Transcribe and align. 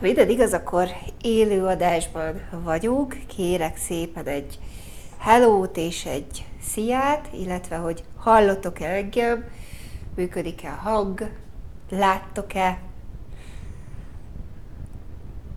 Ha 0.00 0.06
minden 0.06 0.28
igaz, 0.28 0.52
akkor 0.52 0.88
élőadásban 1.20 2.40
vagyunk. 2.50 3.16
Kérek 3.26 3.76
szépen 3.76 4.26
egy 4.26 4.58
hellót 5.18 5.76
és 5.76 6.04
egy 6.04 6.44
sziát, 6.60 7.28
illetve 7.32 7.76
hogy 7.76 8.04
hallottok-e 8.16 8.88
engem, 8.88 9.44
működik-e 10.14 10.68
a 10.68 10.88
hang, 10.88 11.30
láttok-e. 11.90 12.78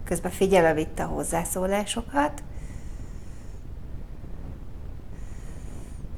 Közben 0.03 0.31
figyelem 0.31 0.77
itt 0.77 0.99
a 0.99 1.05
hozzászólásokat. 1.05 2.43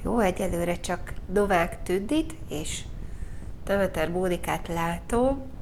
Jó, 0.03 0.19
egyelőre 0.19 0.79
csak 0.79 1.13
Novák 1.33 1.83
Tündit 1.83 2.35
és 2.49 2.83
Demeter 3.63 4.09
Mónikát 4.09 4.67
látom. 4.67 5.54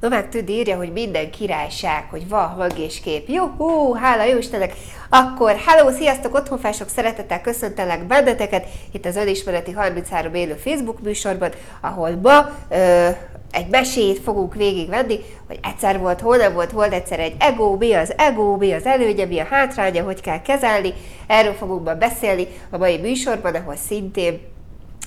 Novák 0.00 0.28
Tündi 0.28 0.52
írja, 0.52 0.76
hogy 0.76 0.92
minden 0.92 1.30
királyság, 1.30 2.06
hogy 2.10 2.28
van 2.28 2.48
hang 2.48 2.78
és 2.78 3.00
kép. 3.00 3.28
Juhú, 3.28 3.94
hála 3.94 4.24
jó 4.24 4.38
Istennek! 4.38 4.74
Akkor, 5.08 5.56
hello, 5.66 5.90
sziasztok, 5.90 6.34
otthonfások, 6.34 6.88
szeretettel 6.88 7.40
köszöntelek 7.40 8.06
benneteket 8.06 8.66
itt 8.92 9.06
az 9.06 9.16
Önismereti 9.16 9.72
33 9.72 10.34
élő 10.34 10.54
Facebook 10.54 11.02
műsorban, 11.02 11.50
ahol 11.80 12.18
ma 12.22 12.50
ö, 12.68 13.08
egy 13.50 13.68
mesét 13.70 14.18
fogunk 14.18 14.54
végigvenni, 14.54 15.18
hogy 15.46 15.58
egyszer 15.62 15.98
volt, 15.98 16.20
hol 16.20 16.36
nem 16.36 16.52
volt, 16.52 16.70
volt 16.70 16.92
egyszer 16.92 17.20
egy 17.20 17.34
ego, 17.38 17.76
mi 17.76 17.92
az 17.92 18.12
ego, 18.16 18.56
mi 18.56 18.72
az 18.72 18.86
előnye, 18.86 19.24
mi 19.24 19.38
a 19.38 19.46
hátránya, 19.50 20.04
hogy 20.04 20.20
kell 20.20 20.42
kezelni. 20.42 20.92
Erről 21.26 21.52
fogunk 21.52 21.84
ma 21.84 21.94
beszélni 21.94 22.46
a 22.70 22.78
mai 22.78 22.96
műsorban, 22.96 23.54
ahol 23.54 23.76
szintén 23.76 24.40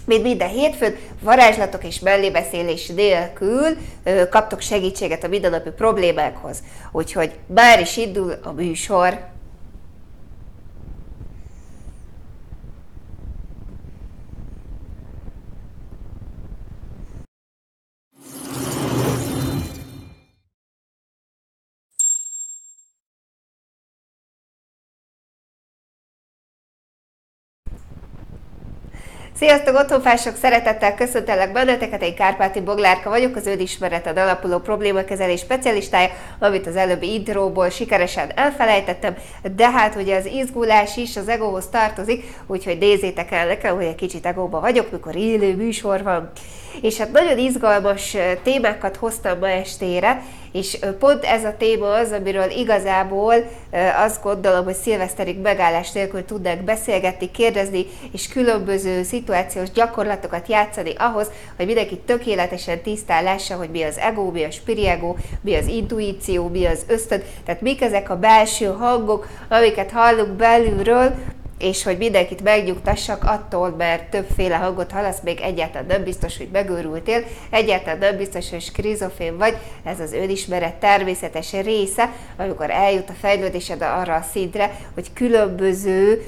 mint 0.06 0.24
minden 0.24 0.50
hétfőn, 0.50 0.96
varázslatok 1.22 1.84
és 1.84 2.00
mellébeszélés 2.00 2.88
nélkül 2.88 3.78
ö, 4.04 4.30
kaptok 4.30 4.62
segítséget 4.62 5.24
a 5.24 5.28
mindennapi 5.28 5.70
problémákhoz. 5.70 6.64
Úgyhogy 6.92 7.32
már 7.46 7.80
is 7.80 7.98
indul 7.98 8.34
a 8.44 8.52
műsor. 8.52 9.32
Sziasztok, 29.44 29.76
otthonfások! 29.76 30.36
Szeretettel 30.36 30.96
köszöntelek 30.96 31.52
benneteket, 31.52 32.02
én 32.02 32.16
Kárpáti 32.16 32.62
Boglárka 32.62 33.10
vagyok, 33.10 33.36
az 33.36 33.48
önismereted 33.48 34.18
alapuló 34.18 34.60
problémakezelés 34.60 35.40
specialistája, 35.40 36.10
amit 36.40 36.68
az 36.68 36.76
előbbi 36.76 37.14
intróból 37.14 37.70
sikeresen 37.70 38.32
elfelejtettem, 38.36 39.16
de 39.56 39.70
hát 39.70 39.96
ugye 39.96 40.16
az 40.16 40.26
izgulás 40.26 40.98
is 40.98 41.18
az 41.18 41.28
egóhoz 41.28 41.68
tartozik, 41.68 42.24
úgyhogy 42.48 42.78
nézzétek 42.78 43.32
el 43.32 43.48
nekem, 43.48 43.76
hogy 43.76 43.86
egy 43.86 43.96
kicsit 43.96 44.26
egóba 44.26 44.60
vagyok, 44.60 44.92
mikor 44.92 45.16
élő 45.16 45.56
műsor 45.56 46.04
van. 46.04 46.32
És 46.82 46.98
hát 46.98 47.12
nagyon 47.12 47.38
izgalmas 47.38 48.18
témákat 48.44 48.96
hoztam 48.96 49.40
ma 49.40 49.50
estére, 49.50 50.24
és 50.54 50.78
pont 51.00 51.24
ez 51.24 51.44
a 51.44 51.56
téma 51.58 51.94
az, 51.94 52.12
amiről 52.12 52.50
igazából 52.50 53.34
azt 53.98 54.24
gondolom, 54.24 54.64
hogy 54.64 54.74
szilveszterig 54.74 55.40
megállás 55.40 55.92
nélkül 55.92 56.26
tudnak 56.26 56.60
beszélgetni, 56.60 57.32
kérdezni, 57.32 57.86
és 58.12 58.28
különböző 58.28 59.04
szituációs 59.04 59.72
gyakorlatokat 59.72 60.48
játszani 60.48 60.94
ahhoz, 60.98 61.32
hogy 61.56 61.66
mindenki 61.66 61.98
tökéletesen 61.98 62.82
tisztán 62.82 63.24
lássa, 63.24 63.56
hogy 63.56 63.70
mi 63.70 63.84
az 63.84 63.98
ego, 63.98 64.32
mi 64.32 64.44
a 64.44 64.52
spiriego, 64.52 65.16
mi 65.42 65.56
az 65.56 65.68
intuíció, 65.68 66.48
mi 66.48 66.66
az 66.66 66.86
ösztön, 66.88 67.24
tehát 67.46 67.62
mik 67.62 67.82
ezek 67.82 68.10
a 68.10 68.20
belső 68.20 68.66
hangok, 68.66 69.28
amiket 69.50 69.92
hallunk 69.92 70.32
belülről, 70.32 71.14
és 71.64 71.84
hogy 71.84 71.98
mindenkit 71.98 72.44
megnyugtassak 72.44 73.24
attól, 73.24 73.70
mert 73.70 74.10
többféle 74.10 74.56
hangot 74.56 74.92
hallasz, 74.92 75.22
még 75.24 75.40
egyáltalán 75.40 75.88
nem 75.88 76.04
biztos, 76.04 76.38
hogy 76.38 76.50
megőrültél, 76.52 77.24
egyáltalán 77.50 77.98
nem 77.98 78.18
biztos, 78.18 78.50
hogy 78.50 78.62
skrizofén 78.62 79.38
vagy, 79.38 79.58
ez 79.84 80.00
az 80.00 80.14
önismeret 80.14 80.76
természetes 80.76 81.52
része, 81.52 82.10
amikor 82.38 82.70
eljut 82.70 83.10
a 83.10 83.14
fejlődésed 83.20 83.82
arra 83.82 84.16
a 84.16 84.26
szintre, 84.32 84.80
hogy 84.94 85.14
különböző 85.14 86.26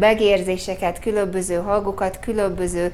megérzéseket, 0.00 0.98
különböző 0.98 1.54
hangokat, 1.54 2.18
különböző 2.20 2.92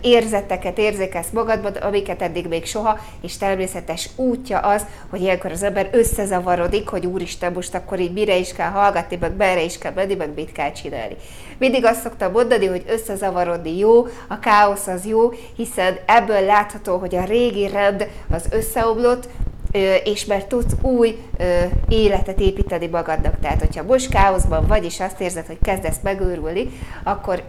érzeteket 0.00 0.78
érzékelsz 0.78 1.30
magadban, 1.32 1.72
amiket 1.72 2.22
eddig 2.22 2.46
még 2.46 2.66
soha, 2.66 2.98
és 3.22 3.36
természetes 3.36 4.08
útja 4.16 4.58
az, 4.58 4.86
hogy 5.10 5.20
ilyenkor 5.20 5.50
az 5.50 5.62
ember 5.62 5.88
összezavarodik, 5.92 6.88
hogy 6.88 7.06
úristen, 7.06 7.52
most 7.52 7.74
akkor 7.74 8.00
így 8.00 8.12
mire 8.12 8.36
is 8.36 8.52
kell 8.52 8.70
hallgatni, 8.70 9.16
meg 9.20 9.36
merre 9.36 9.62
is 9.62 9.78
kell 9.78 9.92
menni, 9.92 10.14
meg 10.14 10.30
mit 10.34 10.52
kell 10.52 10.72
csinálni. 10.72 11.16
Mindig 11.58 11.84
azt 11.84 12.00
szoktam 12.00 12.32
mondani, 12.32 12.66
hogy 12.66 12.84
összezavarodni 12.88 13.78
jó, 13.78 14.06
a 14.28 14.38
káosz 14.38 14.86
az 14.86 15.06
jó, 15.06 15.32
hiszen 15.56 15.98
ebből 16.06 16.40
látható, 16.40 16.96
hogy 16.96 17.14
a 17.14 17.24
régi 17.24 17.68
rend 17.68 18.08
az 18.30 18.44
összeomlott, 18.50 19.28
és 20.04 20.24
mert 20.24 20.46
tudsz 20.46 20.74
új 20.82 21.18
életet 21.88 22.40
építeni 22.40 22.86
magadnak. 22.86 23.34
Tehát, 23.40 23.60
hogyha 23.60 23.82
most 23.82 24.08
káoszban 24.08 24.66
vagy, 24.66 24.84
és 24.84 25.00
azt 25.00 25.20
érzed, 25.20 25.46
hogy 25.46 25.58
kezdesz 25.62 25.96
megőrülni, 26.02 26.68
akkor 27.02 27.42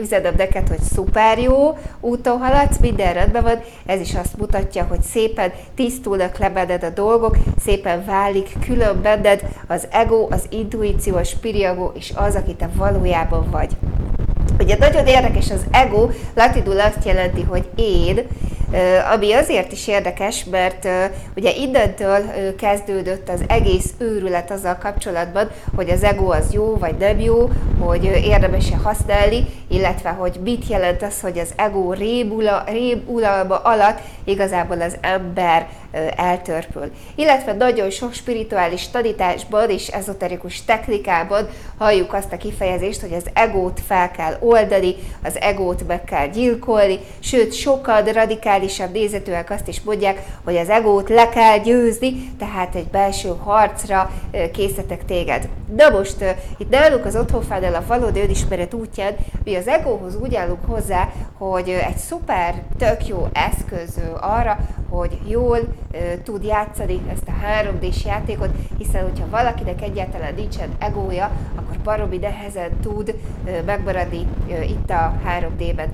üzenem 0.00 0.34
neked, 0.36 0.68
hogy 0.68 0.80
szuper 0.80 1.38
jó 1.38 1.78
úton 2.00 2.38
haladsz, 2.38 2.78
minden 2.80 3.12
rendben 3.12 3.42
van, 3.42 3.60
ez 3.86 4.00
is 4.00 4.14
azt 4.14 4.36
mutatja, 4.36 4.84
hogy 4.84 5.02
szépen 5.02 5.52
tisztulnak 5.74 6.38
le 6.38 6.50
benned 6.50 6.82
a 6.82 6.90
dolgok, 6.90 7.36
szépen 7.64 8.04
válik 8.04 8.56
külön 8.66 9.02
benned 9.02 9.42
az 9.66 9.88
ego, 9.90 10.26
az 10.30 10.46
intuíció, 10.50 11.16
a 11.16 11.24
spiriago, 11.24 11.90
és 11.94 12.12
az, 12.14 12.34
aki 12.34 12.54
te 12.54 12.68
valójában 12.74 13.50
vagy. 13.50 13.76
Ugye 14.60 14.76
nagyon 14.78 15.06
érdekes 15.06 15.50
az 15.50 15.66
ego, 15.70 16.08
latinul 16.34 16.80
azt 16.80 17.04
jelenti, 17.04 17.42
hogy 17.42 17.68
én, 17.76 18.26
ami 19.12 19.32
azért 19.32 19.72
is 19.72 19.88
érdekes, 19.88 20.44
mert 20.44 20.88
ugye 21.36 21.50
innentől 21.54 22.20
kezdődött 22.58 23.28
az 23.28 23.40
egész 23.46 23.94
őrület 23.98 24.50
azzal 24.50 24.76
kapcsolatban, 24.76 25.50
hogy 25.76 25.90
az 25.90 26.02
ego 26.02 26.30
az 26.30 26.52
jó 26.52 26.76
vagy 26.76 26.94
nem 26.98 27.20
jó, 27.20 27.48
hogy 27.80 28.04
érdemes-e 28.04 28.76
használni, 28.76 29.46
illetve 29.68 30.10
hogy 30.10 30.40
mit 30.42 30.68
jelent 30.68 31.02
az, 31.02 31.20
hogy 31.20 31.38
az 31.38 31.52
ego 31.56 31.92
rébula, 31.92 32.64
rébulalma 32.66 33.56
alatt 33.56 33.98
igazából 34.24 34.80
az 34.80 34.96
ember 35.00 35.68
eltörpül. 36.16 36.90
Illetve 37.14 37.52
nagyon 37.52 37.90
sok 37.90 38.12
spirituális 38.12 38.88
tanításban 38.88 39.70
és 39.70 39.88
ezoterikus 39.88 40.64
technikában 40.64 41.48
halljuk 41.78 42.12
azt 42.12 42.32
a 42.32 42.36
kifejezést, 42.36 43.00
hogy 43.00 43.12
az 43.12 43.26
egót 43.32 43.80
fel 43.86 44.10
kell 44.10 44.36
oldani, 44.40 44.94
az 45.24 45.40
egót 45.40 45.86
meg 45.86 46.04
kell 46.04 46.26
gyilkolni, 46.26 46.98
sőt 47.18 47.52
sokan 47.52 48.04
radikálisabb 48.04 48.92
nézetűek 48.92 49.50
azt 49.50 49.68
is 49.68 49.80
mondják, 49.80 50.22
hogy 50.44 50.56
az 50.56 50.68
egót 50.68 51.08
le 51.08 51.28
kell 51.28 51.58
győzni, 51.58 52.32
tehát 52.38 52.74
egy 52.74 52.88
belső 52.88 53.28
harcra 53.44 54.10
készítek 54.52 55.04
téged. 55.04 55.48
Na 55.76 55.88
most 55.88 56.24
itt 56.58 56.70
nálunk 56.70 57.04
az 57.04 57.16
otthonfánál 57.16 57.74
a 57.74 57.84
valódi 57.86 58.20
önismeret 58.20 58.74
útján 58.74 59.16
mi 59.44 59.54
az 59.54 59.68
egóhoz 59.68 60.16
úgy 60.16 60.34
állunk 60.34 60.64
hozzá, 60.66 61.08
hogy 61.38 61.68
egy 61.68 61.96
szuper, 61.96 62.62
tök 62.78 63.06
jó 63.06 63.26
eszköz 63.32 64.00
arra, 64.20 64.58
hogy 64.90 65.18
jól 65.26 65.58
tud 66.24 66.44
játszani 66.44 67.00
ezt 67.12 67.28
a 67.28 67.32
3D-s 67.62 68.04
játékot, 68.04 68.50
hiszen 68.78 69.02
hogyha 69.02 69.28
valakinek 69.30 69.82
egyáltalán 69.82 70.34
nincsen 70.34 70.68
egója, 70.78 71.30
akkor 71.54 71.76
baromi 71.84 72.16
nehezen 72.16 72.70
tud 72.82 73.14
megmaradni 73.66 74.26
itt 74.68 74.90
a 74.90 75.12
3D-ben. 75.26 75.88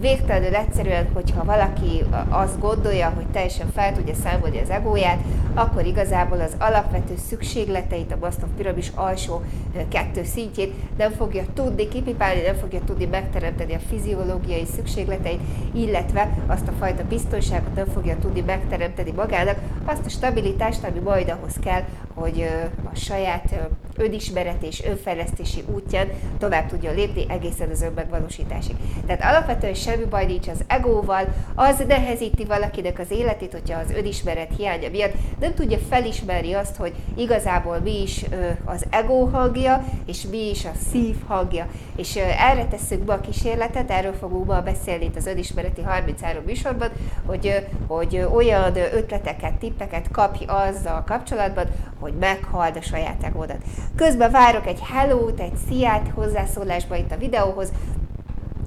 Végtelenül 0.00 0.54
egyszerűen, 0.54 1.08
hogyha 1.12 1.44
valaki 1.44 2.04
azt 2.28 2.60
gondolja, 2.60 3.12
hogy 3.14 3.26
teljesen 3.26 3.70
fel 3.74 3.92
tudja 3.92 4.14
számolni 4.14 4.60
az 4.60 4.70
egóját, 4.70 5.18
akkor 5.54 5.86
igazából 5.86 6.40
az 6.40 6.56
alapvető 6.58 7.14
szükségleteit, 7.28 8.12
a 8.12 8.16
Maslow 8.20 8.48
piramis 8.56 8.92
alsó 8.94 9.42
kettő 9.88 10.24
szintjét 10.24 10.74
nem 10.96 11.10
fogja 11.10 11.44
tudni 11.54 11.88
kipipálni, 11.88 12.40
nem 12.40 12.54
fogja 12.54 12.80
tudni 12.84 13.04
megteremteni 13.04 13.74
a 13.74 13.78
fiziológiai 13.88 14.64
szükségleteit, 14.74 15.40
illetve 15.74 16.38
azt 16.46 16.68
a 16.68 16.72
fajta 16.78 17.04
biztonságot 17.04 17.74
nem 17.74 17.86
fogja 17.86 18.16
tudni 18.18 18.40
megteremteni 18.40 19.10
magának, 19.10 19.58
azt 19.84 20.06
a 20.06 20.08
stabilitást, 20.08 20.84
ami 20.84 20.98
majd 20.98 21.28
ahhoz 21.28 21.54
kell, 21.60 21.82
hogy 22.14 22.48
a 22.92 22.96
saját 22.96 23.54
önismeret 23.96 24.62
és 24.62 24.82
önfejlesztési 24.84 25.64
útján 25.74 26.08
tovább 26.38 26.66
tudjon 26.66 26.94
lépni 26.94 27.24
egészen 27.28 27.70
az 27.70 27.82
önmegvalósításig. 27.82 28.76
Tehát 29.06 29.22
alapvetően 29.34 29.74
semmi 29.74 30.04
baj 30.04 30.26
nincs 30.26 30.48
az 30.48 30.64
egóval, 30.66 31.24
az 31.54 31.84
nehezíti 31.88 32.44
valakinek 32.44 32.98
az 32.98 33.10
életét, 33.10 33.52
hogyha 33.52 33.78
az 33.78 33.90
önismeret 33.90 34.56
hiánya 34.56 34.88
miatt 34.90 35.12
nem 35.40 35.54
tudja 35.54 35.78
felismerni 35.78 36.52
azt, 36.52 36.76
hogy 36.76 36.92
igazából 37.16 37.78
mi 37.78 38.02
is 38.02 38.24
az 38.64 38.86
ego 38.90 39.24
hangja, 39.24 39.84
és 40.06 40.26
mi 40.30 40.50
is 40.50 40.64
a 40.64 40.72
szív 40.90 41.16
hangja. 41.26 41.66
És 41.96 42.16
erre 42.16 42.66
tesszük 42.66 43.00
be 43.00 43.12
a 43.12 43.20
kísérletet, 43.20 43.90
erről 43.90 44.12
fogunk 44.12 44.46
ma 44.46 44.60
beszélni 44.60 45.04
itt 45.04 45.16
az 45.16 45.26
önismereti 45.26 45.82
33 45.82 46.42
műsorban, 46.46 46.90
hogy, 47.26 47.66
hogy 47.86 48.26
olyan 48.34 48.76
ötleteket, 48.76 49.54
tippeket 49.54 50.10
kapj 50.10 50.44
azzal 50.46 51.04
kapcsolatban, 51.06 51.66
hogy 52.02 52.14
meghald 52.20 52.76
a 52.76 52.82
saját 52.82 53.22
egódat. 53.24 53.62
Közben 53.96 54.30
várok 54.30 54.66
egy 54.66 54.80
hello-t, 54.92 55.40
egy 55.40 55.56
sziát 55.68 56.10
hozzászólásba 56.14 56.96
itt 56.96 57.12
a 57.12 57.16
videóhoz, 57.16 57.72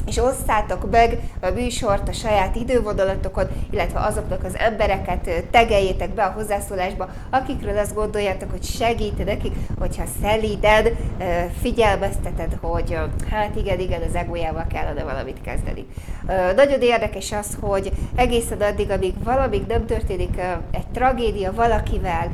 és 0.06 0.18
osszátok 0.18 0.92
meg 0.92 1.20
a 1.42 1.50
műsort 1.50 2.10
a 2.10 2.14
saját 2.14 2.56
idővonalatokon, 2.56 3.48
illetve 3.70 4.00
azoknak 4.00 4.44
az 4.44 4.58
embereket 4.58 5.30
tegeljétek 5.52 6.14
be 6.14 6.24
a 6.24 6.32
hozzászólásba, 6.32 7.10
akikről 7.30 7.78
azt 7.78 7.94
gondoljátok, 7.94 8.52
hogy 8.52 8.64
segít 8.64 9.26
nekik, 9.26 9.56
hogyha 9.80 10.04
szelíted, 10.22 10.96
figyelmezteted, 11.62 12.58
hogy 12.62 12.98
hát 13.30 13.56
igen, 13.56 13.80
igen, 13.80 14.02
az 14.02 14.16
egójával 14.16 14.66
kellene 14.74 15.04
valamit 15.04 15.42
kezdeni. 15.42 15.86
Nagyon 16.56 16.82
érdekes 16.82 17.32
az, 17.32 17.58
hogy 17.60 17.92
egészen 18.16 18.62
addig, 18.62 18.92
amíg 18.92 19.24
valamik 19.24 19.68
nem 19.68 19.86
történik 19.86 20.42
egy 20.72 20.88
tragédia 20.88 21.54
valakivel, 21.54 22.32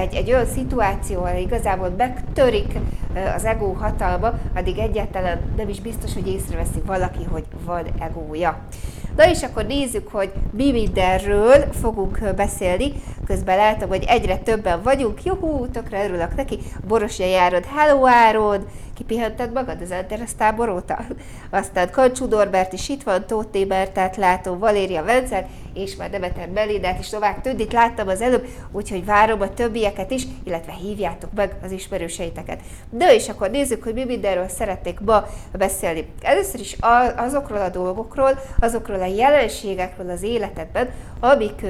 egy, 0.00 0.14
egy 0.14 0.32
olyan 0.32 0.46
szituáció, 0.46 1.24
ahol 1.24 1.40
igazából 1.40 1.94
megtörik 1.96 2.78
az 3.34 3.44
ego 3.44 3.72
hatalma, 3.72 4.32
addig 4.54 4.78
egyáltalán 4.78 5.40
nem 5.56 5.68
is 5.68 5.80
biztos, 5.80 6.14
hogy 6.14 6.28
észreveszi 6.28 6.82
valaki, 6.86 7.24
hogy 7.24 7.44
van 7.64 7.84
egója. 8.00 8.58
Na 9.16 9.30
és 9.30 9.42
akkor 9.42 9.66
nézzük, 9.66 10.08
hogy 10.08 10.32
mi 10.50 10.72
mindenről 10.72 11.64
fogunk 11.80 12.34
beszélni. 12.36 12.92
Közben 13.26 13.56
látom, 13.56 13.88
hogy 13.88 14.04
egyre 14.06 14.36
többen 14.36 14.82
vagyunk. 14.82 15.24
Juhú, 15.24 15.66
tökre 15.66 16.04
örülök 16.04 16.36
neki. 16.36 16.58
Borosja 16.86 17.26
járod, 17.26 17.64
hello 17.64 18.06
Árod! 18.06 18.66
Kipihented 18.94 19.52
magad 19.52 19.80
az 19.80 19.90
Enteres 19.90 20.34
tábor 20.34 20.68
óta? 20.68 20.98
Aztán 21.50 21.90
Kancsú 21.90 22.26
Norbert 22.26 22.72
is 22.72 22.88
itt 22.88 23.02
van, 23.02 23.26
Tóth 23.26 23.50
Tébertát 23.50 24.16
látom, 24.16 24.58
Valéria 24.58 25.04
Vencel, 25.04 25.46
és 25.78 25.96
már 25.96 26.10
Demeter 26.10 26.48
Melindát 26.48 26.98
is 26.98 27.08
tovább 27.08 27.40
Tündit 27.40 27.72
láttam 27.72 28.08
az 28.08 28.20
előbb, 28.20 28.46
úgyhogy 28.72 29.04
várom 29.04 29.40
a 29.40 29.54
többieket 29.54 30.10
is, 30.10 30.22
illetve 30.44 30.72
hívjátok 30.72 31.30
meg 31.34 31.54
az 31.62 31.70
ismerőseiteket. 31.70 32.60
De 32.90 33.14
és 33.14 33.28
akkor 33.28 33.50
nézzük, 33.50 33.82
hogy 33.82 33.94
mi 33.94 34.04
mindenről 34.04 34.48
szeretnék 34.48 35.00
ma 35.00 35.24
beszélni. 35.52 36.06
Először 36.22 36.60
is 36.60 36.76
azokról 37.16 37.60
a 37.60 37.68
dolgokról, 37.68 38.38
azokról 38.60 39.00
a 39.00 39.06
jelenségekről 39.06 40.10
az 40.10 40.22
életedben, 40.22 40.90
amik 41.20 41.62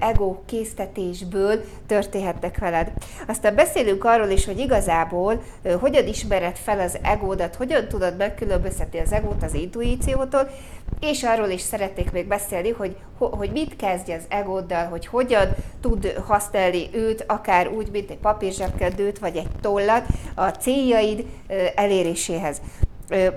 ego 0.00 0.36
késztetésből 0.46 1.64
történhetnek 1.86 2.58
veled. 2.58 2.92
Aztán 3.28 3.54
beszélünk 3.54 4.04
arról 4.04 4.28
is, 4.28 4.44
hogy 4.44 4.58
igazából 4.58 5.42
ö, 5.62 5.70
hogyan 5.70 6.06
ismered 6.06 6.56
fel 6.56 6.80
az 6.80 6.98
egódat, 7.02 7.54
hogyan 7.54 7.88
tudod 7.88 8.16
megkülönböztetni 8.16 8.98
az 8.98 9.12
egót 9.12 9.42
az 9.42 9.54
intuíciótól, 9.54 10.50
és 11.00 11.22
arról 11.22 11.48
is 11.48 11.60
szeretnék 11.60 12.12
még 12.12 12.26
beszélni, 12.26 12.70
hogy, 12.70 12.96
hogy 13.18 13.50
mit 13.50 13.76
kezdj 13.76 14.12
az 14.12 14.24
egóddal, 14.28 14.86
hogy 14.86 15.06
hogyan 15.06 15.48
tud 15.80 16.14
használni 16.26 16.88
őt, 16.92 17.24
akár 17.28 17.68
úgy, 17.68 17.90
mint 17.90 18.10
egy 18.10 18.18
papírzsebkedőt, 18.18 19.18
vagy 19.18 19.36
egy 19.36 19.48
tollat 19.60 20.06
a 20.34 20.48
céljaid 20.48 21.26
eléréséhez 21.74 22.60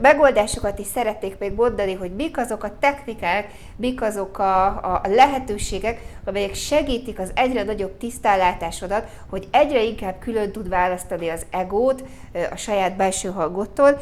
megoldásokat 0.01 0.79
is 0.79 0.87
szeretnék 0.87 1.37
még 1.37 1.53
mondani, 1.53 1.93
hogy 1.93 2.15
mik 2.15 2.37
azok 2.37 2.63
a 2.63 2.77
technikák, 2.79 3.47
mik 3.75 4.01
azok 4.01 4.39
a, 4.39 4.65
a 4.65 5.01
lehetőségek, 5.07 6.01
amelyek 6.25 6.53
segítik 6.53 7.19
az 7.19 7.31
egyre 7.35 7.63
nagyobb 7.63 7.97
tisztállátásodat, 7.97 9.07
hogy 9.29 9.47
egyre 9.51 9.83
inkább 9.83 10.19
külön 10.19 10.51
tud 10.51 10.69
választani 10.69 11.29
az 11.29 11.45
egót 11.49 12.03
a 12.51 12.55
saját 12.55 12.95
belső 12.95 13.29
hangottól. 13.29 13.99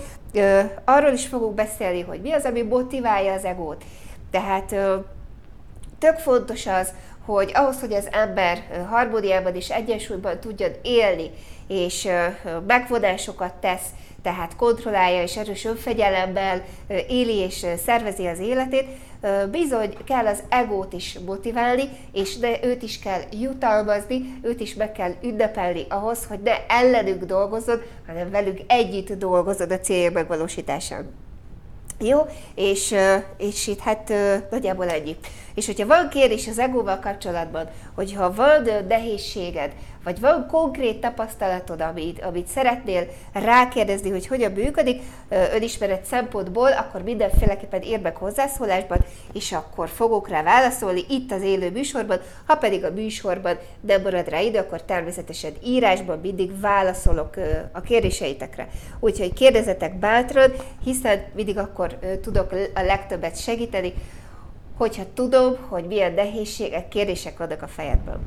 Arról 0.86 1.12
is 1.12 1.28
fogunk 1.28 1.56
beszélni, 1.56 2.02
hogy 2.02 2.22
mi 2.22 2.32
az, 2.32 2.46
ami 2.46 2.62
motiválja 2.62 3.34
az 3.34 3.46
egót. 3.46 3.84
Tehát 4.32 4.76
tök 6.00 6.18
fontos 6.18 6.68
az, 6.68 6.94
hogy 7.26 7.52
ahhoz, 7.54 7.80
hogy 7.80 7.94
az 7.94 8.08
ember 8.12 8.86
harmóniában 8.90 9.56
és 9.56 9.70
egyensúlyban 9.70 10.40
tudjon 10.40 10.72
élni, 10.82 11.32
és 11.68 12.08
megvonásokat 12.68 13.54
tesz, 13.54 13.86
tehát 14.22 14.56
kontrollálja 14.56 15.22
és 15.22 15.38
erős 15.38 15.66
önfegyelemmel 15.66 16.64
éli 17.08 17.36
és 17.36 17.66
szervezi 17.86 18.26
az 18.26 18.40
életét, 18.40 18.86
bizony 19.52 19.94
kell 20.06 20.28
az 20.28 20.44
egót 20.50 20.94
is 20.94 21.20
motiválni, 21.26 21.84
és 22.12 22.38
de 22.38 22.60
őt 22.64 22.82
is 22.84 23.00
kell 23.00 23.22
jutalmazni, 23.32 24.40
őt 24.42 24.60
is 24.60 24.74
meg 24.74 24.92
kell 24.92 25.12
ünnepelni 25.24 25.86
ahhoz, 25.90 26.26
hogy 26.26 26.40
ne 26.40 26.66
ellenük 26.68 27.24
dolgozod, 27.24 27.84
hanem 28.08 28.32
velük 28.32 28.60
együtt 28.68 29.12
dolgozod 29.14 29.72
a 29.72 29.80
célja 29.80 30.12
megvalósításán. 30.12 31.10
Jó, 32.00 32.20
és, 32.56 32.96
és 33.38 33.68
itt 33.68 33.80
hát 33.80 34.14
nagyjából 34.52 34.90
ennyi. 34.90 35.16
És 35.56 35.66
hogyha 35.66 35.88
van 35.88 36.10
kérdés 36.10 36.48
az 36.48 36.60
egóval 36.60 37.00
kapcsolatban, 37.00 37.68
hogyha 37.96 38.34
van 38.34 38.68
nehézséged, 38.88 39.72
vagy 40.04 40.20
van 40.20 40.48
konkrét 40.48 41.02
tapasztalatod, 41.02 41.82
amit, 41.82 42.22
amit 42.24 42.48
szeretnél 42.48 43.08
rákérdezni, 43.34 44.10
hogy 44.10 44.28
hogyan 44.28 44.52
működik 44.52 45.02
önismeret 45.54 46.06
szempontból, 46.06 46.72
akkor 46.72 47.02
mindenféleképpen 47.04 47.82
ér 47.82 48.00
meg 48.00 48.16
hozzászólásban, 48.16 48.98
és 49.34 49.52
akkor 49.52 49.90
fogok 49.90 50.30
rá 50.30 50.44
válaszolni 50.44 51.06
itt 51.10 51.32
az 51.32 51.42
élő 51.42 51.72
műsorban, 51.72 52.20
ha 52.46 52.56
pedig 52.56 52.84
a 52.84 52.92
műsorban 52.92 53.58
nem 53.82 54.02
marad 54.02 54.30
rá 54.30 54.40
idő, 54.40 54.58
akkor 54.58 54.82
természetesen 54.82 55.52
írásban 55.64 56.20
mindig 56.20 56.60
válaszolok 56.60 57.36
a 57.72 57.82
kérdéseitekre. 57.82 58.68
Úgyhogy 59.00 59.34
kérdezetek 59.34 60.00
bátran, 60.00 60.52
hiszen 60.84 61.24
mindig 61.36 61.58
akkor 61.58 61.98
tudok 62.22 62.52
a 62.74 62.82
legtöbbet 62.82 63.42
segíteni, 63.42 63.94
hogyha 64.82 65.04
tudom, 65.14 65.58
hogy 65.70 65.86
milyen 65.86 66.14
nehézségek, 66.14 66.88
kérdések 66.88 67.38
vannak 67.38 67.62
a 67.62 67.68
fejedben. 67.68 68.20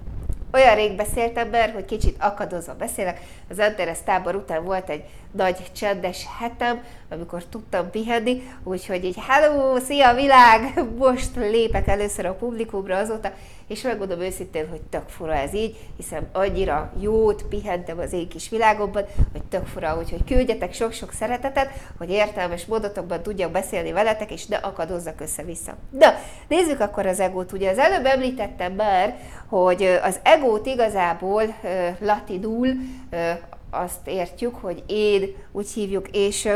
Olyan 0.52 0.74
rég 0.74 0.96
beszéltem 0.96 1.48
már, 1.48 1.72
hogy 1.72 1.84
kicsit 1.84 2.16
akadozva 2.20 2.74
beszélek. 2.74 3.20
Az 3.50 3.58
Antares 3.58 3.98
tábor 4.04 4.34
után 4.34 4.64
volt 4.64 4.88
egy 4.88 5.04
nagy 5.30 5.56
csendes 5.72 6.26
hetem, 6.38 6.82
amikor 7.10 7.44
tudtam 7.44 7.90
pihenni, 7.90 8.42
úgyhogy 8.64 9.04
így 9.04 9.16
hello, 9.26 9.78
szia 9.78 10.14
világ, 10.14 10.84
most 10.96 11.36
lépek 11.36 11.88
először 11.88 12.26
a 12.26 12.34
publikumra 12.34 12.96
azóta, 12.96 13.32
és 13.68 13.82
megmondom 13.82 14.20
őszintén, 14.20 14.68
hogy 14.68 14.80
tök 14.80 15.08
fura 15.08 15.34
ez 15.34 15.54
így, 15.54 15.76
hiszen 15.96 16.28
annyira 16.32 16.92
jót 17.00 17.42
pihentem 17.42 17.98
az 17.98 18.12
én 18.12 18.28
kis 18.28 18.48
világomban, 18.48 19.04
hogy 19.32 19.42
tök 19.42 19.66
fura, 19.66 19.98
úgyhogy 19.98 20.24
küldjetek 20.24 20.72
sok-sok 20.72 21.12
szeretetet, 21.12 21.70
hogy 21.98 22.10
értelmes 22.10 22.66
módotokban 22.66 23.22
tudjak 23.22 23.50
beszélni 23.50 23.92
veletek, 23.92 24.30
és 24.30 24.46
ne 24.46 24.56
akadozzak 24.56 25.20
össze-vissza. 25.20 25.76
De 25.90 26.18
nézzük 26.48 26.80
akkor 26.80 27.06
az 27.06 27.20
egót. 27.20 27.52
Ugye 27.52 27.70
az 27.70 27.78
előbb 27.78 28.06
említettem 28.06 28.72
már, 28.72 29.16
hogy 29.48 29.98
az 30.02 30.20
egót 30.22 30.66
igazából 30.66 31.42
latinul 32.00 32.68
azt 33.70 34.06
értjük, 34.06 34.54
hogy 34.54 34.82
én, 34.86 35.34
úgy 35.52 35.70
hívjuk, 35.70 36.08
és 36.12 36.48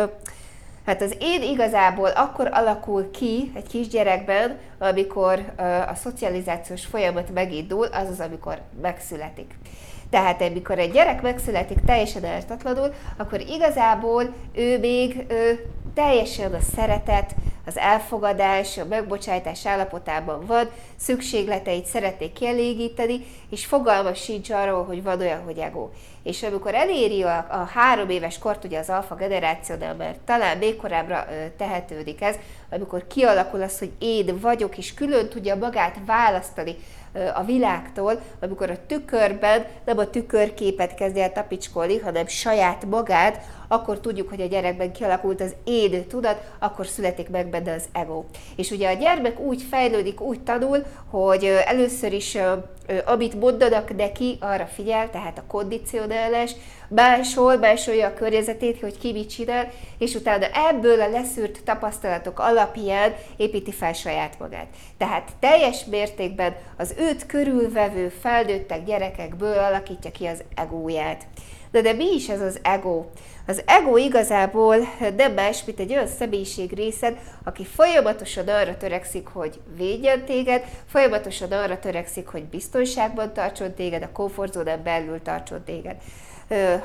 Hát 0.88 1.02
az 1.02 1.16
én 1.18 1.42
igazából 1.42 2.08
akkor 2.08 2.48
alakul 2.52 3.10
ki 3.10 3.52
egy 3.54 3.66
kisgyerekben, 3.66 4.58
amikor 4.78 5.52
a 5.88 5.94
szocializációs 5.94 6.84
folyamat 6.84 7.30
megindul, 7.34 7.86
az 7.86 8.08
az, 8.10 8.20
amikor 8.20 8.60
megszületik. 8.82 9.54
Tehát 10.10 10.42
amikor 10.42 10.78
egy 10.78 10.90
gyerek 10.90 11.22
megszületik 11.22 11.78
teljesen 11.86 12.24
ártatlanul, 12.24 12.92
akkor 13.16 13.40
igazából 13.40 14.32
ő 14.54 14.78
még 14.78 15.24
ő, 15.28 15.66
teljesen 15.94 16.54
a 16.54 16.60
szeretet, 16.76 17.34
az 17.68 17.78
elfogadás, 17.78 18.78
a 18.78 18.84
megbocsájtás 18.84 19.66
állapotában 19.66 20.46
van, 20.46 20.70
szükségleteit 20.96 21.86
szeretnék 21.86 22.32
kielégíteni, 22.32 23.26
és 23.50 23.66
fogalma 23.66 24.14
sincs 24.14 24.50
arról, 24.50 24.84
hogy 24.84 25.02
van 25.02 25.20
olyan, 25.20 25.42
hogy 25.42 25.58
ego. 25.58 25.88
És 26.22 26.42
amikor 26.42 26.74
eléri 26.74 27.22
a, 27.22 27.46
a 27.50 27.68
három 27.74 28.08
éves 28.08 28.38
kort, 28.38 28.64
ugye 28.64 28.78
az 28.78 28.88
alfa 28.88 29.14
generációnál, 29.14 29.94
mert 29.94 30.18
talán 30.18 30.58
még 30.58 30.76
korábbra 30.76 31.26
ö, 31.30 31.46
tehetődik 31.56 32.22
ez, 32.22 32.36
amikor 32.70 33.06
kialakul 33.06 33.62
az, 33.62 33.78
hogy 33.78 33.92
én 33.98 34.40
vagyok, 34.40 34.78
és 34.78 34.94
külön 34.94 35.28
tudja 35.28 35.56
magát 35.56 35.96
választani 36.06 36.76
a 37.34 37.44
világtól, 37.44 38.20
amikor 38.40 38.70
a 38.70 38.86
tükörben 38.86 39.66
nem 39.84 39.98
a 39.98 40.10
tükörképet 40.10 40.94
kezdi 40.94 41.20
el 41.20 41.32
tapicskolni, 41.32 41.98
hanem 41.98 42.26
saját 42.26 42.84
magát, 42.84 43.44
akkor 43.68 44.00
tudjuk, 44.00 44.28
hogy 44.28 44.40
a 44.40 44.46
gyerekben 44.46 44.92
kialakult 44.92 45.40
az 45.40 45.54
én 45.64 46.06
tudat, 46.06 46.50
akkor 46.58 46.86
születik 46.86 47.28
meg 47.28 47.48
benne 47.48 47.72
az 47.72 47.84
ego. 47.92 48.24
És 48.56 48.70
ugye 48.70 48.90
a 48.90 48.98
gyermek 48.98 49.40
úgy 49.40 49.62
fejlődik, 49.70 50.20
úgy 50.20 50.40
tanul, 50.40 50.84
hogy 51.10 51.44
először 51.44 52.12
is 52.12 52.36
amit 53.04 53.40
mondanak 53.40 53.96
neki, 53.96 54.38
arra 54.40 54.66
figyel, 54.66 55.10
tehát 55.10 55.38
a 55.38 55.44
kondicionál, 55.46 56.18
ellenes, 56.18 56.54
másol, 56.88 57.56
másolja 57.56 58.06
a 58.06 58.14
környezetét, 58.14 58.80
hogy 58.80 58.98
ki 58.98 59.12
mit 59.12 59.28
csinál, 59.28 59.68
és 59.98 60.14
utána 60.14 60.46
ebből 60.70 61.00
a 61.00 61.08
leszűrt 61.08 61.64
tapasztalatok 61.64 62.38
alapján 62.38 63.14
építi 63.36 63.72
fel 63.72 63.92
saját 63.92 64.38
magát. 64.38 64.66
Tehát 64.98 65.30
teljes 65.40 65.84
mértékben 65.84 66.56
az 66.76 66.94
őt 66.98 67.26
körülvevő 67.26 68.08
felnőttek 68.08 68.84
gyerekekből 68.84 69.58
alakítja 69.58 70.10
ki 70.10 70.26
az 70.26 70.42
egóját. 70.54 71.26
De, 71.70 71.80
de 71.80 71.92
mi 71.92 72.14
is 72.14 72.28
ez 72.28 72.40
az 72.40 72.58
ego? 72.62 73.04
Az 73.46 73.62
ego 73.66 73.96
igazából 73.96 74.76
nem 75.16 75.32
más, 75.32 75.64
mint 75.64 75.80
egy 75.80 75.92
olyan 75.92 76.06
személyiség 76.06 76.72
részed, 76.72 77.18
aki 77.44 77.64
folyamatosan 77.64 78.48
arra 78.48 78.76
törekszik, 78.76 79.26
hogy 79.26 79.60
védjen 79.76 80.24
téged, 80.24 80.64
folyamatosan 80.86 81.52
arra 81.52 81.78
törekszik, 81.78 82.26
hogy 82.26 82.44
biztonságban 82.44 83.32
tartson 83.32 83.74
téged, 83.74 84.02
a 84.02 84.12
komfortzónán 84.12 84.82
belül 84.82 85.22
tartson 85.22 85.64
téged 85.64 85.96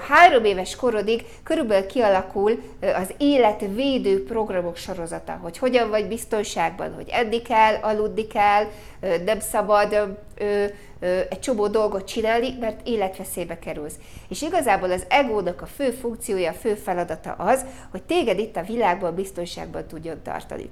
három 0.07 0.45
éves 0.45 0.75
korodig 0.75 1.25
körülbelül 1.43 1.87
kialakul 1.87 2.63
az 2.81 3.13
életvédő 3.17 4.23
programok 4.23 4.75
sorozata, 4.75 5.39
hogy 5.41 5.57
hogyan 5.57 5.89
vagy 5.89 6.07
biztonságban, 6.07 6.93
hogy 6.93 7.09
enni 7.09 7.41
kell, 7.41 7.75
aludni 7.81 8.27
kell, 8.27 8.65
nem 9.25 9.39
szabad 9.39 10.17
egy 11.29 11.39
csomó 11.39 11.67
dolgot 11.67 12.07
csinálni, 12.07 12.57
mert 12.59 12.87
életveszélybe 12.87 13.59
kerülsz. 13.59 13.95
És 14.29 14.41
igazából 14.41 14.91
az 14.91 15.05
egónak 15.09 15.61
a 15.61 15.65
fő 15.65 15.91
funkciója, 15.91 16.49
a 16.49 16.53
fő 16.53 16.73
feladata 16.75 17.31
az, 17.31 17.65
hogy 17.91 18.03
téged 18.03 18.39
itt 18.39 18.55
a 18.55 18.61
világban 18.61 19.15
biztonságban 19.15 19.87
tudjon 19.87 20.21
tartani 20.23 20.69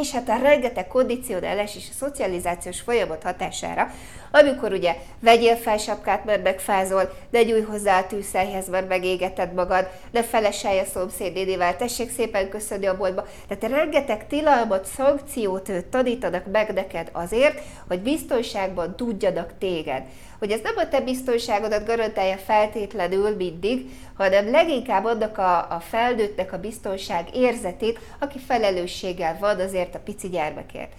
és 0.00 0.12
hát 0.12 0.28
a 0.28 0.36
rengeteg 0.42 0.86
kondicionális 0.86 1.76
és 1.76 1.88
a 1.90 1.94
szocializációs 1.98 2.80
folyamat 2.80 3.22
hatására, 3.22 3.90
amikor 4.30 4.72
ugye 4.72 4.96
vegyél 5.20 5.56
fel 5.56 5.78
sapkát, 5.78 6.24
mert 6.24 6.42
megfázol, 6.42 7.12
ne 7.30 7.42
gyújj 7.42 7.60
hozzá 7.60 7.98
a 7.98 8.06
tűzhelyhez, 8.06 8.68
mert 8.68 8.88
megégeted 8.88 9.52
magad, 9.54 9.88
ne 10.10 10.22
feleselj 10.22 10.78
a 10.78 10.84
szomszédénével, 10.84 11.76
tessék 11.76 12.10
szépen 12.10 12.48
köszönni 12.48 12.86
a 12.86 12.96
boltba. 12.96 13.26
Tehát 13.48 13.76
rengeteg 13.76 14.26
tilalmat, 14.26 14.84
szankciót 14.84 15.70
tanítanak 15.90 16.50
meg 16.52 16.72
neked 16.72 17.08
azért, 17.12 17.60
hogy 17.88 18.00
biztonságban 18.00 18.96
tudjanak 18.96 19.52
téged 19.58 20.02
hogy 20.42 20.50
ez 20.50 20.60
nem 20.62 20.76
a 20.76 20.88
te 20.88 21.00
biztonságodat 21.00 21.86
garantálja 21.86 22.36
feltétlenül 22.36 23.36
mindig, 23.36 23.90
hanem 24.16 24.50
leginkább 24.50 25.04
annak 25.04 25.38
a, 25.38 25.56
a 25.58 25.80
felnőttnek 25.88 26.52
a 26.52 26.58
biztonság 26.60 27.28
érzetét, 27.34 27.98
aki 28.18 28.38
felelősséggel 28.38 29.36
van 29.40 29.60
azért 29.60 29.94
a 29.94 29.98
pici 29.98 30.28
gyermekért. 30.28 30.92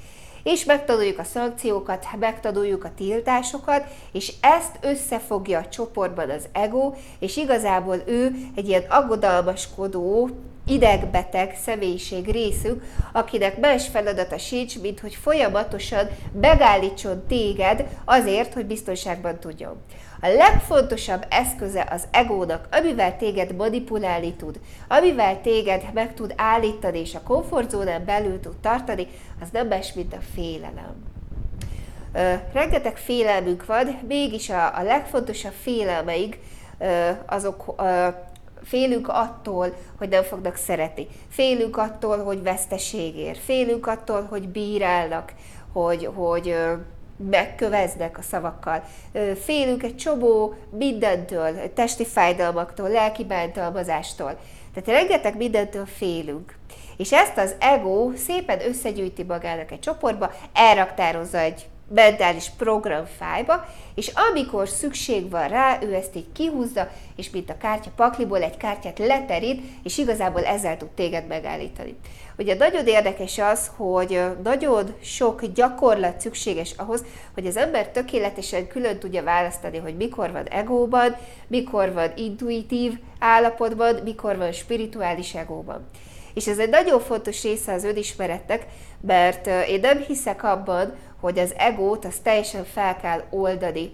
És 0.43 0.65
megtanuljuk 0.65 1.19
a 1.19 1.23
szankciókat, 1.23 2.05
megtanuljuk 2.19 2.83
a 2.83 2.93
tiltásokat, 2.95 3.83
és 4.11 4.33
ezt 4.41 4.77
összefogja 4.81 5.59
a 5.59 5.69
csoportban 5.69 6.29
az 6.29 6.47
ego, 6.51 6.93
és 7.19 7.37
igazából 7.37 8.03
ő 8.05 8.35
egy 8.55 8.67
ilyen 8.67 8.83
aggodalmaskodó, 8.89 10.29
idegbeteg 10.65 11.55
személyiség 11.63 12.31
részük, 12.31 12.83
akinek 13.11 13.59
más 13.59 13.87
feladata 13.87 14.37
sincs, 14.37 14.79
mint 14.79 14.99
hogy 14.99 15.15
folyamatosan 15.15 16.07
megállítson 16.41 17.23
téged 17.27 17.85
azért, 18.05 18.53
hogy 18.53 18.65
biztonságban 18.65 19.39
tudjon. 19.39 19.81
A 20.21 20.27
legfontosabb 20.27 21.25
eszköze 21.29 21.87
az 21.91 22.07
egónak, 22.11 22.67
amivel 22.71 23.17
téged 23.17 23.55
manipulálni 23.55 24.33
tud, 24.33 24.59
amivel 24.87 25.41
téged 25.41 25.83
meg 25.93 26.13
tud 26.13 26.33
állítani 26.37 26.99
és 26.99 27.15
a 27.15 27.21
komfortzónán 27.21 28.05
belül 28.05 28.39
tud 28.39 28.55
tartani, 28.61 29.07
az 29.41 29.47
nem 29.51 29.67
más, 29.67 29.93
mint 29.93 30.13
a 30.13 30.19
félelem. 30.33 31.11
Ö, 32.13 32.33
rengeteg 32.53 32.97
félelmünk 32.97 33.65
van, 33.65 33.99
mégis 34.07 34.49
a, 34.49 34.77
a 34.77 34.83
legfontosabb 34.83 35.53
félelmeink 35.61 36.37
ö, 36.77 37.09
azok 37.25 37.73
ö, 37.77 38.07
Félünk 38.63 39.07
attól, 39.07 39.73
hogy 39.97 40.09
nem 40.09 40.23
fognak 40.23 40.55
szeretni. 40.55 41.07
Félünk 41.29 41.77
attól, 41.77 42.23
hogy 42.23 42.43
veszteségért. 42.43 43.39
Félünk 43.39 43.87
attól, 43.87 44.27
hogy 44.29 44.47
bírálnak, 44.47 45.33
hogy, 45.71 46.09
hogy 46.15 46.55
megköveznek 47.29 48.17
a 48.17 48.21
szavakkal. 48.21 48.83
Félünk 49.43 49.83
egy 49.83 49.95
csomó 49.95 50.53
mindentől, 50.69 51.73
testi 51.73 52.05
fájdalmaktól, 52.05 52.89
lelki 52.89 53.23
bántalmazástól. 53.23 54.37
Tehát 54.73 54.99
rengeteg 54.99 55.37
mindentől 55.37 55.85
félünk. 55.85 56.55
És 56.97 57.11
ezt 57.11 57.37
az 57.37 57.55
ego 57.59 58.11
szépen 58.15 58.61
összegyűjti 58.67 59.23
magának 59.23 59.71
egy 59.71 59.79
csoportba, 59.79 60.31
elraktározza 60.53 61.37
egy 61.37 61.65
mentális 61.93 62.49
programfájba, 62.57 63.65
és 63.95 64.11
amikor 64.31 64.69
szükség 64.69 65.29
van 65.29 65.47
rá, 65.47 65.79
ő 65.81 65.93
ezt 65.93 66.15
így 66.15 66.31
kihúzza, 66.33 66.89
és 67.15 67.29
mint 67.29 67.49
a 67.49 67.57
kártya 67.57 67.89
pakliból 67.95 68.41
egy 68.41 68.57
kártyát 68.57 68.99
leterít, 68.99 69.61
és 69.83 69.97
igazából 69.97 70.43
ezzel 70.43 70.77
tud 70.77 70.89
téged 70.89 71.27
megállítani. 71.27 71.95
Ugye 72.37 72.55
nagyon 72.55 72.85
érdekes 72.85 73.37
az, 73.37 73.71
hogy 73.75 74.21
nagyon 74.43 74.95
sok 75.01 75.45
gyakorlat 75.45 76.21
szükséges 76.21 76.73
ahhoz, 76.77 77.03
hogy 77.33 77.45
az 77.45 77.57
ember 77.57 77.87
tökéletesen 77.87 78.67
külön 78.67 78.99
tudja 78.99 79.23
választani, 79.23 79.77
hogy 79.77 79.95
mikor 79.95 80.31
van 80.31 80.47
egóban, 80.47 81.15
mikor 81.47 81.93
van 81.93 82.11
intuitív 82.15 82.99
állapotban, 83.19 83.95
mikor 84.03 84.37
van 84.37 84.51
spirituális 84.51 85.33
egóban. 85.35 85.89
És 86.33 86.47
ez 86.47 86.57
egy 86.57 86.69
nagyon 86.69 86.99
fontos 86.99 87.43
része 87.43 87.73
az 87.73 87.83
önismeretnek, 87.83 88.65
mert 89.01 89.47
én 89.47 89.79
nem 89.79 89.97
hiszek 89.97 90.43
abban, 90.43 90.93
hogy 91.23 91.39
az 91.39 91.53
egót 91.57 92.05
az 92.05 92.15
teljesen 92.23 92.63
fel 92.65 92.97
kell 92.97 93.23
oldani, 93.29 93.91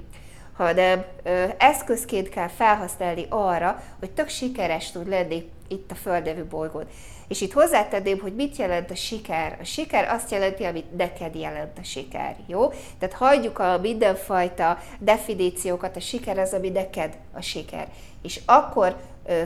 hanem 0.54 1.06
ö, 1.24 1.46
eszközként 1.58 2.30
kell 2.30 2.48
felhasználni 2.48 3.26
arra, 3.30 3.84
hogy 4.00 4.12
tök 4.12 4.28
sikeres 4.28 4.92
tud 4.92 5.08
lenni 5.08 5.50
itt 5.68 5.92
a 5.92 5.96
Földnevű 5.96 6.44
bolygón. 6.44 6.86
És 7.28 7.42
itt 7.42 7.54
hozzátenném, 7.54 8.20
hogy 8.20 8.36
mit 8.36 8.56
jelent 8.56 8.92
a 8.92 8.96
siker. 8.96 9.58
A 9.62 9.64
siker 9.64 10.10
azt 10.10 10.32
jelenti, 10.32 10.64
amit 10.64 10.98
neked 10.98 11.36
jelent 11.36 11.78
a 11.78 11.84
siker, 11.84 12.36
jó? 12.48 12.70
Tehát 13.00 13.16
hagyjuk 13.16 13.60
a 13.60 13.80
mindenfajta 13.82 14.78
definíciókat, 15.00 15.96
a 15.96 16.00
siker 16.00 16.38
az, 16.38 16.54
ami 16.54 16.70
neked 16.70 17.18
a 17.34 17.42
siker. 17.42 17.88
És 18.22 18.40
akkor 18.46 18.96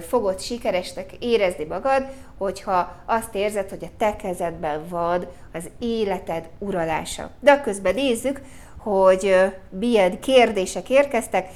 fogod 0.07 0.39
sikeresnek 0.39 1.11
érezni 1.19 1.63
magad, 1.63 2.05
hogyha 2.37 2.95
azt 3.05 3.35
érzed, 3.35 3.69
hogy 3.69 3.83
a 3.83 3.97
te 3.97 4.15
kezedben 4.15 4.87
van 4.89 5.27
az 5.53 5.69
életed 5.79 6.49
uralása. 6.59 7.29
De 7.39 7.61
közben 7.61 7.93
nézzük, 7.93 8.41
hogy 8.77 9.35
milyen 9.69 10.19
kérdések 10.19 10.89
érkeztek. 10.89 11.47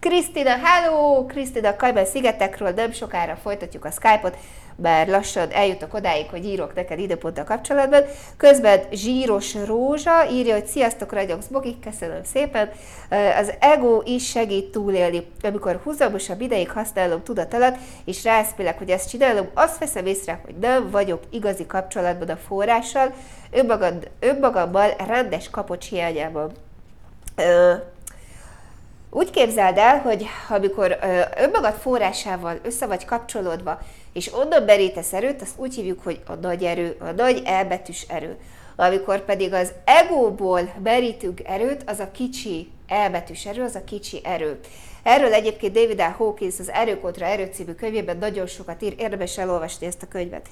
Krisztina, 0.00 0.56
hello! 0.62 1.26
Krisztina, 1.26 1.76
Kajben 1.76 2.04
szigetekről 2.04 2.70
nem 2.70 2.92
sokára 2.92 3.36
folytatjuk 3.36 3.84
a 3.84 3.90
Skype-ot, 3.90 4.36
bár 4.76 5.08
lassan 5.08 5.50
eljutok 5.50 5.94
odáig, 5.94 6.30
hogy 6.30 6.44
írok 6.44 6.74
neked 6.74 6.98
időponttal 6.98 7.44
kapcsolatban. 7.44 8.02
Közben 8.36 8.80
Zsíros 8.92 9.54
Rózsa 9.54 10.30
írja, 10.30 10.54
hogy 10.54 10.66
sziasztok, 10.66 11.12
ragyogsz 11.12 11.46
Bogi, 11.46 11.76
köszönöm 11.84 12.24
szépen. 12.24 12.70
Az 13.38 13.52
ego 13.58 14.00
is 14.04 14.28
segít 14.28 14.70
túlélni. 14.70 15.26
Amikor 15.42 15.80
húzamosabb 15.84 16.40
ideig 16.40 16.70
használom 16.70 17.22
tudat 17.22 17.54
alatt, 17.54 17.76
és 18.04 18.24
rászpélek, 18.24 18.78
hogy 18.78 18.90
ezt 18.90 19.08
csinálom, 19.08 19.48
azt 19.54 19.78
veszem 19.78 20.06
észre, 20.06 20.40
hogy 20.44 20.54
nem 20.54 20.90
vagyok 20.90 21.22
igazi 21.30 21.66
kapcsolatban 21.66 22.28
a 22.28 22.36
forrással, 22.36 23.12
önmagam, 23.50 23.98
önmagammal 24.20 24.90
rendes 25.06 25.50
kapocs 25.50 25.88
hiányában. 25.88 26.52
Úgy 29.16 29.30
képzeld 29.30 29.78
el, 29.78 29.98
hogy 29.98 30.26
amikor 30.48 30.98
önmagad 31.36 31.74
forrásával 31.74 32.58
össze 32.62 32.86
vagy 32.86 33.04
kapcsolódva, 33.04 33.78
és 34.12 34.34
onnan 34.34 34.62
merítesz 34.62 35.12
erőt, 35.12 35.42
azt 35.42 35.58
úgy 35.58 35.74
hívjuk, 35.74 36.02
hogy 36.02 36.20
a 36.26 36.34
nagy 36.34 36.64
erő, 36.64 36.96
a 37.00 37.10
nagy 37.10 37.42
elbetűs 37.44 38.06
erő. 38.08 38.36
Amikor 38.76 39.24
pedig 39.24 39.52
az 39.52 39.72
egóból 39.84 40.74
merítünk 40.82 41.40
erőt, 41.44 41.82
az 41.86 41.98
a 41.98 42.10
kicsi 42.10 42.70
elbetűs 42.88 43.46
erő, 43.46 43.62
az 43.62 43.74
a 43.74 43.84
kicsi 43.84 44.20
erő. 44.24 44.58
Erről 45.02 45.32
egyébként 45.32 45.72
David 45.72 46.00
R. 46.00 46.14
Hawkins 46.16 46.58
az 46.58 46.70
Erőkontra 46.70 47.26
Erő 47.26 47.50
című 47.52 47.72
könyvében 47.72 48.16
nagyon 48.16 48.46
sokat 48.46 48.82
ír, 48.82 48.94
érdemes 48.98 49.38
elolvasni 49.38 49.86
ezt 49.86 50.02
a 50.02 50.08
könyvet. 50.08 50.48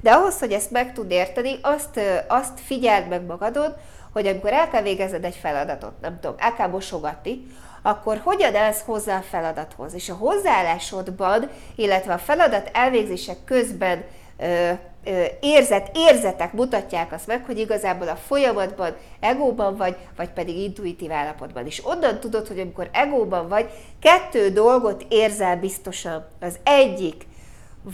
De 0.00 0.10
ahhoz, 0.10 0.38
hogy 0.38 0.52
ezt 0.52 0.70
meg 0.70 0.92
tud 0.92 1.10
érteni, 1.10 1.58
azt, 1.62 2.00
azt 2.28 2.60
figyeld 2.60 3.08
meg 3.08 3.24
magadon, 3.24 3.74
hogy 4.12 4.26
amikor 4.26 4.52
el 4.52 4.68
kell 4.68 4.82
végezned 4.82 5.24
egy 5.24 5.36
feladatot, 5.36 6.00
nem 6.00 6.18
tudom, 6.20 6.36
el 6.38 6.54
kell 6.54 6.68
mosogatni, 6.68 7.46
akkor 7.82 8.20
hogyan 8.24 8.56
állsz 8.56 8.82
hozzá 8.84 9.18
a 9.18 9.22
feladathoz. 9.22 9.94
És 9.94 10.08
a 10.08 10.14
hozzáállásodban, 10.14 11.50
illetve 11.74 12.12
a 12.12 12.18
feladat 12.18 12.70
elvégzések 12.72 13.36
közben 13.44 14.04
ö, 14.38 14.70
ö, 15.04 15.24
érzet, 15.40 15.90
érzetek 15.94 16.52
mutatják 16.52 17.12
azt 17.12 17.26
meg, 17.26 17.44
hogy 17.44 17.58
igazából 17.58 18.08
a 18.08 18.16
folyamatban 18.16 18.96
egóban 19.20 19.76
vagy, 19.76 19.96
vagy 20.16 20.30
pedig 20.30 20.56
intuitív 20.56 21.12
állapotban. 21.12 21.66
És 21.66 21.86
onnan 21.86 22.20
tudod, 22.20 22.46
hogy 22.46 22.58
amikor 22.58 22.88
egóban 22.92 23.48
vagy, 23.48 23.70
kettő 24.00 24.50
dolgot 24.50 25.04
érzel 25.08 25.56
biztosan. 25.56 26.26
Az 26.40 26.58
egyik, 26.62 27.26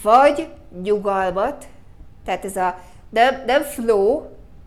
vagy 0.02 0.48
nyugalmat, 0.82 1.64
tehát 2.24 2.44
ez 2.44 2.56
a 2.56 2.78
nem, 3.10 3.42
nem 3.46 3.62
flow, 3.62 4.22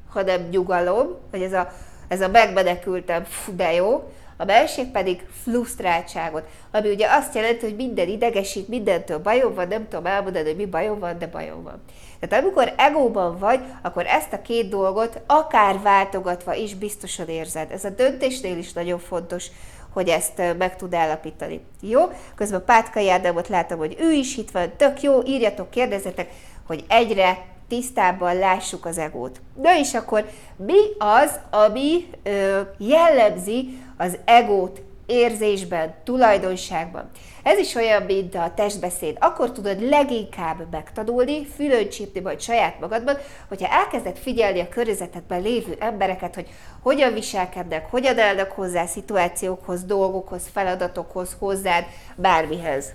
hanem 0.09 0.41
nyugalom, 0.50 1.07
vagy 1.31 1.41
ez 1.41 1.53
a, 1.53 1.71
ez 2.07 2.21
a 2.21 2.27
megmenekültem, 2.27 3.24
fú, 3.24 3.55
de 3.55 3.74
jó, 3.74 4.12
a 4.38 4.46
másik 4.46 4.91
pedig 4.91 5.24
frusztráltságot, 5.44 6.44
ami 6.72 6.89
ugye 6.89 7.08
azt 7.10 7.36
jelenti, 7.36 7.65
hogy 7.65 7.75
minden 7.75 8.08
idegesít, 8.08 8.67
mindentől 8.67 9.20
bajom 9.20 9.53
van, 9.53 9.67
nem 9.67 9.88
tudom 9.88 10.06
elmondani, 10.06 10.46
hogy 10.46 10.56
mi 10.56 10.65
bajom 10.65 11.00
van, 11.00 11.17
de 11.20 11.27
bajom 11.27 11.63
van. 11.63 11.82
Tehát 12.20 12.44
amikor 12.44 12.74
egóban 12.77 13.38
vagy, 13.38 13.60
akkor 13.82 14.06
ezt 14.06 14.34
a 14.34 14.41
két 14.41 14.70
dolgot 14.70 15.22
akár 15.25 15.82
váltogatva 15.82 16.53
is 16.53 16.75
biztosan 16.75 17.27
érzed. 17.27 17.72
Ez 17.72 17.84
a 17.84 17.89
döntésnél 17.89 18.58
is 18.58 18.74
nagyon 18.74 19.00
fontos, 19.00 19.48
hogy 19.94 20.10
ezt 20.10 20.41
meg 20.58 20.75
tud 20.75 20.94
állapítani. 20.94 21.62
Jó? 21.82 22.01
Közben 22.36 22.63
Pátkai 22.65 23.10
Ádámot 23.10 23.48
látom, 23.48 23.77
hogy 23.77 23.96
ő 24.00 24.12
is 24.12 24.38
itt 24.38 24.51
van, 24.51 24.72
tök 24.77 25.01
jó, 25.01 25.24
írjatok, 25.25 25.70
kérdezetek, 25.70 26.29
hogy 26.67 26.86
egyre 26.88 27.46
tisztábban 27.67 28.38
lássuk 28.38 28.86
az 28.86 28.98
egót. 28.98 29.41
Na 29.62 29.77
és 29.77 29.94
akkor 29.94 30.29
mi 30.56 30.79
az, 30.98 31.39
ami 31.50 32.10
ö, 32.24 32.62
jellemzi 32.77 33.79
az 33.98 34.18
egót 34.25 34.82
érzésben, 35.06 35.96
tulajdonságban? 36.04 37.10
Ez 37.44 37.58
is 37.58 37.75
olyan, 37.75 38.04
mint 38.04 38.36
a 38.36 38.51
testbeszéd. 38.56 39.18
Akkor 39.20 39.51
tudod 39.51 39.89
leginkább 39.89 40.68
megtanulni, 40.72 41.46
fülön 41.46 41.89
csípni 41.89 42.20
majd 42.20 42.39
saját 42.39 42.80
magadban, 42.80 43.18
hogyha 43.48 43.68
elkezded 43.68 44.18
figyelni 44.18 44.60
a 44.60 44.70
környezetedben 44.70 45.42
lévő 45.42 45.75
embereket, 45.80 46.36
hogy 46.36 46.48
hogyan 46.82 47.13
viselkednek, 47.13 47.89
hogyan 47.89 48.20
állnak 48.20 48.51
hozzá 48.51 48.86
szituációkhoz, 48.86 49.84
dolgokhoz, 49.84 50.44
feladatokhoz, 50.54 51.36
hozzád, 51.39 51.86
bármihez. 52.16 52.94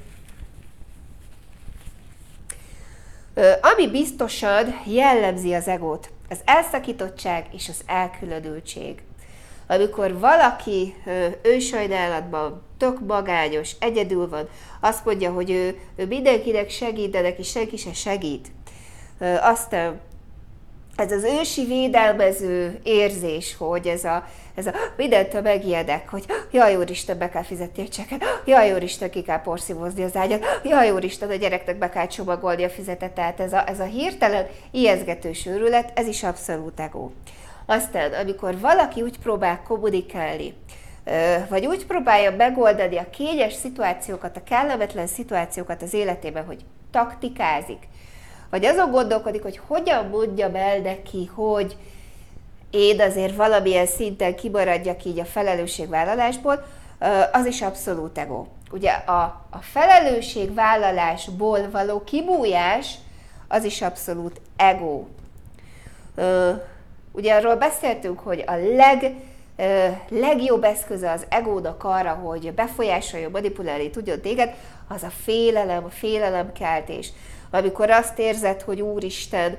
Ami 3.60 3.90
biztosan 3.90 4.80
jellemzi 4.86 5.54
az 5.54 5.68
egót, 5.68 6.10
az 6.28 6.40
elszakítottság 6.44 7.46
és 7.52 7.68
az 7.68 7.80
elkülönültség. 7.86 9.02
Amikor 9.74 10.18
valaki 10.18 10.94
ősajnálatban 11.42 12.62
tök 12.78 13.00
magányos, 13.06 13.70
egyedül 13.78 14.28
van, 14.28 14.48
azt 14.80 15.04
mondja, 15.04 15.32
hogy 15.32 15.50
ő, 15.50 15.78
ő 15.96 16.06
mindenkinek 16.06 16.70
segít, 16.70 17.10
de 17.10 17.20
neki 17.20 17.42
senki 17.42 17.76
se 17.76 17.92
segít. 17.92 18.48
Aztán 19.40 20.00
ez 20.96 21.12
az 21.12 21.24
ősi 21.24 21.64
védelmező 21.64 22.80
érzés, 22.82 23.56
hogy 23.58 23.86
ez 23.86 24.04
a, 24.04 24.26
ez 24.54 24.66
a 24.66 24.72
mindentől 24.96 25.40
megijedek, 25.40 26.08
hogy 26.08 26.24
jaj, 26.50 26.76
úristen, 26.76 27.18
be 27.18 27.28
kell 27.28 27.42
fizetni 27.42 27.82
a 27.82 27.88
cseket, 27.88 28.24
jaj, 28.44 28.72
úristen, 28.72 29.10
ki 29.10 29.22
kell 29.22 29.42
porszívozni 29.42 30.02
az 30.02 30.16
ágyat, 30.16 30.44
jaj, 30.64 30.90
úristen, 30.90 31.30
a 31.30 31.34
gyereknek 31.34 31.78
be 31.78 31.88
kell 31.88 32.06
csomagolni 32.06 32.64
a 32.64 32.70
fizetet, 32.70 33.12
tehát 33.12 33.40
ez 33.40 33.52
a, 33.52 33.68
ez 33.68 33.80
a 33.80 33.84
hirtelen 33.84 34.46
ijeszgetős 34.70 35.46
őrület, 35.46 35.92
ez 35.94 36.06
is 36.06 36.22
abszolút 36.22 36.80
ego. 36.80 37.10
Aztán, 37.72 38.12
amikor 38.12 38.60
valaki 38.60 39.02
úgy 39.02 39.18
próbál 39.18 39.62
kommunikálni, 39.62 40.54
vagy 41.48 41.66
úgy 41.66 41.86
próbálja 41.86 42.36
megoldani 42.36 42.96
a 42.96 43.10
kényes 43.10 43.52
szituációkat, 43.52 44.36
a 44.36 44.42
kellemetlen 44.42 45.06
szituációkat 45.06 45.82
az 45.82 45.94
életében, 45.94 46.44
hogy 46.44 46.64
taktikázik, 46.90 47.88
vagy 48.50 48.64
azon 48.64 48.90
gondolkodik, 48.90 49.42
hogy 49.42 49.60
hogyan 49.66 50.06
mondjam 50.06 50.54
el 50.54 50.78
neki, 50.78 51.30
hogy 51.34 51.76
én 52.70 53.00
azért 53.00 53.36
valamilyen 53.36 53.86
szinten 53.86 54.36
kimaradjak 54.36 55.04
így 55.04 55.18
a 55.18 55.24
felelősségvállalásból, 55.24 56.64
az 57.32 57.46
is 57.46 57.62
abszolút 57.62 58.18
ego. 58.18 58.46
Ugye 58.70 58.90
a, 58.90 59.22
a 59.50 59.58
felelősségvállalásból 59.60 61.70
való 61.70 62.04
kibújás, 62.04 62.94
az 63.48 63.64
is 63.64 63.82
abszolút 63.82 64.40
ego. 64.56 65.04
Ugye 67.12 67.34
arról 67.34 67.56
beszéltünk, 67.56 68.20
hogy 68.20 68.44
a 68.46 68.54
leg, 68.54 69.14
legjobb 70.08 70.64
eszköze 70.64 71.10
az 71.10 71.26
egónak 71.28 71.84
arra, 71.84 72.10
hogy 72.10 72.52
befolyásolja, 72.52 73.28
manipulálni 73.30 73.90
tudjon 73.90 74.20
téged, 74.20 74.54
az 74.88 75.02
a 75.02 75.10
félelem, 75.24 75.84
a 75.84 75.90
félelemkeltés. 75.90 77.12
Amikor 77.50 77.90
azt 77.90 78.18
érzed, 78.18 78.60
hogy 78.60 78.80
Úristen, 78.80 79.56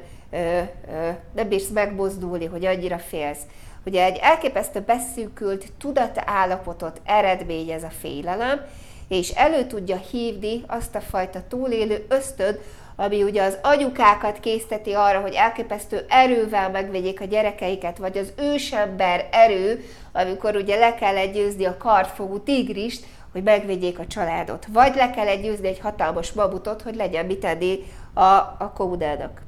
nem 1.33 1.47
bírsz 1.47 1.69
megmozdulni, 1.69 2.45
hogy 2.45 2.65
annyira 2.65 2.97
félsz. 2.97 3.41
Ugye 3.85 4.03
egy 4.03 4.19
elképesztő 4.21 4.79
beszűkült 4.79 5.65
tudatállapotot 5.77 7.01
eredményez 7.05 7.83
a 7.83 7.91
félelem, 7.99 8.65
és 9.07 9.29
elő 9.29 9.65
tudja 9.65 9.95
hívni 9.95 10.63
azt 10.67 10.95
a 10.95 11.01
fajta 11.01 11.39
túlélő 11.47 12.05
ösztöd, 12.09 12.59
ami 12.95 13.23
ugye 13.23 13.43
az 13.43 13.57
anyukákat 13.61 14.39
készteti 14.39 14.93
arra, 14.93 15.19
hogy 15.19 15.33
elképesztő 15.33 16.05
erővel 16.09 16.69
megvegyék 16.69 17.21
a 17.21 17.25
gyerekeiket, 17.25 17.97
vagy 17.97 18.17
az 18.17 18.33
ősember 18.37 19.27
erő, 19.31 19.85
amikor 20.11 20.55
ugye 20.55 20.75
le 20.75 20.95
kell 20.95 21.15
egyőzni 21.15 21.65
a 21.65 21.77
kartfogú 21.77 22.39
tigrist, 22.39 23.05
hogy 23.31 23.43
megvédjék 23.43 23.99
a 23.99 24.07
családot. 24.07 24.65
Vagy 24.69 24.95
le 24.95 25.09
kell 25.09 25.27
egyőzni 25.27 25.67
egy 25.67 25.79
hatalmas 25.79 26.31
mamutot, 26.31 26.81
hogy 26.81 26.95
legyen 26.95 27.25
mit 27.25 27.39
tenni 27.39 27.79
a, 28.13 28.23
a 28.59 28.71
kommunának. 28.75 29.41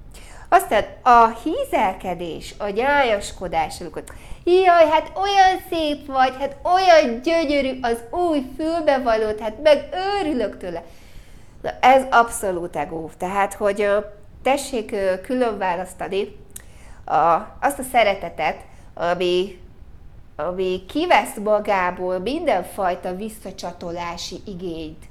Aztán 0.50 0.84
a 1.04 1.28
hízelkedés, 1.43 2.56
a 2.58 2.69
nyájaskodás, 2.69 3.82
amikor 3.82 4.04
jaj, 4.43 4.89
hát 4.89 5.12
olyan 5.15 5.62
szép 5.69 6.06
vagy, 6.06 6.34
hát 6.39 6.56
olyan 6.63 7.22
gyönyörű 7.22 7.80
az 7.82 8.04
új 8.12 8.46
fülbevalót, 8.58 9.39
hát 9.39 9.62
meg 9.63 9.89
őrülök 9.93 10.58
tőle. 10.58 10.84
Na, 11.65 11.71
ez 11.80 12.04
abszolút 12.10 12.75
ego. 12.75 13.10
Tehát, 13.17 13.54
hogy 13.54 13.89
tessék 14.43 14.95
külön 15.21 15.58
választani 15.58 16.36
a, 17.06 17.38
azt 17.62 17.80
a 17.80 17.84
szeretetet, 17.91 18.58
ami, 18.93 19.60
ami 20.36 20.86
kivesz 20.88 21.36
magából 21.43 22.19
mindenfajta 22.19 23.15
visszacsatolási 23.15 24.41
igényt. 24.45 25.04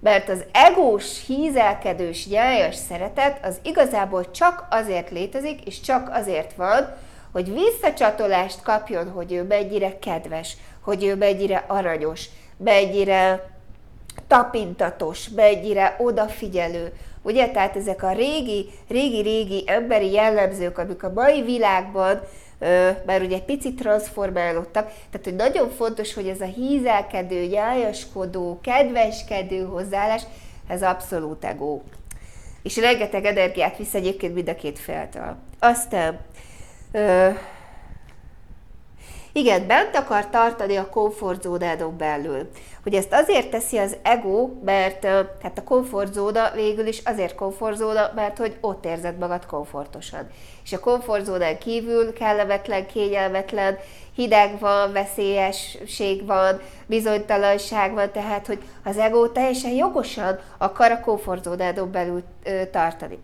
Mert 0.00 0.28
az 0.28 0.44
egós, 0.52 1.26
hízelkedős, 1.26 2.26
nyájas 2.26 2.74
szeretet 2.74 3.44
az 3.44 3.58
igazából 3.62 4.30
csak 4.30 4.66
azért 4.70 5.10
létezik, 5.10 5.66
és 5.66 5.80
csak 5.80 6.08
azért 6.12 6.54
van, 6.54 6.96
hogy 7.32 7.52
visszacsatolást 7.52 8.62
kapjon, 8.62 9.10
hogy 9.10 9.32
ő 9.32 9.42
mennyire 9.42 9.98
kedves, 9.98 10.56
hogy 10.80 11.04
ő 11.04 11.16
mennyire 11.16 11.64
aranyos, 11.66 12.28
mennyire 12.56 13.52
tapintatos, 14.26 15.28
mennyire 15.28 15.96
odafigyelő, 15.98 16.92
ugye? 17.22 17.48
Tehát 17.48 17.76
ezek 17.76 18.02
a 18.02 18.12
régi, 18.12 18.70
régi-régi 18.88 19.64
emberi 19.66 20.12
jellemzők, 20.12 20.78
amik 20.78 21.02
a 21.02 21.12
mai 21.12 21.42
világban 21.42 22.20
már 23.06 23.22
ugye 23.22 23.38
picit 23.38 23.76
transformálódtak, 23.76 24.86
tehát 24.86 25.24
hogy 25.24 25.34
nagyon 25.34 25.70
fontos, 25.70 26.14
hogy 26.14 26.28
ez 26.28 26.40
a 26.40 26.44
hízelkedő, 26.44 27.44
nyájaskodó, 27.44 28.58
kedveskedő 28.62 29.64
hozzáállás, 29.64 30.22
ez 30.68 30.82
abszolút 30.82 31.44
ego. 31.44 31.80
És 32.62 32.76
rengeteg 32.76 33.24
energiát 33.24 33.76
visz 33.76 33.94
egyébként 33.94 34.34
mind 34.34 34.48
a 34.48 34.54
két 34.54 34.78
féltől. 34.78 35.36
Aztán 35.58 36.18
igen, 39.36 39.66
bent 39.66 39.96
akar 39.96 40.30
tartani 40.30 40.76
a 40.76 40.88
komfortzónádon 40.88 41.96
belül. 41.96 42.48
Hogy 42.82 42.94
ezt 42.94 43.12
azért 43.12 43.50
teszi 43.50 43.78
az 43.78 43.96
ego, 44.02 44.50
mert 44.64 45.04
hát 45.42 45.58
a 45.58 45.64
komfortzóna 45.64 46.50
végül 46.54 46.86
is 46.86 47.02
azért 47.04 47.34
komfortzóna, 47.34 48.12
mert 48.14 48.38
hogy 48.38 48.56
ott 48.60 48.84
érzed 48.84 49.18
magad 49.18 49.46
komfortosan. 49.46 50.28
És 50.64 50.72
a 50.72 50.80
komfortzónán 50.80 51.58
kívül 51.58 52.12
kellemetlen, 52.12 52.86
kényelmetlen, 52.86 53.78
hideg 54.14 54.58
van, 54.58 54.92
veszélyesség 54.92 56.26
van, 56.26 56.60
bizonytalanság 56.86 57.92
van, 57.92 58.10
tehát 58.12 58.46
hogy 58.46 58.58
az 58.84 58.98
ego 58.98 59.28
teljesen 59.28 59.72
jogosan 59.72 60.38
akar 60.58 60.90
a 60.90 61.00
komfortzónádon 61.00 61.90
belül 61.90 62.22
ö, 62.44 62.62
tartani. 62.72 63.18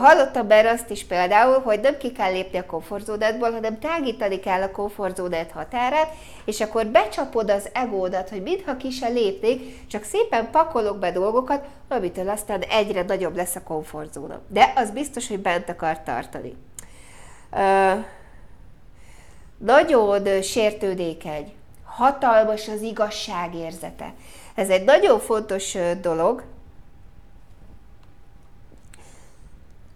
Hallottam 0.00 0.46
már 0.46 0.66
azt 0.66 0.90
is 0.90 1.04
például, 1.04 1.60
hogy 1.60 1.80
nem 1.80 1.96
ki 1.96 2.12
kell 2.12 2.32
lépni 2.32 2.58
a 2.58 2.66
komfortzónádból, 2.66 3.50
hanem 3.50 3.78
tágítani 3.78 4.40
kell 4.40 4.62
a 4.62 4.70
komfortzónát 4.70 5.50
határát, 5.50 6.12
és 6.44 6.60
akkor 6.60 6.86
becsapod 6.86 7.50
az 7.50 7.68
egódat, 7.72 8.28
hogy 8.28 8.42
mintha 8.42 8.76
ki 8.76 8.90
se 8.90 9.08
lépnék, 9.08 9.86
csak 9.86 10.02
szépen 10.02 10.50
pakolok 10.50 10.98
be 10.98 11.12
dolgokat, 11.12 11.64
amitől 11.88 12.28
aztán 12.28 12.60
egyre 12.60 13.02
nagyobb 13.02 13.36
lesz 13.36 13.56
a 13.56 13.62
komfortzóna. 13.62 14.40
De 14.48 14.72
az 14.76 14.90
biztos, 14.90 15.28
hogy 15.28 15.40
bent 15.40 15.68
akar 15.68 16.02
tartani. 16.02 16.54
Nagyon 19.58 20.42
sértődékeny, 20.42 21.52
hatalmas 21.84 22.68
az 22.68 22.80
igazságérzete. 22.80 24.14
Ez 24.54 24.68
egy 24.68 24.84
nagyon 24.84 25.20
fontos 25.20 25.76
dolog, 26.00 26.42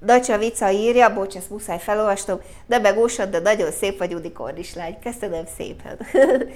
Dacsa 0.04 0.38
Vica 0.38 0.70
írja, 0.70 1.14
bocs, 1.14 1.36
ezt 1.36 1.50
muszáj 1.50 1.78
felolvastom, 1.78 2.40
de 2.66 2.78
megósod, 2.78 3.28
de 3.28 3.38
nagyon 3.38 3.70
szép 3.70 3.98
vagy 3.98 4.14
unikornis 4.14 4.74
lány. 4.74 4.98
Köszönöm 5.02 5.44
szépen. 5.56 5.98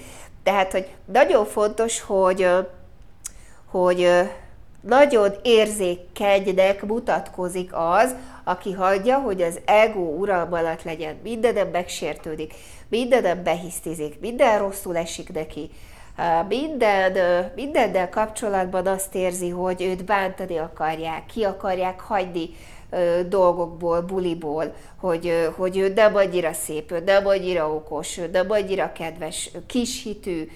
Tehát, 0.42 0.72
hogy 0.72 0.88
nagyon 1.04 1.46
fontos, 1.46 2.00
hogy, 2.00 2.48
hogy 3.66 4.30
nagyon 4.86 5.32
érzékenynek 5.42 6.82
mutatkozik 6.82 7.70
az, 7.72 8.14
aki 8.44 8.72
hagyja, 8.72 9.18
hogy 9.18 9.42
az 9.42 9.60
ego 9.64 10.00
uralma 10.00 10.58
alatt 10.58 10.82
legyen. 10.82 11.16
Mindenem 11.22 11.68
megsértődik, 11.68 12.54
mindenem 12.88 13.42
behisztizik, 13.42 14.20
minden 14.20 14.58
rosszul 14.58 14.96
esik 14.96 15.32
neki, 15.32 15.70
minden, 16.48 17.16
mindennel 17.54 18.08
kapcsolatban 18.08 18.86
azt 18.86 19.14
érzi, 19.14 19.48
hogy 19.48 19.82
őt 19.82 20.04
bántani 20.04 20.56
akarják, 20.56 21.26
ki 21.26 21.44
akarják 21.44 22.00
hagyni 22.00 22.50
dolgokból, 23.28 24.00
buliból, 24.00 24.74
hogy, 24.96 25.48
hogy 25.56 25.76
ő 25.76 25.92
nem 25.94 26.16
annyira 26.16 26.52
szép, 26.52 26.92
ő 26.92 27.02
nem 27.04 27.26
annyira 27.26 27.74
okos, 27.74 28.18
ő 28.18 28.28
nem 28.32 28.50
annyira 28.50 28.92
kedves, 28.92 29.50
kishitű, 29.66 30.48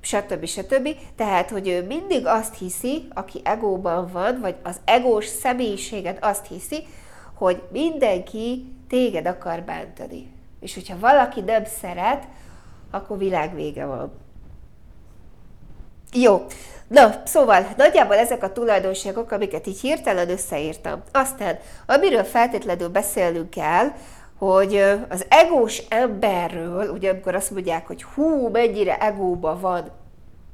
stb. 0.00 0.46
stb. 0.46 0.88
Tehát, 1.16 1.50
hogy 1.50 1.68
ő 1.68 1.86
mindig 1.86 2.26
azt 2.26 2.58
hiszi, 2.58 3.08
aki 3.14 3.40
egóban 3.44 4.08
van, 4.12 4.40
vagy 4.40 4.56
az 4.62 4.80
egós 4.84 5.26
személyiséget 5.26 6.24
azt 6.24 6.46
hiszi, 6.46 6.86
hogy 7.34 7.62
mindenki 7.72 8.72
téged 8.88 9.26
akar 9.26 9.62
bántani. 9.62 10.32
És 10.60 10.74
hogyha 10.74 10.98
valaki 10.98 11.40
nem 11.40 11.64
szeret, 11.64 12.26
akkor 12.90 13.18
világ 13.18 13.54
vége 13.54 13.84
van. 13.84 14.12
Jó, 16.12 16.46
Na, 16.90 17.22
szóval 17.24 17.66
nagyjából 17.76 18.16
ezek 18.16 18.42
a 18.42 18.52
tulajdonságok, 18.52 19.30
amiket 19.30 19.66
így 19.66 19.80
hirtelen 19.80 20.30
összeírtam. 20.30 21.02
Aztán, 21.12 21.58
amiről 21.86 22.24
feltétlenül 22.24 22.88
beszélnünk 22.88 23.50
kell, 23.50 23.86
hogy 24.40 24.76
az 25.08 25.26
egós 25.28 25.82
emberről, 25.88 26.88
ugye 26.88 27.10
amikor 27.10 27.34
azt 27.34 27.50
mondják, 27.50 27.86
hogy 27.86 28.02
hú, 28.02 28.48
mennyire 28.48 28.98
egóba 28.98 29.58
van 29.60 29.90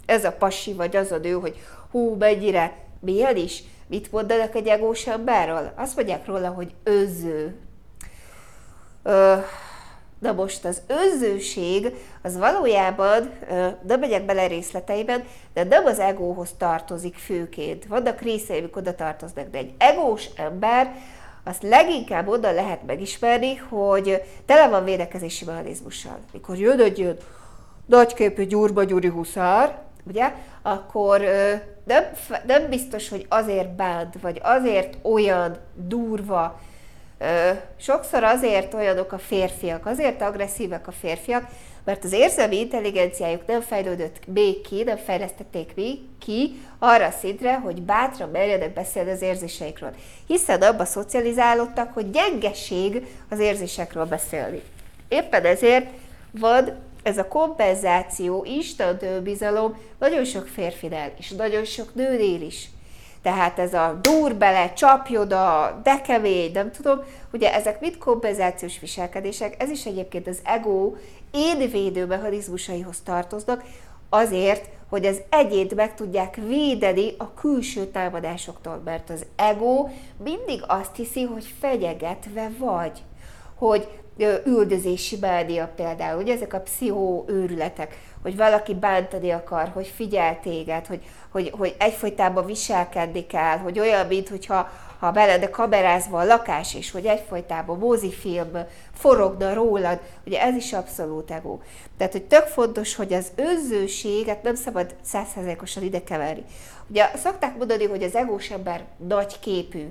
ez 0.06 0.24
a 0.24 0.32
pasi, 0.32 0.72
vagy 0.72 0.96
az 0.96 1.12
a 1.12 1.18
nő, 1.18 1.32
hogy 1.32 1.56
hú, 1.90 2.16
mennyire 2.18 2.76
milyen 3.00 3.36
is, 3.36 3.62
mit 3.86 4.12
mondanak 4.12 4.54
egy 4.54 4.66
egós 4.66 5.06
emberről? 5.06 5.72
Azt 5.76 5.96
mondják 5.96 6.26
róla, 6.26 6.48
hogy 6.48 6.74
öző. 6.82 7.56
Ö, 9.02 9.34
Na 10.18 10.32
most 10.32 10.64
az 10.64 10.82
önzőség 10.86 11.94
az 12.22 12.38
valójában, 12.38 13.30
nem 13.86 14.00
megyek 14.00 14.24
bele 14.24 14.46
részleteiben, 14.46 15.24
de 15.54 15.64
nem 15.64 15.84
az 15.84 15.98
egóhoz 15.98 16.54
tartozik 16.58 17.14
főként. 17.14 17.86
Vannak 17.86 18.20
részei, 18.20 18.58
amik 18.58 18.76
oda 18.76 18.94
tartoznak, 18.94 19.50
de 19.50 19.58
egy 19.58 19.74
egós 19.78 20.26
ember 20.36 20.94
azt 21.46 21.62
leginkább 21.62 22.28
oda 22.28 22.50
lehet 22.50 22.86
megismerni, 22.86 23.54
hogy 23.54 24.22
tele 24.46 24.68
van 24.68 24.84
védekezési 24.84 25.44
mechanizmussal. 25.44 26.18
Mikor 26.32 26.56
jön 26.56 26.80
egy 26.80 26.98
jön 26.98 27.16
nagyképű 27.86 28.46
gyurba 28.46 28.84
gyuri 28.84 29.08
huszár, 29.08 29.78
ugye, 30.06 30.32
akkor 30.62 31.20
nem, 31.84 32.04
nem 32.46 32.68
biztos, 32.68 33.08
hogy 33.08 33.26
azért 33.28 33.70
bánt, 33.70 34.14
vagy 34.20 34.40
azért 34.42 34.96
olyan 35.02 35.56
durva, 35.74 36.60
sokszor 37.76 38.24
azért 38.24 38.74
olyanok 38.74 39.12
a 39.12 39.18
férfiak, 39.18 39.86
azért 39.86 40.22
agresszívek 40.22 40.86
a 40.86 40.92
férfiak, 40.92 41.44
mert 41.86 42.04
az 42.04 42.12
érzelmi 42.12 42.58
intelligenciájuk 42.58 43.46
nem 43.46 43.60
fejlődött 43.60 44.26
még 44.26 44.60
ki, 44.60 44.82
nem 44.82 44.96
fejlesztették 44.96 45.74
még 45.74 45.98
ki 46.18 46.60
arra 46.78 47.10
szintre, 47.10 47.54
hogy 47.54 47.82
bátran 47.82 48.30
merjenek 48.30 48.72
beszélni 48.72 49.10
az 49.10 49.22
érzéseikről. 49.22 49.94
Hiszen 50.26 50.62
abba 50.62 50.84
szocializálódtak, 50.84 51.92
hogy 51.92 52.10
gyengeség 52.10 53.06
az 53.30 53.38
érzésekről 53.38 54.04
beszélni. 54.04 54.62
Éppen 55.08 55.44
ezért 55.44 55.86
van 56.30 56.78
ez 57.02 57.18
a 57.18 57.28
kompenzáció, 57.28 58.44
instant 58.44 59.22
bizalom 59.22 59.78
nagyon 59.98 60.24
sok 60.24 60.46
férfinál, 60.46 61.10
és 61.18 61.30
nagyon 61.30 61.64
sok 61.64 61.94
nőnél 61.94 62.42
is. 62.42 62.68
Tehát 63.26 63.58
ez 63.58 63.74
a 63.74 63.98
dur 64.00 64.34
bele, 64.34 64.72
csapjoda, 64.72 65.80
de 65.82 66.00
kemény, 66.00 66.52
nem 66.52 66.70
tudom, 66.70 67.02
ugye 67.32 67.54
ezek 67.54 67.80
mind 67.80 67.98
kompenzációs 67.98 68.78
viselkedések, 68.80 69.62
ez 69.62 69.70
is 69.70 69.86
egyébként 69.86 70.26
az 70.26 70.38
ego 70.44 70.94
énvédő 71.30 72.06
mechanizmusaihoz 72.06 73.00
tartoznak, 73.04 73.62
azért, 74.08 74.68
hogy 74.88 75.06
az 75.06 75.20
egyént 75.28 75.74
meg 75.74 75.94
tudják 75.94 76.36
védeni 76.36 77.14
a 77.18 77.34
külső 77.34 77.86
támadásoktól, 77.86 78.80
mert 78.84 79.10
az 79.10 79.26
ego 79.36 79.88
mindig 80.24 80.64
azt 80.66 80.96
hiszi, 80.96 81.22
hogy 81.22 81.54
fenyegetve 81.60 82.50
vagy, 82.58 83.02
hogy 83.54 83.88
üldözési 84.44 85.16
mánia 85.20 85.72
például, 85.76 86.22
ugye 86.22 86.34
ezek 86.34 86.54
a 86.54 86.60
pszichó 86.60 87.24
őrületek, 87.28 87.98
hogy 88.22 88.36
valaki 88.36 88.74
bántani 88.74 89.30
akar, 89.30 89.68
hogy 89.68 89.86
figyel 89.86 90.40
téged, 90.42 90.86
hogy, 90.86 91.02
hogy, 91.30 91.52
hogy 91.58 91.74
egyfolytában 91.78 92.46
viselkedni 92.46 93.26
kell, 93.26 93.56
hogy 93.56 93.78
olyan, 93.78 94.06
mint 94.06 94.28
ha 94.98 95.10
belede 95.10 95.50
kamerázva 95.50 96.18
a 96.18 96.24
lakás 96.24 96.74
is, 96.74 96.90
hogy 96.90 97.06
egyfolytában 97.06 97.78
mozifilm 97.78 98.66
forogna 98.94 99.54
rólad, 99.54 100.00
ugye 100.26 100.40
ez 100.40 100.54
is 100.54 100.72
abszolút 100.72 101.30
ego. 101.30 101.58
Tehát, 101.96 102.12
hogy 102.12 102.24
tök 102.24 102.46
fontos, 102.46 102.94
hogy 102.94 103.12
az 103.12 103.32
önzőséget 103.36 104.42
nem 104.42 104.54
szabad 104.54 104.94
százszerzékosan 105.02 105.82
ide 105.82 106.04
keverni. 106.04 106.44
Ugye 106.90 107.10
szokták 107.16 107.56
mondani, 107.56 107.84
hogy 107.84 108.02
az 108.02 108.14
egós 108.14 108.50
ember 108.50 108.84
nagy 108.96 109.38
képű, 109.38 109.86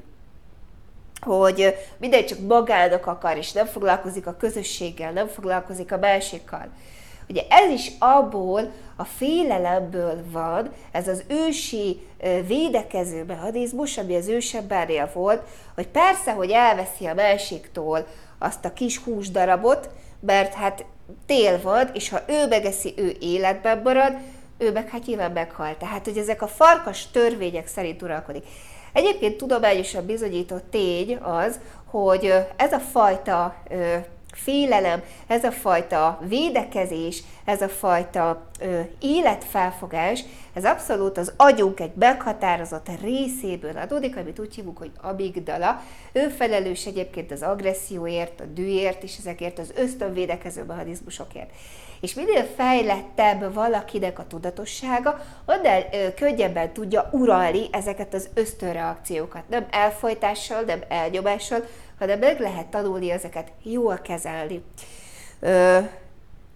hogy 1.22 1.76
minden 1.98 2.26
csak 2.26 2.40
magának 2.40 3.06
akar, 3.06 3.38
és 3.38 3.52
nem 3.52 3.66
foglalkozik 3.66 4.28
a 4.28 4.38
közösséggel, 4.38 5.12
nem 5.12 5.28
foglalkozik 5.28 5.92
a 5.92 5.98
másikkal. 5.98 6.68
Ugye 7.30 7.42
ez 7.50 7.72
is 7.72 7.92
abból 8.00 8.72
a 8.96 9.04
félelemből 9.04 10.24
van, 10.32 10.72
ez 10.92 11.08
az 11.08 11.24
ősi 11.28 12.08
védekező 12.48 13.24
mechanizmus, 13.24 13.98
ami 13.98 14.16
az 14.16 14.28
ősebbernél 14.28 15.10
volt, 15.14 15.42
hogy 15.76 15.88
persze, 15.88 16.32
hogy 16.32 16.52
elveszi 16.52 17.06
a 17.06 17.14
másiktól 17.14 18.08
azt 18.40 18.66
a 18.66 18.74
kis 18.74 18.98
húsdarabot, 18.98 19.90
mert 20.20 20.54
hát 20.54 20.86
tél 21.26 21.62
van, 21.62 21.90
és 21.94 22.10
ha 22.10 22.20
ő 22.28 22.48
megeszi, 22.48 22.94
ő 22.98 23.16
életben 23.20 23.82
marad, 23.84 24.18
ő 24.58 24.72
meg 24.72 24.90
hát 24.90 25.06
nyilván 25.06 25.32
meghal. 25.32 25.78
Tehát, 25.78 26.06
hogy 26.06 26.18
ezek 26.18 26.42
a 26.42 26.48
farkas 26.48 27.12
törvények 27.12 27.68
szerint 27.68 28.02
uralkodik. 28.02 28.46
Egyébként 28.94 29.38
tudományosan 29.38 30.06
bizonyított 30.06 30.72
tény 30.72 31.16
az, 31.16 31.60
hogy 31.86 32.34
ez 32.56 32.72
a 32.72 32.80
fajta 32.80 33.56
félelem, 34.36 35.04
ez 35.28 35.44
a 35.44 35.52
fajta 35.52 36.20
védekezés, 36.28 37.24
ez 37.46 37.62
a 37.62 37.70
fajta 37.70 38.48
ö, 38.60 38.80
életfelfogás, 39.00 40.24
ez 40.54 40.66
abszolút 40.66 41.18
az 41.18 41.34
agyunk 41.38 41.80
egy 41.80 41.94
meghatározott 41.96 42.88
részéből 43.02 43.78
adódik, 43.78 44.16
amit 44.16 44.40
úgy 44.40 44.56
hívunk, 44.56 44.78
hogy 44.78 44.92
amigdala. 45.02 45.82
Ő 46.12 46.28
felelős 46.28 46.86
egyébként 46.86 47.32
az 47.32 47.42
agresszióért, 47.42 48.40
a 48.40 48.46
dűért 48.46 49.04
és 49.04 49.18
ezekért 49.18 49.60
az 49.60 49.74
ösztönvédekező 49.76 50.64
mechanizmusokért. 50.64 51.50
És 52.02 52.14
minél 52.14 52.48
fejlettebb 52.56 53.54
valakinek 53.54 54.20
a 54.20 54.28
tudatossága, 54.28 55.20
annál 55.46 55.86
ö, 55.92 56.14
könnyebben 56.14 56.74
tudja 56.74 57.10
uralni 57.12 57.68
ezeket 57.72 58.14
az 58.14 58.30
ösztönreakciókat. 58.34 59.50
Nem 59.50 59.66
elfolytással, 59.70 60.62
nem 60.62 60.80
elnyomással, 60.88 61.66
hanem 62.00 62.20
meg 62.20 62.40
lehet 62.40 62.68
tanulni 62.68 63.12
ezeket 63.12 63.52
jól 63.64 63.98
kezelni. 63.98 64.64
Ö, 65.40 65.80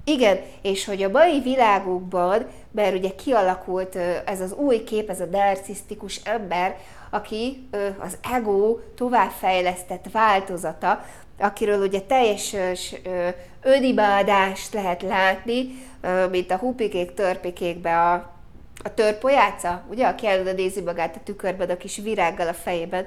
igen, 0.04 0.40
és 0.62 0.86
hogy 0.86 1.04
a 1.04 1.10
mai 1.10 1.40
világunkban, 1.40 2.46
mert 2.72 2.96
ugye 2.96 3.10
kialakult 3.16 3.96
ez 4.26 4.42
az 4.42 4.54
új 4.54 4.84
kép, 4.84 5.10
ez 5.10 5.22
a 5.22 5.26
narcisztikus 5.26 6.22
ember, 6.24 6.78
aki 7.10 7.70
az 8.00 8.18
ego 8.34 8.78
továbbfejlesztett 8.96 10.06
változata, 10.12 11.06
akiről 11.40 11.82
ugye 11.82 12.02
teljes 12.02 12.56
önimádást 13.62 14.74
lehet 14.74 15.02
látni, 15.02 15.66
mint 16.32 16.52
a 16.52 16.58
hupikék, 16.58 17.14
törpikékbe 17.14 18.02
a, 18.02 18.14
a 18.84 18.94
törpojáca, 18.94 19.84
ugye, 19.90 20.08
aki 20.08 20.28
nézi 20.56 20.82
magát 20.82 21.16
a 21.16 21.24
tükörben 21.24 21.70
a 21.70 21.78
kis 21.78 21.98
virággal 21.98 22.48
a 22.48 22.54
fejében, 22.54 23.06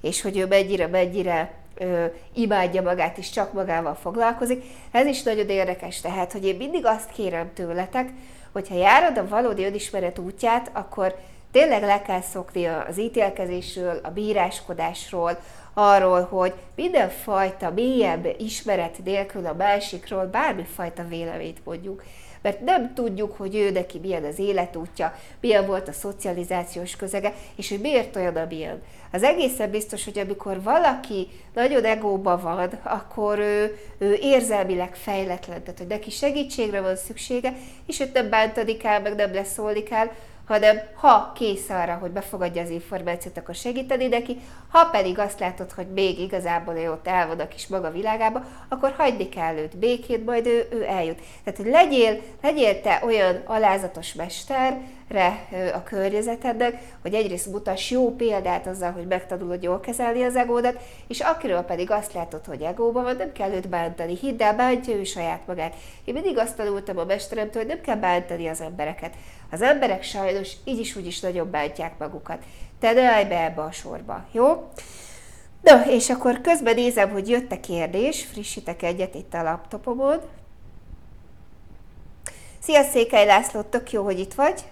és 0.00 0.22
hogy 0.22 0.38
ő 0.38 0.46
mennyire, 0.46 0.86
mennyire 0.86 1.61
ö, 1.74 2.04
imádja 2.34 2.82
magát 2.82 3.18
és 3.18 3.30
csak 3.30 3.52
magával 3.52 3.94
foglalkozik. 3.94 4.64
Ez 4.90 5.06
is 5.06 5.22
nagyon 5.22 5.48
érdekes, 5.48 6.00
tehát, 6.00 6.32
hogy 6.32 6.44
én 6.44 6.56
mindig 6.56 6.86
azt 6.86 7.12
kérem 7.12 7.50
tőletek, 7.54 8.08
hogyha 8.52 8.74
járod 8.74 9.18
a 9.18 9.28
valódi 9.28 9.64
önismeret 9.64 10.18
útját, 10.18 10.70
akkor 10.72 11.14
tényleg 11.52 11.82
le 11.82 12.02
kell 12.02 12.20
szokni 12.20 12.66
az 12.66 12.98
ítélkezésről, 12.98 14.00
a 14.02 14.10
bíráskodásról, 14.10 15.38
arról, 15.74 16.22
hogy 16.22 16.54
mindenfajta 16.74 17.70
mélyebb 17.70 18.28
ismeret 18.38 19.04
nélkül 19.04 19.46
a 19.46 19.54
másikról 19.54 20.24
bármifajta 20.24 21.04
véleményt 21.08 21.64
mondjuk 21.64 22.02
mert 22.42 22.60
nem 22.60 22.94
tudjuk, 22.94 23.36
hogy 23.36 23.56
ő 23.56 23.70
neki 23.70 23.98
milyen 23.98 24.24
az 24.24 24.38
életútja, 24.38 25.14
milyen 25.40 25.66
volt 25.66 25.88
a 25.88 25.92
szocializációs 25.92 26.96
közege, 26.96 27.32
és 27.56 27.68
hogy 27.68 27.80
miért 27.80 28.16
olyan, 28.16 28.36
amilyen. 28.36 28.82
Az 29.12 29.22
egészen 29.22 29.70
biztos, 29.70 30.04
hogy 30.04 30.18
amikor 30.18 30.62
valaki 30.62 31.28
nagyon 31.54 31.84
egóba 31.84 32.40
van, 32.40 32.70
akkor 32.82 33.38
ő, 33.38 33.78
ő 33.98 34.18
érzelmileg 34.20 34.94
fejletlen, 34.94 35.62
tehát 35.62 35.78
hogy 35.78 35.86
neki 35.86 36.10
segítségre 36.10 36.80
van 36.80 36.96
szüksége, 36.96 37.52
és 37.86 38.00
őt 38.00 38.12
nem 38.12 38.28
bántani 38.28 38.76
kell, 38.76 39.00
meg 39.00 39.14
nem 39.14 39.34
leszólni 39.34 39.82
kell, 39.82 40.10
hanem 40.52 40.80
ha 40.94 41.32
kész 41.34 41.68
arra, 41.68 41.94
hogy 41.94 42.10
befogadja 42.10 42.62
az 42.62 42.70
információt, 42.70 43.36
akkor 43.36 43.54
segíteni 43.54 44.06
neki, 44.06 44.38
ha 44.70 44.84
pedig 44.84 45.18
azt 45.18 45.40
látod, 45.40 45.72
hogy 45.72 45.86
még 45.86 46.18
igazából 46.18 46.74
ő 46.74 46.90
ott 46.90 47.06
elvon 47.06 47.40
a 47.40 47.48
kis 47.48 47.66
maga 47.66 47.90
világába, 47.90 48.44
akkor 48.68 48.94
hagyni 48.96 49.28
kell 49.28 49.56
őt 49.56 49.78
békét, 49.78 50.24
majd 50.24 50.46
ő, 50.46 50.68
ő 50.70 50.84
eljut. 50.84 51.20
Tehát, 51.44 51.58
hogy 51.60 51.70
legyél, 51.70 52.20
legyél 52.42 52.80
te 52.80 53.00
olyan 53.04 53.42
alázatos 53.44 54.14
mesterre 55.12 55.70
a 55.74 55.82
környezetednek, 55.82 56.78
hogy 57.02 57.14
egyrészt 57.14 57.46
mutass 57.46 57.90
jó 57.90 58.14
példát 58.14 58.66
azzal, 58.66 58.90
hogy 58.90 59.06
megtanulod 59.06 59.62
jól 59.62 59.80
kezelni 59.80 60.22
az 60.22 60.36
egódat, 60.36 60.78
és 61.08 61.20
akiről 61.20 61.60
pedig 61.60 61.90
azt 61.90 62.12
látod, 62.12 62.44
hogy 62.44 62.62
egóban 62.62 63.02
van, 63.02 63.16
nem 63.16 63.32
kell 63.32 63.52
őt 63.52 63.68
bántani. 63.68 64.16
Hidd 64.16 64.42
el, 64.42 64.56
bántja 64.56 64.94
ő 64.94 65.04
saját 65.04 65.46
magát. 65.46 65.74
Én 66.04 66.14
mindig 66.14 66.38
azt 66.38 66.56
tanultam 66.56 66.98
a 66.98 67.04
mesteremtől, 67.04 67.62
hogy 67.62 67.70
nem 67.70 67.80
kell 67.80 67.96
bántani 67.96 68.48
az 68.48 68.60
embereket. 68.60 69.14
Az 69.50 69.62
emberek 69.62 70.02
sajnos 70.02 70.52
így 70.64 70.78
is 70.78 70.96
úgy 70.96 71.06
is 71.06 71.20
nagyobb 71.20 71.48
bántják 71.48 71.98
magukat. 71.98 72.42
Te 72.80 72.92
ne 72.92 73.02
állj 73.02 73.24
be 73.24 73.44
ebbe 73.44 73.62
a 73.62 73.72
sorba, 73.72 74.24
jó? 74.32 74.68
No, 75.60 75.80
és 75.88 76.10
akkor 76.10 76.40
közben 76.40 76.74
nézem, 76.74 77.10
hogy 77.10 77.28
jött 77.28 77.52
a 77.52 77.60
kérdés, 77.60 78.24
frissítek 78.24 78.82
egyet 78.82 79.14
itt 79.14 79.34
a 79.34 79.42
laptopomon. 79.42 80.20
Szia 82.58 82.82
Székely 82.82 83.26
László, 83.26 83.60
tök 83.60 83.92
jó, 83.92 84.04
hogy 84.04 84.18
itt 84.18 84.34
vagy. 84.34 84.64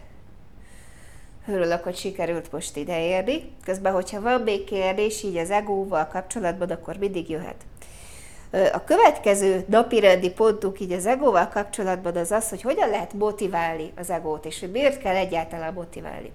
Örülök, 1.52 1.82
hogy 1.82 1.96
sikerült 1.96 2.52
most 2.52 2.76
ide 2.76 3.04
érni. 3.04 3.52
Közben, 3.64 3.92
hogyha 3.92 4.20
van 4.20 4.40
még 4.40 4.64
kérdés 4.64 5.22
így 5.22 5.36
az 5.36 5.50
egóval 5.50 6.06
kapcsolatban, 6.06 6.70
akkor 6.70 6.96
mindig 6.96 7.30
jöhet. 7.30 7.56
A 8.72 8.84
következő 8.84 9.64
napirendi 9.68 10.30
pontunk 10.30 10.80
így 10.80 10.92
az 10.92 11.06
egóval 11.06 11.48
kapcsolatban 11.48 12.16
az 12.16 12.30
az, 12.30 12.48
hogy 12.48 12.62
hogyan 12.62 12.88
lehet 12.88 13.12
motiválni 13.12 13.92
az 13.96 14.10
egót, 14.10 14.44
és 14.44 14.60
hogy 14.60 14.70
miért 14.70 14.98
kell 14.98 15.14
egyáltalán 15.14 15.72
motiválni. 15.72 16.32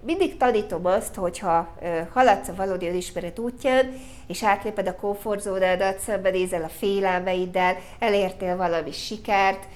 Mindig 0.00 0.36
tanítom 0.36 0.86
azt, 0.86 1.14
hogyha 1.14 1.74
haladsz 2.12 2.48
a 2.48 2.54
valódi 2.54 2.88
önismeret 2.88 3.38
útján, 3.38 3.92
és 4.26 4.44
átléped 4.44 4.88
a 4.88 4.96
komfortzónádat, 4.96 5.98
szembenézel 5.98 6.62
a 6.62 6.68
félelmeiddel, 6.68 7.76
elértél 7.98 8.56
valami 8.56 8.92
sikert, 8.92 9.66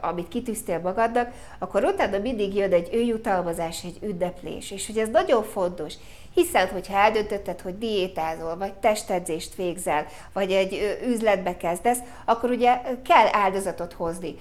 amit 0.00 0.28
kitűztél 0.28 0.78
magadnak, 0.78 1.30
akkor 1.58 1.84
utána 1.84 2.18
mindig 2.18 2.54
jön 2.54 2.72
egy 2.72 2.88
őjutalmazás, 2.92 3.84
egy 3.84 3.98
ünneplés. 4.02 4.70
És 4.70 4.86
hogy 4.86 4.98
ez 4.98 5.08
nagyon 5.08 5.42
fontos, 5.42 5.94
hiszen, 6.34 6.68
hogyha 6.68 6.98
eldöntötted, 6.98 7.60
hogy 7.60 7.78
diétázol, 7.78 8.56
vagy 8.56 8.72
testedzést 8.72 9.54
végzel, 9.54 10.06
vagy 10.32 10.52
egy 10.52 10.98
üzletbe 11.06 11.56
kezdesz, 11.56 11.98
akkor 12.24 12.50
ugye 12.50 12.80
kell 13.08 13.26
áldozatot 13.32 13.92
hozni 13.92 14.36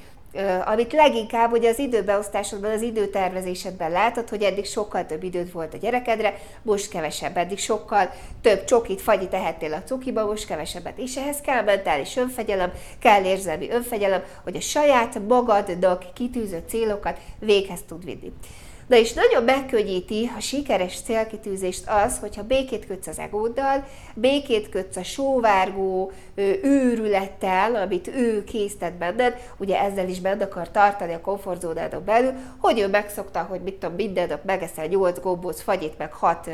amit 0.66 0.94
leginkább 0.94 1.52
ugye 1.52 1.70
az 1.70 1.80
időbeosztásodban, 1.80 2.72
az 2.72 2.82
időtervezésedben 2.82 3.92
látod, 3.92 4.30
hogy 4.30 4.44
eddig 4.44 4.66
sokkal 4.66 5.06
több 5.06 5.24
időd 5.24 5.52
volt 5.52 5.74
a 5.74 5.78
gyerekedre, 5.78 6.38
most 6.62 6.90
kevesebb, 6.90 7.38
eddig 7.38 7.58
sokkal 7.58 8.10
több 8.42 8.64
csokit, 8.64 9.02
fagyit 9.02 9.30
tehettél 9.30 9.74
a 9.74 9.84
cukiba, 9.84 10.26
most 10.26 10.48
kevesebbet. 10.48 10.98
És 10.98 11.16
ehhez 11.16 11.42
kell 11.42 11.64
mentális 11.64 12.16
önfegyelem, 12.16 12.72
kell 13.00 13.24
érzelmi 13.24 13.70
önfegyelem, 13.70 14.24
hogy 14.44 14.56
a 14.56 14.62
saját 14.62 15.20
magadnak 15.28 16.14
kitűzött 16.14 16.70
célokat 16.70 17.20
véghez 17.40 17.80
tud 17.88 18.06
vinni. 18.06 18.32
Na 18.88 18.96
és 18.96 19.14
nagyon 19.14 19.44
megkönnyíti 19.44 20.32
a 20.38 20.40
sikeres 20.40 21.02
célkitűzést 21.02 21.84
az, 21.88 22.20
hogyha 22.20 22.44
békét 22.44 22.86
kötsz 22.86 23.08
az 23.08 23.20
egóddal, 23.20 23.86
békét 24.14 24.70
kötsz 24.70 24.96
a 24.96 25.04
sóvárgó 25.04 26.12
őrülettel, 26.62 27.76
amit 27.76 28.08
ő 28.08 28.44
készített 28.44 28.94
benned, 28.94 29.50
ugye 29.58 29.80
ezzel 29.80 30.10
is 30.10 30.20
benne 30.20 30.44
akar 30.44 30.72
tartani 30.72 31.14
a 31.14 31.22
komfortzónádon 31.22 32.06
belül, 32.06 32.34
hogy 32.60 32.80
ő 32.80 32.88
megszokta, 32.88 33.42
hogy 33.50 33.62
mit 33.62 33.74
tudom, 33.74 33.96
minden 33.96 34.28
nap 34.28 34.44
megeszel 34.44 34.86
8 34.86 35.20
gombóc 35.20 35.62
fagyit, 35.62 35.98
meg 35.98 36.14
6 36.14 36.50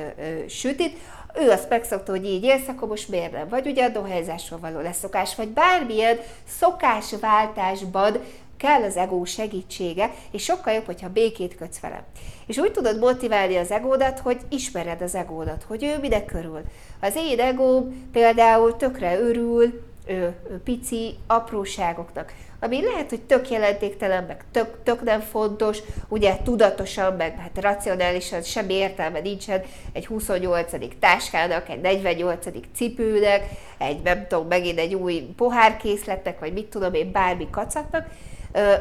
sütit, 0.47 0.97
ő 1.35 1.49
azt 1.49 1.69
megszokta, 1.69 2.11
hogy 2.11 2.25
így 2.25 2.43
élsz, 2.43 2.67
akkor 2.67 2.87
most 2.87 3.09
miért 3.09 3.31
nem? 3.31 3.49
Vagy 3.49 3.67
ugye 3.67 3.85
a 3.85 3.89
dohányzásról 3.89 4.59
való 4.59 4.79
leszokás, 4.79 5.35
vagy 5.35 5.47
bármilyen 5.47 6.19
szokásváltásban 6.59 8.17
kell 8.61 8.83
az 8.83 8.97
ego 8.97 9.25
segítsége, 9.25 10.11
és 10.31 10.43
sokkal 10.43 10.73
jobb, 10.73 10.85
hogyha 10.85 11.09
békét 11.09 11.55
kötsz 11.55 11.79
vele. 11.79 12.03
És 12.45 12.57
úgy 12.57 12.71
tudod 12.71 12.99
motiválni 12.99 13.55
az 13.55 13.71
egódat, 13.71 14.19
hogy 14.19 14.37
ismered 14.49 15.01
az 15.01 15.15
egódat, 15.15 15.63
hogy 15.67 15.83
ő 15.83 15.97
mide 15.99 16.25
körül. 16.25 16.61
Az 17.01 17.15
én 17.15 17.39
ego 17.39 17.83
például 18.11 18.75
tökre 18.77 19.19
örül, 19.19 19.89
ő, 20.05 20.35
pici 20.63 21.15
apróságoknak, 21.27 22.33
ami 22.59 22.83
lehet, 22.83 23.09
hogy 23.09 23.21
tök 23.21 23.49
jelentéktelen, 23.49 24.23
meg 24.23 24.43
tök, 24.51 24.83
tök 24.83 25.03
nem 25.03 25.19
fontos, 25.19 25.77
ugye 26.07 26.37
tudatosan, 26.43 27.13
meg 27.13 27.37
hát 27.37 27.61
racionálisan 27.61 28.41
semmi 28.41 28.73
értelme 28.73 29.19
nincsen 29.19 29.61
egy 29.93 30.05
28. 30.05 30.73
táskának, 30.99 31.69
egy 31.69 31.81
48. 31.81 32.45
cipőnek, 32.75 33.49
egy 33.77 34.01
nem 34.01 34.27
tudom, 34.27 34.47
megint 34.47 34.79
egy 34.79 34.93
új 34.93 35.33
pohárkészletnek, 35.35 36.39
vagy 36.39 36.53
mit 36.53 36.65
tudom 36.65 36.93
én, 36.93 37.11
bármi 37.11 37.47
kacatnak, 37.51 38.05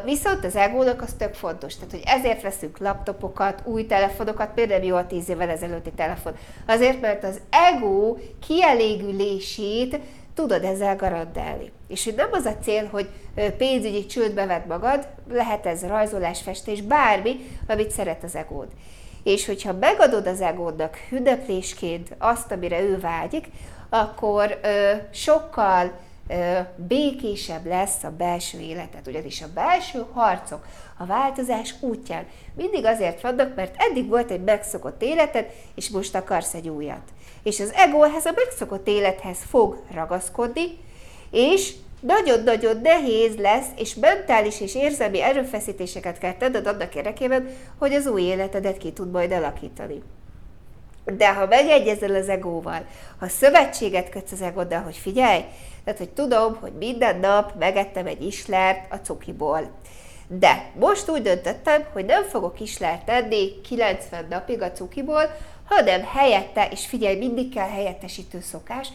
Viszont 0.05 0.45
az 0.45 0.57
egónak 0.57 1.03
az 1.03 1.15
tök 1.19 1.35
fontos, 1.35 1.75
tehát 1.75 1.91
hogy 1.91 2.03
ezért 2.05 2.43
veszünk 2.43 2.79
laptopokat, 2.79 3.63
új 3.65 3.87
telefonokat, 3.87 4.51
például 4.55 4.85
jó 4.85 4.97
a 4.97 5.07
10 5.07 5.29
évvel 5.29 5.49
ezelőtti 5.49 5.91
telefon. 5.91 6.37
Azért, 6.67 7.01
mert 7.01 7.25
az 7.25 7.41
ego 7.51 8.17
kielégülését 8.47 9.99
tudod 10.35 10.65
ezzel 10.65 10.97
garantálni. 10.97 11.73
És 11.89 12.05
hogy 12.05 12.15
nem 12.15 12.29
az 12.33 12.45
a 12.45 12.57
cél, 12.63 12.89
hogy 12.91 13.09
pénzügyi 13.57 14.07
csődbe 14.07 14.47
vedd 14.47 14.67
magad, 14.69 15.09
lehet 15.31 15.67
ez 15.67 15.87
rajzolás, 15.87 16.43
festés, 16.43 16.83
bármi, 16.83 17.37
amit 17.67 17.91
szeret 17.91 18.25
az 18.25 18.35
egód. 18.35 18.69
És 19.23 19.47
hogyha 19.47 19.73
megadod 19.73 20.27
az 20.27 20.41
egódnak 20.41 20.97
hüdeplésként 20.97 22.15
azt, 22.19 22.53
amire 22.53 22.81
ő 22.81 22.99
vágyik, 22.99 23.47
akkor 23.89 24.59
ö, 24.63 24.93
sokkal 25.11 25.93
békésebb 26.77 27.67
lesz 27.67 28.03
a 28.03 28.11
belső 28.11 28.59
életed. 28.59 29.07
Ugyanis 29.09 29.43
a 29.43 29.53
belső 29.55 30.05
harcok 30.13 30.67
a 30.99 31.07
változás 31.07 31.75
útján 31.81 32.27
mindig 32.55 32.85
azért 32.85 33.21
vannak, 33.21 33.55
mert 33.55 33.75
eddig 33.79 34.09
volt 34.09 34.31
egy 34.31 34.45
megszokott 34.45 35.03
életed, 35.03 35.47
és 35.75 35.89
most 35.89 36.15
akarsz 36.15 36.55
egy 36.55 36.69
újat. 36.69 37.03
És 37.43 37.61
az 37.61 37.73
ego 37.73 38.03
ehhez 38.03 38.25
a 38.25 38.33
megszokott 38.35 38.89
élethez 38.89 39.39
fog 39.49 39.83
ragaszkodni, 39.95 40.79
és 41.31 41.75
nagyon-nagyon 42.01 42.81
nehéz 42.83 43.37
lesz, 43.37 43.67
és 43.77 43.95
mentális 43.95 44.61
és 44.61 44.75
érzelmi 44.75 45.23
erőfeszítéseket 45.23 46.19
kell 46.19 46.35
tenned 46.35 46.67
annak 46.67 46.95
érdekében, 46.95 47.49
hogy 47.79 47.95
az 47.95 48.07
új 48.07 48.23
életedet 48.23 48.77
ki 48.77 48.93
tud 48.93 49.11
majd 49.11 49.33
alakítani. 49.33 50.03
De 51.05 51.35
ha 51.35 51.47
megegyezel 51.47 52.15
az 52.15 52.29
egóval, 52.29 52.87
ha 53.19 53.29
szövetséget 53.29 54.09
kötsz 54.09 54.33
az 54.33 54.43
egoddal, 54.43 54.81
hogy 54.81 54.97
figyelj, 54.97 55.45
tehát, 55.85 55.99
hogy 55.99 56.11
tudom, 56.11 56.57
hogy 56.61 56.73
minden 56.73 57.17
nap 57.17 57.53
megettem 57.59 58.07
egy 58.07 58.23
islert 58.23 58.93
a 58.93 58.97
cukiból. 58.97 59.71
De 60.29 60.71
most 60.79 61.09
úgy 61.09 61.23
döntöttem, 61.23 61.85
hogy 61.93 62.05
nem 62.05 62.25
fogok 62.25 62.61
islert 62.61 63.05
tenni 63.05 63.61
90 63.61 64.27
napig 64.31 64.63
a 64.63 64.73
cukiból, 64.73 65.37
hanem 65.65 66.05
helyette, 66.05 66.69
és 66.71 66.87
figyelj, 66.87 67.17
mindig 67.17 67.55
kell 67.55 67.69
helyettesítő 67.69 68.41
szokás, 68.41 68.89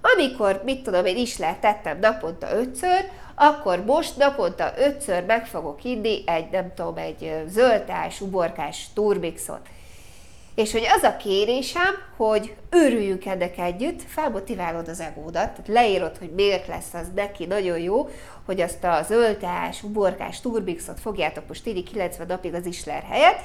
amikor, 0.00 0.62
mit 0.64 0.82
tudom 0.82 1.04
én, 1.04 1.16
islert 1.16 1.60
tettem 1.60 1.98
naponta 1.98 2.52
ötször, 2.52 3.04
akkor 3.34 3.84
most 3.84 4.16
naponta 4.16 4.72
ötször 4.76 5.24
meg 5.24 5.46
fogok 5.46 5.84
inni 5.84 6.22
egy, 6.26 6.50
nem 6.50 6.72
tudom, 6.74 6.96
egy 6.96 7.42
zöldás, 7.48 8.20
uborkás 8.20 8.86
turbixot. 8.94 9.60
És 10.54 10.72
hogy 10.72 10.86
az 10.96 11.02
a 11.02 11.16
kérésem, 11.16 11.94
hogy 12.16 12.54
örüljünk 12.70 13.26
ennek 13.26 13.58
együtt, 13.58 14.02
felmotiválod 14.06 14.88
az 14.88 15.00
egódat, 15.00 15.32
tehát 15.32 15.68
leírod, 15.68 16.16
hogy 16.18 16.30
miért 16.30 16.66
lesz 16.66 16.94
az 16.94 17.06
neki 17.14 17.46
nagyon 17.46 17.78
jó, 17.78 18.08
hogy 18.44 18.60
azt 18.60 18.84
a 18.84 19.02
zöldás, 19.06 19.82
uborkás 19.82 20.40
turbixot 20.40 21.00
fogjátok 21.00 21.48
most 21.48 21.66
írni 21.66 21.82
90 21.82 22.26
napig 22.26 22.54
az 22.54 22.66
Isler 22.66 23.02
helyett, 23.10 23.40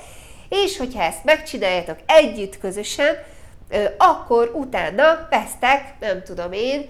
és 0.50 0.78
hogyha 0.78 1.02
ezt 1.02 1.24
megcsináljátok 1.24 1.98
együtt, 2.06 2.58
közösen, 2.58 3.16
akkor 3.98 4.52
utána 4.54 5.28
vesztek, 5.30 5.94
nem 6.00 6.24
tudom 6.24 6.52
én, 6.52 6.86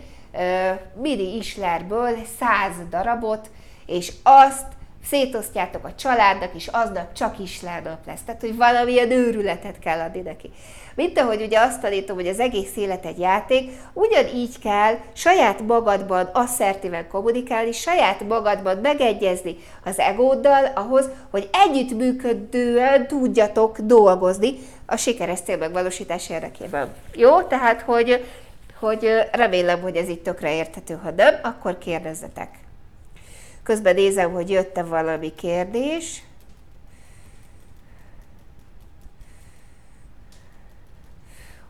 mini 1.02 1.36
Islerből 1.36 2.18
100 2.40 2.76
darabot, 2.90 3.50
és 3.86 4.12
azt 4.24 4.66
szétosztjátok 5.10 5.86
a 5.86 5.96
családnak, 5.96 6.50
és 6.54 6.68
aznap 6.68 7.14
csak 7.14 7.40
islánap 7.40 8.06
lesz. 8.06 8.22
Tehát, 8.26 8.42
hogy 8.42 8.56
valamilyen 8.56 9.12
őrületet 9.12 9.80
kell 9.80 10.00
adni 10.00 10.22
neki. 10.22 10.52
Mint 10.96 11.20
ahogy 11.20 11.42
ugye 11.42 11.60
azt 11.60 11.82
tanítom, 11.82 12.16
hogy 12.16 12.28
az 12.28 12.40
egész 12.40 12.76
élet 12.76 13.06
egy 13.06 13.20
játék, 13.20 13.72
ugyanígy 13.94 14.60
kell 14.60 14.98
saját 15.14 15.62
magadban 15.62 16.30
asszertíven 16.34 17.08
kommunikálni, 17.08 17.72
saját 17.72 18.28
magadban 18.28 18.78
megegyezni 18.78 19.58
az 19.84 20.00
egóddal 20.00 20.66
ahhoz, 20.76 21.10
hogy 21.32 21.50
együttműködően 21.52 23.08
tudjatok 23.08 23.80
dolgozni 23.80 24.54
a 24.86 24.96
sikeres 24.96 25.40
célmegvalósítás 25.40 26.30
érdekében. 26.30 26.94
Jó? 27.16 27.42
Tehát, 27.42 27.82
hogy, 27.82 28.26
hogy 28.80 29.10
remélem, 29.32 29.82
hogy 29.82 29.96
ez 29.96 30.10
itt 30.10 30.24
tökre 30.24 30.56
érthető, 30.56 31.00
ha 31.04 31.12
nem, 31.12 31.36
akkor 31.44 31.78
kérdezzetek. 31.78 32.50
Közben 33.66 33.96
nézem, 33.96 34.32
hogy 34.32 34.50
jött-e 34.50 34.84
valami 34.84 35.36
kérdés. 35.36 36.24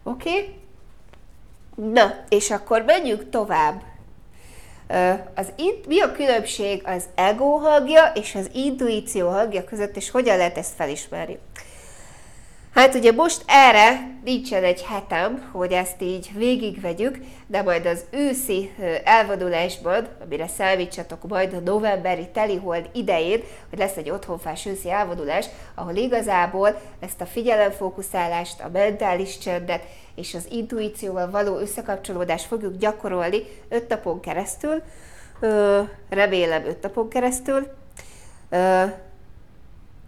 Oké? 0.03 0.29
Okay? 0.29 0.55
Na, 1.91 2.13
és 2.29 2.51
akkor 2.51 2.81
menjünk 2.81 3.29
tovább. 3.29 3.81
Az 5.36 5.51
int, 5.55 5.88
mi 5.88 6.01
a 6.01 6.12
különbség 6.12 6.81
az 6.86 7.03
ego 7.15 7.58
hangja 7.58 8.12
és 8.15 8.36
az 8.36 8.49
intuíció 8.53 9.29
hangja 9.29 9.63
között, 9.63 9.95
és 9.95 10.10
hogyan 10.10 10.38
lehet 10.38 10.58
ezt 10.58 10.75
felismerni? 10.75 11.39
Hát 12.75 12.95
ugye 12.95 13.11
most 13.11 13.43
erre 13.47 14.17
nincsen 14.23 14.63
egy 14.63 14.81
hetem, 14.83 15.49
hogy 15.51 15.71
ezt 15.71 16.01
így 16.01 16.31
végigvegyük, 16.33 17.17
de 17.47 17.61
majd 17.61 17.85
az 17.85 18.05
őszi 18.11 18.75
elvonulásban, 19.03 20.07
amire 20.23 20.47
számítsatok 20.47 21.27
majd 21.27 21.53
a 21.53 21.59
novemberi 21.59 22.27
telihold 22.33 22.89
idején, 22.93 23.43
hogy 23.69 23.79
lesz 23.79 23.95
egy 23.95 24.09
otthonfás 24.09 24.65
őszi 24.65 24.91
elvonulás, 24.91 25.45
ahol 25.75 25.95
igazából 25.95 26.81
ezt 26.99 27.21
a 27.21 27.25
figyelemfókuszálást, 27.25 28.61
a 28.61 28.69
mentális 28.69 29.38
csendet 29.38 29.83
és 30.15 30.33
az 30.33 30.47
intuícióval 30.49 31.29
való 31.29 31.57
összekapcsolódást 31.57 32.45
fogjuk 32.45 32.77
gyakorolni 32.77 33.41
öt 33.69 33.88
napon 33.88 34.19
keresztül, 34.19 34.81
remélem 36.09 36.65
öt 36.65 36.81
napon 36.81 37.09
keresztül, 37.09 37.67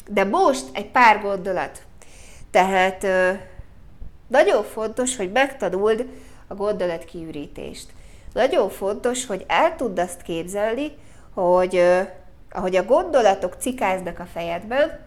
de 0.08 0.24
most 0.24 0.66
egy 0.74 0.92
pár 0.92 1.22
gondolat 1.22 1.86
tehát 2.52 3.08
nagyon 4.28 4.64
fontos, 4.64 5.16
hogy 5.16 5.32
megtanuld 5.32 6.06
a 6.48 6.56
gondolatkiürítést. 6.56 7.88
Nagyon 8.34 8.70
fontos, 8.70 9.26
hogy 9.26 9.46
el 9.48 9.76
tudd 9.76 10.00
azt 10.00 10.22
képzelni, 10.22 10.92
hogy 11.34 11.84
ahogy 12.52 12.76
a 12.76 12.86
gondolatok 12.86 13.56
cikáznak 13.60 14.20
a 14.20 14.28
fejedben, 14.34 15.00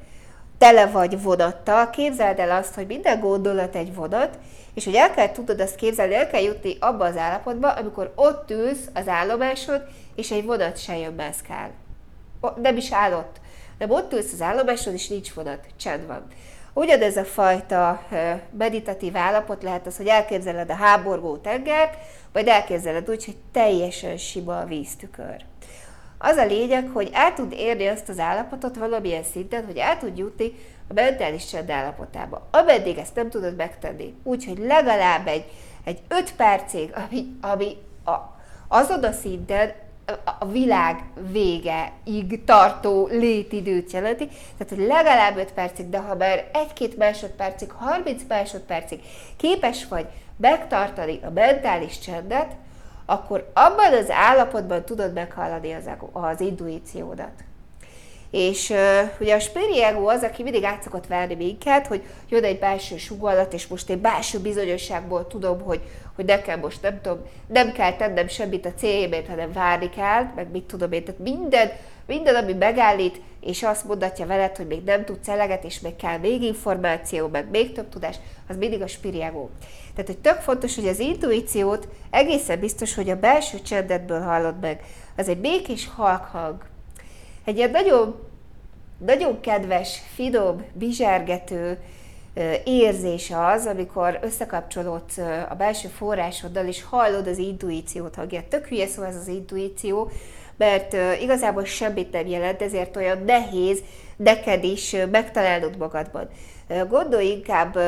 tele 0.59 0.87
vagy 0.87 1.23
vonattal, 1.23 1.91
képzeld 1.91 2.39
el 2.39 2.51
azt, 2.51 2.75
hogy 2.75 2.87
minden 2.87 3.21
gondolat 3.21 3.77
egy 3.77 3.95
vonat, 3.95 4.39
és 4.75 4.85
hogy 4.85 4.95
el 4.95 5.11
kell 5.11 5.33
tudod 5.33 5.61
azt 5.61 5.75
képzelni, 5.75 6.15
el 6.15 6.31
kell 6.31 6.43
jutni 6.43 6.77
abba 6.81 7.05
az 7.05 7.17
állapotba, 7.17 7.73
amikor 7.73 8.13
ott 8.15 8.51
ülsz 8.51 8.89
az 8.95 9.09
állomásod, 9.09 9.83
és 10.15 10.31
egy 10.31 10.45
vonat 10.45 10.79
se 10.79 10.99
jön 10.99 11.13
mászkál. 11.13 11.71
Nem 12.63 12.77
is 12.77 12.93
állott. 12.93 13.41
De 13.79 13.87
ott 13.89 14.13
ülsz 14.13 14.33
az 14.33 14.41
állomásod, 14.41 14.93
és 14.93 15.09
nincs 15.09 15.33
vonat, 15.33 15.67
csend 15.77 16.07
van. 16.07 16.27
Ugyanez 16.81 17.17
a 17.17 17.25
fajta 17.25 18.03
meditatív 18.59 19.17
állapot 19.17 19.63
lehet 19.63 19.87
az, 19.87 19.97
hogy 19.97 20.07
elképzeled 20.07 20.71
a 20.71 20.75
háborgó 20.75 21.37
tengert, 21.37 21.97
vagy 22.33 22.47
elképzeled 22.47 23.11
úgy, 23.11 23.25
hogy 23.25 23.37
teljesen 23.53 24.17
sima 24.17 24.59
a 24.59 24.65
víztükör. 24.65 25.45
Az 26.19 26.37
a 26.37 26.45
lényeg, 26.45 26.89
hogy 26.93 27.11
el 27.13 27.35
tud 27.35 27.53
érni 27.53 27.87
azt 27.87 28.09
az 28.09 28.19
állapotot 28.19 28.77
valamilyen 28.77 29.23
szinten, 29.23 29.65
hogy 29.65 29.77
el 29.77 29.99
tud 29.99 30.19
jutni 30.19 30.53
a 30.89 30.93
mentális 30.93 31.47
csend 31.47 31.71
állapotába. 31.71 32.49
Ameddig 32.51 32.99
ezt 32.99 33.15
nem 33.15 33.31
tudod 33.31 33.57
megtenni, 33.57 34.15
úgyhogy 34.23 34.59
legalább 34.59 35.27
egy, 35.27 35.45
egy 35.85 35.99
öt 36.09 36.35
percig, 36.35 36.93
ami, 36.95 37.27
ami 37.41 37.77
a, 38.05 38.17
azon 38.69 39.05
a 39.05 39.13
szinten 39.13 39.73
a 40.39 40.47
világ 40.47 41.05
végeig 41.31 42.45
tartó 42.45 43.07
létidőt 43.07 43.93
jelenti, 43.93 44.29
tehát 44.59 44.87
legalább 44.87 45.37
5 45.37 45.53
percig, 45.53 45.89
de 45.89 45.99
ha 45.99 46.15
már 46.15 46.51
1-2 46.77 46.97
másodpercig, 46.97 47.71
30 47.71 48.23
másodpercig 48.29 49.01
képes 49.37 49.87
vagy 49.87 50.07
megtartani 50.37 51.19
a 51.23 51.31
mentális 51.31 51.99
csendet, 51.99 52.57
akkor 53.07 53.51
abban 53.55 53.93
az 53.93 54.11
állapotban 54.11 54.85
tudod 54.85 55.13
meghallani 55.13 55.73
az, 55.73 55.91
az 56.13 56.41
intuíciódat. 56.41 57.33
És 58.31 58.71
uh, 58.71 58.79
ugye 59.21 59.35
a 59.35 59.39
spiri 59.39 59.83
ego 59.83 60.07
az, 60.07 60.23
aki 60.23 60.43
mindig 60.43 60.65
át 60.65 60.83
szokott 60.83 61.07
verni 61.07 61.35
minket, 61.35 61.87
hogy 61.87 62.03
jön 62.29 62.45
egy 62.45 62.59
belső 62.59 62.97
sugallat, 62.97 63.53
és 63.53 63.67
most 63.67 63.91
én 63.91 64.01
belső 64.01 64.39
bizonyosságból 64.39 65.27
tudom, 65.27 65.61
hogy, 65.61 65.81
hogy 66.15 66.25
nekem 66.25 66.61
most 66.61 66.83
nem 66.83 67.01
tudom, 67.01 67.19
nem 67.47 67.73
kell 67.73 67.93
tennem 67.93 68.29
semmit 68.29 68.67
a 68.67 68.75
céljémért, 68.77 69.29
hanem 69.29 69.53
várni 69.53 69.91
kell, 69.91 70.23
meg 70.35 70.51
mit 70.51 70.65
tudom 70.65 70.93
én. 70.93 71.05
Tehát 71.05 71.21
minden, 71.21 71.71
minden, 72.07 72.35
ami 72.35 72.53
megállít, 72.53 73.21
és 73.41 73.63
azt 73.63 73.85
mondatja 73.85 74.27
veled, 74.27 74.57
hogy 74.57 74.67
még 74.67 74.83
nem 74.85 75.05
tudsz 75.05 75.29
eleget, 75.29 75.65
és 75.65 75.81
még 75.81 75.97
kell 75.97 76.19
még 76.19 76.43
információ, 76.43 77.29
meg 77.29 77.51
még 77.51 77.73
több 77.73 77.89
tudás, 77.89 78.17
az 78.49 78.57
mindig 78.57 78.83
a 78.83 78.87
spiri 78.87 79.23
ego. 79.23 79.49
Tehát, 79.95 80.07
hogy 80.07 80.19
tök 80.19 80.41
fontos, 80.41 80.75
hogy 80.75 80.89
az 80.89 80.99
intuíciót 80.99 81.89
egészen 82.11 82.61
biztos, 82.61 82.95
hogy 82.95 83.11
a 83.11 83.19
belső 83.19 83.61
csendetből 83.61 84.21
hallod 84.21 84.61
meg. 84.61 84.83
Az 85.17 85.29
egy 85.29 85.39
békés 85.39 85.89
halk 85.97 86.25
hang, 86.25 86.63
egy 87.45 87.57
ilyen 87.57 87.71
nagyon, 87.71 88.29
nagyon 88.99 89.41
kedves, 89.41 90.01
finom, 90.15 90.65
bizsergető 90.73 91.79
érzés 92.65 93.33
az, 93.35 93.67
amikor 93.67 94.19
összekapcsolódsz 94.23 95.19
a 95.49 95.55
belső 95.59 95.89
forrásoddal, 95.89 96.67
és 96.67 96.85
hallod 96.85 97.27
az 97.27 97.39
intuíciót 97.39 98.15
hangját. 98.15 98.45
Tök 98.45 98.67
hülye 98.67 98.87
szó 98.87 99.03
ez 99.03 99.17
az 99.17 99.29
intuíció, 99.29 100.11
mert 100.57 100.97
igazából 101.21 101.65
semmit 101.65 102.13
nem 102.13 102.27
jelent, 102.27 102.63
ezért 102.63 102.97
olyan 102.97 103.23
nehéz 103.25 103.83
neked 104.17 104.65
is 104.65 104.97
megtalálnod 105.11 105.77
magadban. 105.77 106.29
Gondolj 106.89 107.27
inkább 107.27 107.79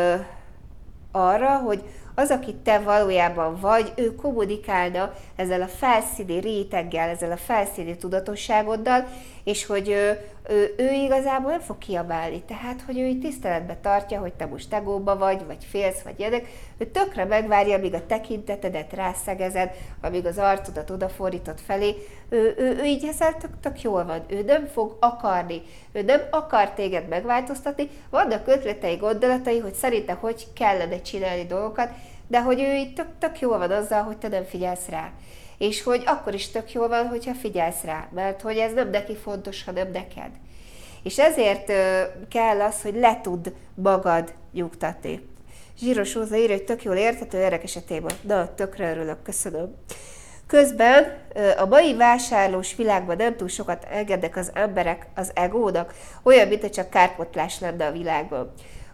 arra, 1.13 1.57
hogy 1.57 1.83
az, 2.15 2.31
aki 2.31 2.55
te 2.55 2.79
valójában 2.79 3.61
vagy, 3.61 3.93
ő 3.97 4.15
kommunikálna 4.15 5.13
ezzel 5.43 5.63
a 5.63 5.67
felszíni 5.67 6.41
réteggel, 6.41 7.09
ezzel 7.09 7.33
a 7.33 7.37
felszíni 7.37 7.97
tudatosságoddal, 7.97 9.07
és 9.45 9.67
hogy 9.67 9.89
ő, 9.89 10.21
ő, 10.49 10.75
ő 10.77 10.93
igazából 10.93 11.51
nem 11.51 11.61
fog 11.61 11.79
kiabálni. 11.79 12.43
Tehát, 12.43 12.83
hogy 12.87 12.99
ő 12.99 13.07
így 13.07 13.21
tiszteletbe 13.21 13.79
tartja, 13.83 14.21
hogy 14.21 14.33
te 14.33 14.47
most 14.47 14.69
tegóba 14.69 15.17
vagy, 15.17 15.47
vagy 15.47 15.65
félsz, 15.71 16.01
vagy 16.01 16.15
ilyenek. 16.17 16.47
Ő 16.79 16.87
tökre 16.87 17.25
megvárja, 17.25 17.77
amíg 17.77 17.95
a 17.95 18.07
tekintetedet 18.07 18.93
rászegezed, 18.93 19.71
amíg 20.01 20.27
az 20.27 20.39
arcodat 20.39 20.91
odafordított 20.91 21.61
felé. 21.61 21.95
Ő, 22.29 22.55
ő, 22.59 22.77
ő 22.79 22.85
így 22.85 23.05
ezzel 23.05 23.37
tök, 23.37 23.61
tök 23.61 23.83
jól 23.83 24.05
van. 24.05 24.25
Ő 24.29 24.43
nem 24.43 24.67
fog 24.67 24.97
akarni. 25.01 25.63
Ő 25.93 26.03
nem 26.03 26.21
akar 26.31 26.71
téged 26.71 27.09
megváltoztatni. 27.09 27.89
Vannak 28.11 28.47
ötletei, 28.47 28.97
gondolatai, 28.97 29.59
hogy 29.59 29.75
szerinte 29.75 30.13
hogy 30.13 30.47
kellene 30.55 31.01
csinálni 31.01 31.47
dolgokat, 31.47 31.91
de 32.33 32.43
hogy 32.43 32.61
ő 32.61 32.75
így 32.75 32.95
tök, 32.95 33.07
tök 33.19 33.41
jól 33.41 33.59
van 33.59 33.71
azzal, 33.71 34.03
hogy 34.03 34.17
te 34.17 34.29
nem 34.29 34.45
figyelsz 34.45 34.89
rá 34.89 35.13
és 35.63 35.83
hogy 35.83 36.03
akkor 36.07 36.35
is 36.35 36.51
tök 36.51 36.73
jól 36.73 36.89
van, 36.89 37.09
hogyha 37.09 37.35
figyelsz 37.35 37.83
rá, 37.85 38.09
mert 38.15 38.41
hogy 38.41 38.57
ez 38.57 38.73
nem 38.73 38.91
neki 38.91 39.17
fontos, 39.17 39.65
hanem 39.65 39.91
neked. 39.91 40.31
És 41.03 41.19
ezért 41.19 41.73
kell 42.29 42.61
az, 42.61 42.83
hogy 42.83 42.95
le 42.95 43.21
tud 43.23 43.55
magad 43.75 44.35
nyugtatni. 44.53 45.29
Zsíros 45.79 46.15
Róza 46.15 46.37
írja, 46.37 46.57
hogy 46.57 46.65
tök 46.65 46.83
jól 46.83 46.97
érthető, 46.97 47.39
érdekes 47.39 47.77
a 47.77 47.85
téma. 47.85 48.09
Na, 48.23 48.55
tökre 48.55 48.91
örülök, 48.91 49.23
köszönöm. 49.23 49.75
Közben 50.47 51.19
a 51.59 51.67
mai 51.67 51.95
vásárlós 51.97 52.77
világban 52.77 53.17
nem 53.17 53.37
túl 53.37 53.49
sokat 53.49 53.87
engednek 53.91 54.37
az 54.37 54.51
emberek 54.55 55.07
az 55.15 55.31
egónak, 55.35 55.95
olyan, 56.23 56.49
mint 56.49 56.71
csak 56.71 56.91
kárpotlás 56.91 57.61
lenne 57.61 57.87
a 57.87 57.93
világban. 57.93 58.53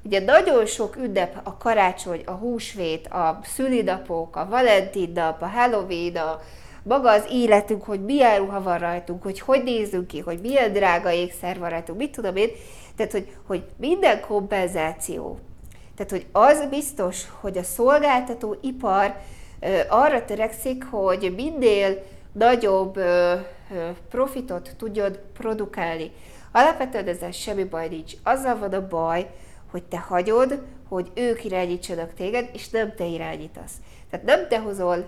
Ugye 0.09 0.21
nagyon 0.21 0.67
sok 0.67 0.97
ünnep, 0.97 1.41
a 1.43 1.57
karácsony, 1.57 2.23
a 2.25 2.31
húsvét, 2.31 3.07
a 3.07 3.41
szülinapok, 3.43 4.37
a 4.37 4.47
Valentin 4.49 5.13
nap, 5.15 5.43
a 5.43 5.47
Halloween, 5.47 6.17
a 6.17 6.41
maga 6.83 7.11
az 7.11 7.25
életünk, 7.31 7.83
hogy 7.83 8.05
milyen 8.05 8.39
ruha 8.39 8.63
van 8.63 8.79
rajtunk, 8.79 9.23
hogy 9.23 9.41
hogy 9.41 9.63
nézünk 9.63 10.07
ki, 10.07 10.21
hogy 10.21 10.41
milyen 10.41 10.73
drága 10.73 11.13
ékszer 11.13 11.59
van 11.59 11.71
rajtunk, 11.71 11.99
mit 11.99 12.13
tudom 12.13 12.37
én. 12.37 12.49
Tehát, 12.97 13.13
hogy, 13.13 13.37
hogy 13.47 13.65
minden 13.77 14.21
kompenzáció. 14.21 15.39
Tehát, 15.97 16.11
hogy 16.11 16.27
az 16.33 16.67
biztos, 16.71 17.25
hogy 17.41 17.59
a 17.59 17.63
szolgáltató 17.63 18.57
ipar 18.61 19.15
ö, 19.61 19.79
arra 19.89 20.25
törekszik, 20.25 20.85
hogy 20.85 21.33
minél 21.37 22.03
nagyobb 22.33 22.97
ö, 22.97 23.35
ö, 23.75 23.89
profitot 24.11 24.75
tudjon 24.79 25.17
produkálni. 25.33 26.11
Alapvetően 26.53 27.09
ezzel 27.09 27.31
semmi 27.31 27.65
baj 27.65 27.89
nincs. 27.89 28.13
Azzal 28.23 28.59
van 28.59 28.73
a 28.73 28.89
baj, 28.89 29.31
hogy 29.71 29.83
te 29.83 29.99
hagyod, 29.99 30.63
hogy 30.89 31.11
ők 31.15 31.45
irányítsanak 31.45 32.15
téged, 32.15 32.49
és 32.53 32.69
nem 32.69 32.95
te 32.95 33.05
irányítasz. 33.05 33.73
Tehát 34.11 34.27
nem 34.27 34.49
te 34.49 34.59
hozol, 34.59 35.05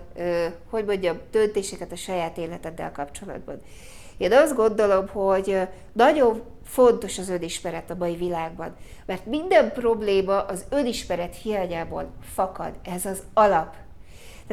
hogy 0.69 0.85
mondjam, 0.85 1.19
döntéseket 1.31 1.91
a 1.91 1.95
saját 1.95 2.37
életeddel 2.37 2.91
kapcsolatban. 2.91 3.61
Én 4.17 4.33
azt 4.33 4.55
gondolom, 4.55 5.07
hogy 5.07 5.59
nagyon 5.93 6.41
fontos 6.65 7.17
az 7.17 7.29
önismeret 7.29 7.89
a 7.89 7.95
mai 7.95 8.15
világban, 8.15 8.75
mert 9.05 9.25
minden 9.25 9.71
probléma 9.73 10.41
az 10.41 10.65
önismeret 10.69 11.35
hiányából 11.35 12.09
fakad. 12.33 12.73
Ez 12.83 13.05
az 13.05 13.23
alap. 13.33 13.75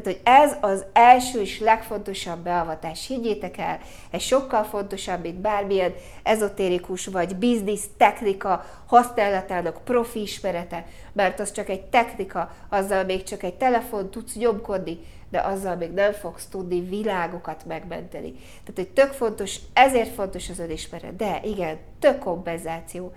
Tehát, 0.00 0.18
hogy 0.18 0.32
ez 0.34 0.56
az 0.60 0.84
első 0.92 1.40
és 1.40 1.60
legfontosabb 1.60 2.38
beavatás, 2.38 3.06
higgyétek 3.06 3.58
el, 3.58 3.78
ez 4.10 4.22
sokkal 4.22 4.64
fontosabb, 4.64 5.22
mint 5.22 5.40
bármilyen 5.40 5.94
ezotérikus 6.22 7.06
vagy 7.06 7.36
biznisz 7.36 7.84
technika 7.96 8.64
használatának 8.86 9.84
profi 9.84 10.20
ismerete, 10.20 10.86
mert 11.12 11.40
az 11.40 11.52
csak 11.52 11.68
egy 11.68 11.82
technika, 11.84 12.50
azzal 12.68 13.04
még 13.04 13.22
csak 13.22 13.42
egy 13.42 13.54
telefon 13.54 14.10
tudsz 14.10 14.34
nyomkodni, 14.34 14.98
de 15.30 15.40
azzal 15.40 15.76
még 15.76 15.90
nem 15.90 16.12
fogsz 16.12 16.46
tudni 16.46 16.80
világokat 16.80 17.64
megmenteni. 17.66 18.32
Tehát, 18.32 18.74
hogy 18.74 18.88
tök 18.88 19.12
fontos, 19.12 19.56
ezért 19.72 20.14
fontos 20.14 20.48
az 20.48 20.58
önismeret, 20.58 21.16
de 21.16 21.40
igen, 21.44 21.78
tök 21.98 22.18
kompenzáció. 22.18 23.12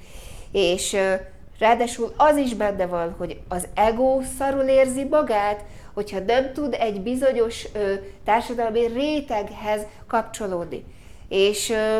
És 0.51 0.97
Ráadásul 1.61 2.13
az 2.17 2.37
is 2.37 2.53
benne 2.53 2.85
van, 2.85 3.15
hogy 3.17 3.41
az 3.47 3.67
ego 3.73 4.19
szarul 4.37 4.63
érzi 4.63 5.03
magát, 5.03 5.63
hogyha 5.93 6.19
nem 6.19 6.53
tud 6.53 6.75
egy 6.79 7.01
bizonyos 7.01 7.67
ö, 7.73 7.93
társadalmi 8.23 8.85
réteghez 8.85 9.81
kapcsolódni. 10.07 10.85
És, 11.27 11.69
ö, 11.69 11.99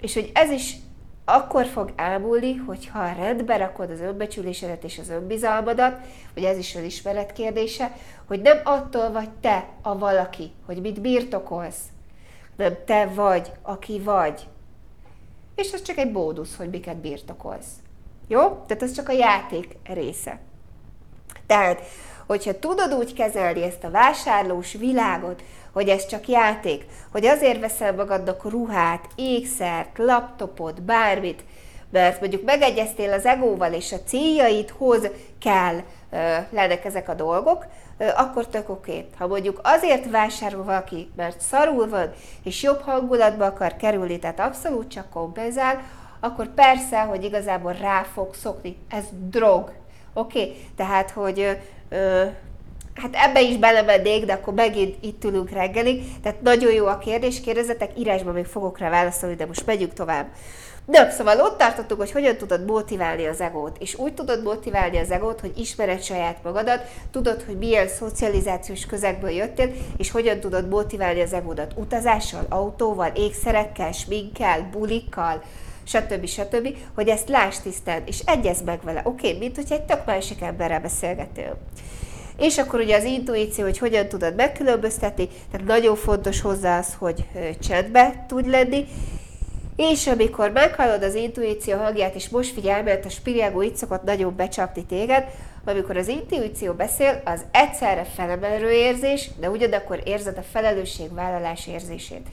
és 0.00 0.14
hogy 0.14 0.30
ez 0.34 0.50
is 0.50 0.76
akkor 1.24 1.66
fog 1.66 1.92
elmúlni, 1.96 2.54
hogyha 2.54 3.12
rendbe 3.12 3.56
rakod 3.56 3.90
az 3.90 4.00
önbecsülésedet 4.00 4.84
és 4.84 4.98
az 4.98 5.08
önbizalmadat, 5.08 5.98
hogy 6.34 6.44
ez 6.44 6.58
is 6.58 6.74
ismeret 6.74 7.32
kérdése, 7.32 7.96
hogy 8.26 8.40
nem 8.40 8.60
attól 8.64 9.12
vagy 9.12 9.30
te 9.30 9.68
a 9.82 9.98
valaki, 9.98 10.52
hogy 10.66 10.80
mit 10.80 11.00
birtokolsz, 11.00 11.82
nem 12.56 12.76
te 12.86 13.06
vagy, 13.06 13.52
aki 13.62 14.00
vagy. 14.00 14.48
És 15.54 15.72
ez 15.72 15.82
csak 15.82 15.96
egy 15.96 16.12
bódusz, 16.12 16.56
hogy 16.56 16.70
miket 16.70 16.96
birtokolsz. 16.96 17.72
Jó? 18.28 18.40
Tehát 18.66 18.82
ez 18.82 18.92
csak 18.92 19.08
a 19.08 19.12
játék 19.12 19.76
része. 19.84 20.40
Tehát, 21.46 21.80
hogyha 22.26 22.58
tudod 22.58 22.94
úgy 22.94 23.14
kezelni 23.14 23.62
ezt 23.62 23.84
a 23.84 23.90
vásárlós 23.90 24.72
világot, 24.72 25.42
hogy 25.72 25.88
ez 25.88 26.06
csak 26.06 26.28
játék, 26.28 26.86
hogy 27.12 27.26
azért 27.26 27.60
veszel 27.60 27.94
magadnak 27.94 28.50
ruhát, 28.50 29.04
ékszert, 29.14 29.98
laptopot, 29.98 30.82
bármit, 30.82 31.44
mert 31.90 32.20
mondjuk 32.20 32.44
megegyeztél 32.44 33.12
az 33.12 33.24
egóval, 33.24 33.72
és 33.72 33.92
a 33.92 34.02
céljaidhoz 34.06 35.08
kell 35.40 35.76
lennek 36.50 36.84
ezek 36.84 37.08
a 37.08 37.14
dolgok, 37.14 37.66
akkor 38.16 38.46
tök 38.46 38.68
oké. 38.68 38.90
Okay. 38.90 39.06
Ha 39.18 39.26
mondjuk 39.26 39.60
azért 39.62 40.10
vásárol 40.10 40.64
valaki, 40.64 41.10
mert 41.16 41.40
szarul 41.40 41.88
van, 41.88 42.12
és 42.44 42.62
jobb 42.62 42.80
hangulatba 42.80 43.44
akar 43.44 43.76
kerülni, 43.76 44.18
tehát 44.18 44.40
abszolút 44.40 44.88
csak 44.88 45.10
kompenzál, 45.10 45.82
akkor 46.20 46.48
persze, 46.54 47.00
hogy 47.00 47.24
igazából 47.24 47.72
rá 47.72 48.02
fog 48.02 48.34
szokni. 48.34 48.76
Ez 48.88 49.04
drog. 49.10 49.72
Oké? 50.14 50.40
Okay? 50.40 50.66
Tehát, 50.76 51.10
hogy 51.10 51.58
hát 52.94 53.10
ebbe 53.12 53.40
is 53.40 53.56
belemennék, 53.56 54.24
de 54.24 54.32
akkor 54.32 54.54
megint 54.54 54.96
itt 55.00 55.24
ülünk 55.24 55.50
reggelig. 55.50 56.02
Tehát 56.22 56.40
nagyon 56.40 56.72
jó 56.72 56.86
a 56.86 56.98
kérdés, 56.98 57.40
kérdezetek, 57.40 57.98
írásban 57.98 58.34
még 58.34 58.46
fogok 58.46 58.78
rá 58.78 58.90
válaszolni, 58.90 59.34
de 59.34 59.46
most 59.46 59.66
megyünk 59.66 59.92
tovább. 59.92 60.26
De 60.86 61.10
szóval 61.10 61.40
ott 61.40 61.58
tartottuk, 61.58 61.98
hogy 61.98 62.12
hogyan 62.12 62.36
tudod 62.36 62.64
motiválni 62.64 63.26
az 63.26 63.40
egót. 63.40 63.76
És 63.80 63.98
úgy 63.98 64.14
tudod 64.14 64.42
motiválni 64.42 64.98
az 64.98 65.10
egót, 65.10 65.40
hogy 65.40 65.58
ismered 65.58 66.02
saját 66.02 66.42
magadat, 66.42 66.82
tudod, 67.10 67.42
hogy 67.42 67.58
milyen 67.58 67.88
szocializációs 67.88 68.86
közegből 68.86 69.30
jöttél, 69.30 69.70
és 69.96 70.10
hogyan 70.10 70.40
tudod 70.40 70.68
motiválni 70.68 71.20
az 71.20 71.32
egódat 71.32 71.72
utazással, 71.76 72.46
autóval, 72.48 73.10
ékszerekkel, 73.14 73.92
sminkkel, 73.92 74.68
bulikkal, 74.72 75.42
stb. 75.84 76.26
stb., 76.26 76.76
hogy 76.94 77.08
ezt 77.08 77.28
láss 77.28 77.58
tisztán, 77.58 78.02
és 78.06 78.18
egyez 78.24 78.62
meg 78.62 78.82
vele. 78.82 79.00
Oké, 79.04 79.26
okay, 79.26 79.38
mint 79.38 79.56
hogyha 79.56 79.74
egy 79.74 79.82
tök 79.82 80.04
másik 80.06 80.40
emberrel 80.40 80.80
beszélgetél. 80.80 81.56
És 82.38 82.58
akkor 82.58 82.80
ugye 82.80 82.96
az 82.96 83.04
intuíció, 83.04 83.64
hogy 83.64 83.78
hogyan 83.78 84.08
tudod 84.08 84.34
megkülönböztetni, 84.34 85.28
tehát 85.50 85.66
nagyon 85.66 85.96
fontos 85.96 86.40
hozzá 86.40 86.78
az, 86.78 86.94
hogy 86.98 87.24
csendbe 87.60 88.24
tud 88.28 88.46
lenni, 88.46 88.86
és 89.76 90.06
amikor 90.06 90.50
meghallod 90.50 91.02
az 91.02 91.14
intuíció 91.14 91.76
hangját, 91.76 92.14
és 92.14 92.28
most 92.28 92.52
figyelj, 92.52 92.82
mert 92.82 93.04
a 93.04 93.08
spiriágó 93.08 93.62
itt 93.62 93.76
szokott 93.76 94.02
nagyon 94.02 94.36
becsapni 94.36 94.84
téged, 94.84 95.24
amikor 95.64 95.96
az 95.96 96.08
intuíció 96.08 96.72
beszél, 96.72 97.22
az 97.24 97.44
egyszerre 97.50 98.04
felemelő 98.04 98.70
érzés, 98.70 99.30
de 99.40 99.50
ugyanakkor 99.50 100.00
érzed 100.04 100.38
a 100.38 100.44
felelősségvállalás 100.52 101.66
érzését. 101.66 102.26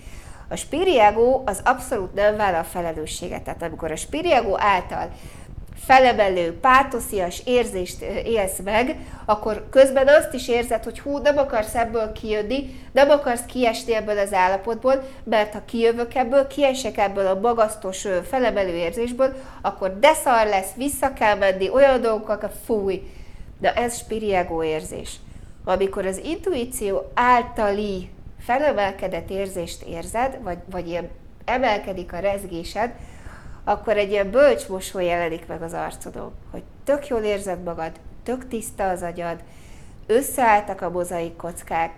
A 0.51 0.55
spiriágó 0.55 1.43
az 1.45 1.61
abszolút 1.63 2.13
nem 2.13 2.35
vállal 2.35 2.63
felelősséget. 2.63 3.41
Tehát 3.41 3.63
amikor 3.63 3.91
a 3.91 3.95
spiriágó 3.95 4.59
által 4.59 5.09
felemelő, 5.85 6.59
pátoszias 6.59 7.41
érzést 7.45 8.01
élsz 8.25 8.59
meg, 8.63 8.95
akkor 9.25 9.67
közben 9.69 10.07
azt 10.07 10.33
is 10.33 10.47
érzed, 10.47 10.83
hogy 10.83 10.99
hú, 10.99 11.17
nem 11.17 11.37
akarsz 11.37 11.75
ebből 11.75 12.11
kijönni, 12.11 12.79
nem 12.91 13.09
akarsz 13.09 13.45
kiesni 13.45 13.95
ebből 13.95 14.17
az 14.17 14.33
állapotból, 14.33 15.03
mert 15.23 15.53
ha 15.53 15.65
kijövök 15.65 16.15
ebből, 16.15 16.47
kiesek 16.47 16.97
ebből 16.97 17.27
a 17.27 17.39
magasztos 17.39 18.07
felemelő 18.29 18.75
érzésből, 18.75 19.33
akkor 19.61 19.99
de 19.99 20.13
szar 20.13 20.45
lesz, 20.47 20.73
vissza 20.75 21.13
kell 21.13 21.35
menni, 21.35 21.69
olyan 21.69 22.01
dolgokkal, 22.01 22.51
fúj. 22.65 23.01
De 23.59 23.73
ez 23.73 23.97
spiriágó 23.97 24.63
érzés. 24.63 25.15
Amikor 25.63 26.05
az 26.05 26.17
intuíció 26.23 27.11
általi 27.13 28.09
felemelkedett 28.45 29.29
érzést 29.29 29.83
érzed, 29.83 30.37
vagy, 30.41 30.57
vagy 30.69 30.87
ilyen 30.87 31.09
emelkedik 31.45 32.13
a 32.13 32.19
rezgésed, 32.19 32.91
akkor 33.63 33.97
egy 33.97 34.11
ilyen 34.11 34.31
bölcs 34.31 34.67
mosoly 34.67 35.05
jelenik 35.05 35.47
meg 35.47 35.61
az 35.61 35.73
arcodon, 35.73 36.33
hogy 36.51 36.63
tök 36.83 37.07
jól 37.07 37.21
érzed 37.21 37.63
magad, 37.63 37.91
tök 38.23 38.47
tiszta 38.47 38.89
az 38.89 39.01
agyad, 39.01 39.43
összeálltak 40.07 40.81
a 40.81 40.89
mozaik 40.89 41.35
kockák, 41.35 41.93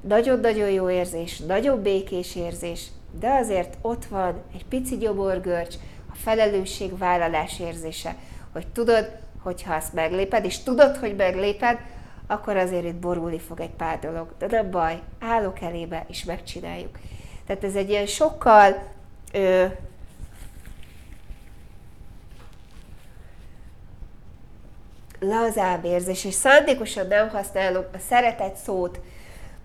nagyon-nagyon 0.00 0.70
jó 0.70 0.90
érzés, 0.90 1.38
nagyon 1.38 1.82
békés 1.82 2.36
érzés, 2.36 2.86
de 3.20 3.30
azért 3.30 3.76
ott 3.80 4.04
van 4.04 4.42
egy 4.54 4.64
pici 4.64 4.96
gyoborgörcs, 4.96 5.74
a 6.10 6.14
felelősségvállalás 6.14 7.60
érzése, 7.60 8.16
hogy 8.52 8.66
tudod, 8.66 9.18
hogy 9.42 9.62
ha 9.62 9.74
azt 9.74 9.92
megléped, 9.92 10.44
és 10.44 10.62
tudod, 10.62 10.96
hogy 10.96 11.16
megléped, 11.16 11.78
akkor 12.26 12.56
azért 12.56 12.84
itt 12.84 12.94
borulni 12.94 13.38
fog 13.38 13.60
egy 13.60 13.70
pár 13.70 13.98
dolog. 13.98 14.28
De 14.38 14.46
nem 14.46 14.70
baj, 14.70 15.00
állok 15.20 15.60
elébe, 15.60 16.04
és 16.08 16.24
megcsináljuk. 16.24 16.98
Tehát 17.46 17.64
ez 17.64 17.74
egy 17.74 17.88
ilyen 17.88 18.06
sokkal 18.06 18.82
ö, 19.32 19.66
lazább 25.20 25.84
érzés, 25.84 26.24
és 26.24 26.34
szándékosan 26.34 27.06
nem 27.06 27.28
használom 27.28 27.84
a 27.92 27.98
szeretet 28.08 28.56
szót, 28.56 29.00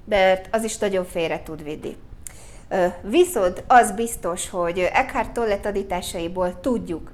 mert 0.05 0.47
az 0.51 0.64
is 0.64 0.78
nagyon 0.78 1.05
félre 1.05 1.43
tud 1.43 1.64
vinni. 1.64 1.97
Viszont 3.01 3.64
az 3.68 3.91
biztos, 3.91 4.49
hogy 4.49 4.80
Eckhart 4.80 5.32
Tolle 5.32 5.57
tanításaiból 5.57 6.59
tudjuk, 6.59 7.12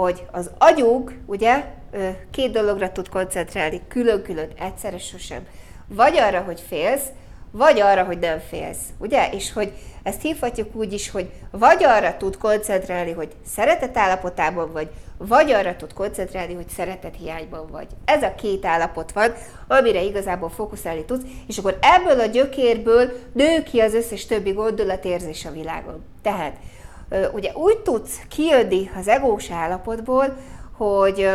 hogy 0.00 0.26
az 0.32 0.50
agyunk 0.58 1.12
ugye 1.26 1.64
két 2.30 2.52
dologra 2.52 2.92
tud 2.92 3.08
koncentrálni, 3.08 3.80
külön-külön, 3.88 4.48
egyszerre 4.58 4.98
sosem. 4.98 5.46
Vagy 5.86 6.16
arra, 6.16 6.40
hogy 6.40 6.60
félsz, 6.68 7.04
vagy 7.50 7.80
arra, 7.80 8.04
hogy 8.04 8.18
nem 8.18 8.38
félsz, 8.48 8.78
ugye? 8.98 9.30
És 9.30 9.52
hogy 9.52 9.72
ezt 10.02 10.22
hívhatjuk 10.22 10.74
úgy 10.74 10.92
is, 10.92 11.10
hogy 11.10 11.30
vagy 11.50 11.84
arra 11.84 12.16
tud 12.16 12.36
koncentrálni, 12.36 13.12
hogy 13.12 13.28
szeretet 13.46 13.96
állapotában 13.96 14.72
vagy, 14.72 14.88
vagy 15.16 15.52
arra 15.52 15.76
tud 15.76 15.92
koncentrálni, 15.92 16.54
hogy 16.54 16.68
szeretet 16.68 17.16
hiányban 17.16 17.66
vagy. 17.70 17.86
Ez 18.04 18.22
a 18.22 18.34
két 18.34 18.64
állapot 18.64 19.12
van, 19.12 19.32
amire 19.66 20.02
igazából 20.02 20.50
fókuszálni 20.50 21.04
tudsz, 21.04 21.24
és 21.46 21.58
akkor 21.58 21.78
ebből 21.80 22.20
a 22.20 22.26
gyökérből 22.26 23.12
nő 23.32 23.62
ki 23.62 23.80
az 23.80 23.94
összes 23.94 24.26
többi 24.26 24.52
gondolatérzés 24.52 25.44
a 25.44 25.50
világon. 25.50 26.04
Tehát 26.22 26.56
ugye 27.32 27.52
úgy 27.52 27.78
tudsz 27.78 28.20
kijönni 28.28 28.90
az 28.98 29.08
egós 29.08 29.50
állapotból, 29.50 30.36
hogy 30.76 31.28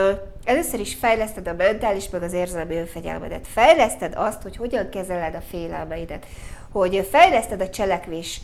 először 0.43 0.80
is 0.80 0.95
fejleszted 0.95 1.47
a 1.47 1.53
mentális, 1.53 2.09
meg 2.09 2.24
az 2.24 2.34
érzelmi 2.34 2.76
önfegyelmedet. 2.76 3.47
Fejleszted 3.47 4.13
azt, 4.15 4.41
hogy 4.41 4.55
hogyan 4.55 4.89
kezeled 4.89 5.36
a 5.36 5.41
félelmeidet, 5.49 6.26
hogy 6.72 7.07
fejleszted 7.11 7.61
a 7.61 7.70
cselekvés 7.70 8.41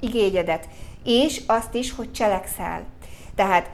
igényedet, 0.00 0.68
és 1.04 1.42
azt 1.46 1.74
is, 1.74 1.92
hogy 1.92 2.12
cselekszel. 2.12 2.82
Tehát 3.36 3.70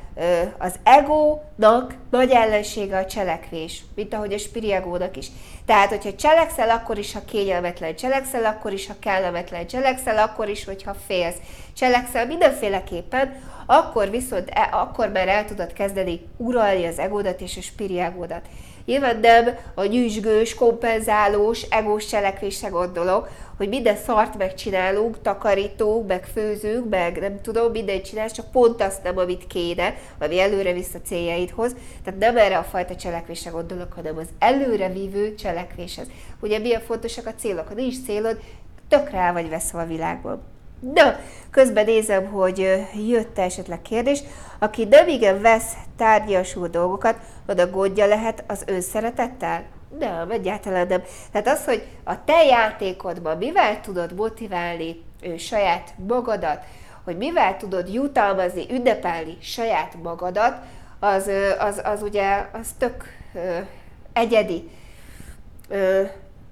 az 0.59 0.75
egónak 0.83 1.95
nagy 2.11 2.31
ellensége 2.31 2.97
a 2.97 3.07
cselekvés, 3.07 3.85
mint 3.95 4.15
ahogy 4.15 4.33
a 4.33 4.39
spiriegónak 4.39 5.17
is. 5.17 5.27
Tehát, 5.67 5.89
hogyha 5.89 6.15
cselekszel, 6.15 6.71
akkor 6.71 6.99
is, 6.99 7.13
ha 7.13 7.25
kényelmetlen, 7.25 7.95
cselekszel, 7.95 8.45
akkor 8.45 8.73
is, 8.73 8.87
ha 8.87 8.95
kellemetlen, 9.01 9.67
cselekszel, 9.67 10.19
akkor 10.19 10.49
is, 10.49 10.65
hogyha 10.65 10.95
félsz. 11.07 11.37
Cselekszel 11.77 12.27
mindenféleképpen, 12.27 13.43
akkor 13.67 14.11
viszont 14.11 14.49
e, 14.53 14.69
akkor 14.73 15.09
már 15.09 15.29
el 15.29 15.45
tudod 15.45 15.73
kezdeni 15.73 16.21
uralni 16.37 16.87
az 16.87 16.99
egódat 16.99 17.41
és 17.41 17.57
a 17.57 17.61
spiriegódat. 17.61 18.47
Nyilván 18.85 19.19
nem 19.21 19.57
a 19.75 19.85
nyüzsgős, 19.85 20.55
kompenzálós, 20.55 21.63
egós 21.63 22.07
cselekvésre 22.07 22.69
gondolok, 22.69 23.29
hogy 23.57 23.69
minden 23.69 23.97
szart 23.97 24.39
megcsinálunk, 24.39 25.23
takarítunk, 25.23 26.07
meg 26.07 26.25
főzünk, 26.25 26.89
meg 26.89 27.21
nem 27.21 27.41
tudom, 27.41 27.71
mindent 27.71 28.05
csinálsz, 28.05 28.33
csak 28.33 28.51
pont 28.51 28.83
azt 28.83 29.03
nem, 29.03 29.19
amit 29.19 29.47
kéne, 29.47 29.95
ami 30.21 30.41
előre 30.41 30.73
visz 30.73 30.95
a 30.95 31.01
céljaidhoz. 31.05 31.77
Tehát 32.05 32.21
nem 32.21 32.37
erre 32.37 32.59
a 32.59 32.63
fajta 32.63 32.97
cselekvésre 32.97 33.51
gondolok, 33.51 33.93
hanem 33.93 34.17
az 34.17 34.29
előrevívő 34.39 35.35
cselekvéshez. 35.35 36.07
Ugye 36.41 36.59
milyen 36.59 36.81
fontosak 36.81 37.27
a 37.27 37.35
célok? 37.35 37.69
Ha 37.69 37.75
nincs 37.75 38.05
célod, 38.05 38.41
tök 38.89 39.11
rá 39.11 39.33
vagy 39.33 39.49
veszve 39.49 39.81
a 39.81 39.87
világban. 39.87 40.52
Na, 40.95 41.17
közben 41.51 41.85
nézem, 41.85 42.27
hogy 42.27 42.87
jött 43.09 43.39
-e 43.39 43.43
esetleg 43.43 43.83
kérdés. 43.83 44.23
Aki 44.59 44.89
igen 45.07 45.41
vesz 45.41 45.73
tárgyasú 45.97 46.67
dolgokat, 46.67 47.17
oda 47.47 47.71
gondja 47.71 48.07
lehet 48.07 48.45
az 48.47 48.63
önszeretettel? 48.67 49.65
Nem, 49.99 50.31
egyáltalán 50.31 50.87
nem. 50.87 51.03
Tehát 51.33 51.49
az, 51.49 51.65
hogy 51.65 51.87
a 52.05 52.25
te 52.25 52.45
játékodban 52.45 53.37
mivel 53.37 53.81
tudod 53.81 54.15
motiválni 54.15 55.03
ő, 55.23 55.37
saját 55.37 55.95
magadat, 56.09 56.65
hogy 57.05 57.17
mivel 57.17 57.57
tudod 57.57 57.95
jutalmazni, 57.95 58.67
ünnepelni 58.71 59.37
saját 59.41 59.95
magadat, 60.03 60.57
az, 60.99 61.31
az, 61.59 61.81
az 61.85 62.03
ugye 62.03 62.47
az 62.53 62.69
tök 62.79 63.05
ö, 63.35 63.59
egyedi. 64.13 64.71
Ö, 65.69 66.03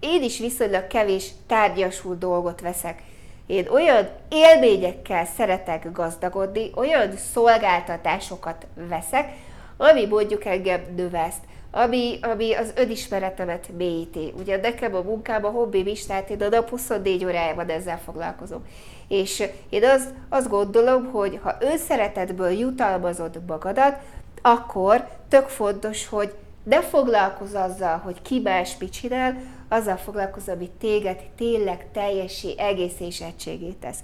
én 0.01 0.23
is 0.23 0.39
viszonylag 0.39 0.87
kevés 0.87 1.31
tárgyasult 1.47 2.19
dolgot 2.19 2.61
veszek. 2.61 3.03
Én 3.51 3.69
olyan 3.69 4.09
élményekkel 4.29 5.25
szeretek 5.25 5.93
gazdagodni, 5.93 6.71
olyan 6.75 7.17
szolgáltatásokat 7.33 8.67
veszek, 8.89 9.33
ami 9.77 10.07
mondjuk 10.07 10.45
engem 10.45 10.81
növeszt, 10.97 11.41
ami, 11.71 12.19
ami 12.23 12.55
az 12.55 12.73
önismeretemet 12.77 13.69
mélyíti. 13.77 14.33
Ugye 14.39 14.61
nekem 14.61 14.95
a 14.95 15.01
munkában, 15.01 15.55
a 15.55 15.57
hobbim 15.57 15.87
is, 15.87 16.07
tehát 16.07 16.31
én 16.31 16.43
a 16.43 16.49
nap 16.49 16.69
24 16.69 17.25
órájában 17.25 17.69
ezzel 17.69 17.99
foglalkozom. 17.99 18.67
És 19.09 19.43
én 19.69 19.85
azt, 19.85 20.09
azt 20.29 20.49
gondolom, 20.49 21.11
hogy 21.11 21.39
ha 21.43 21.57
önszeretetből 21.61 22.51
jutalmazod 22.51 23.41
magadat, 23.47 23.97
akkor 24.43 25.09
tök 25.29 25.49
fontos, 25.49 26.09
hogy 26.09 26.35
ne 26.63 26.83
foglalkozz 26.83 27.55
azzal, 27.55 27.97
hogy 27.97 28.23
ki 28.23 28.41
más 28.41 28.77
mit 28.79 28.93
csinál, 28.93 29.37
azzal 29.71 29.97
foglalkozz, 29.97 30.49
ami 30.49 30.71
téged 30.79 31.21
tényleg 31.37 31.87
teljessé, 31.93 32.55
egész 32.59 33.01
és 33.01 33.21
egységét 33.21 33.77
tesz. 33.77 33.99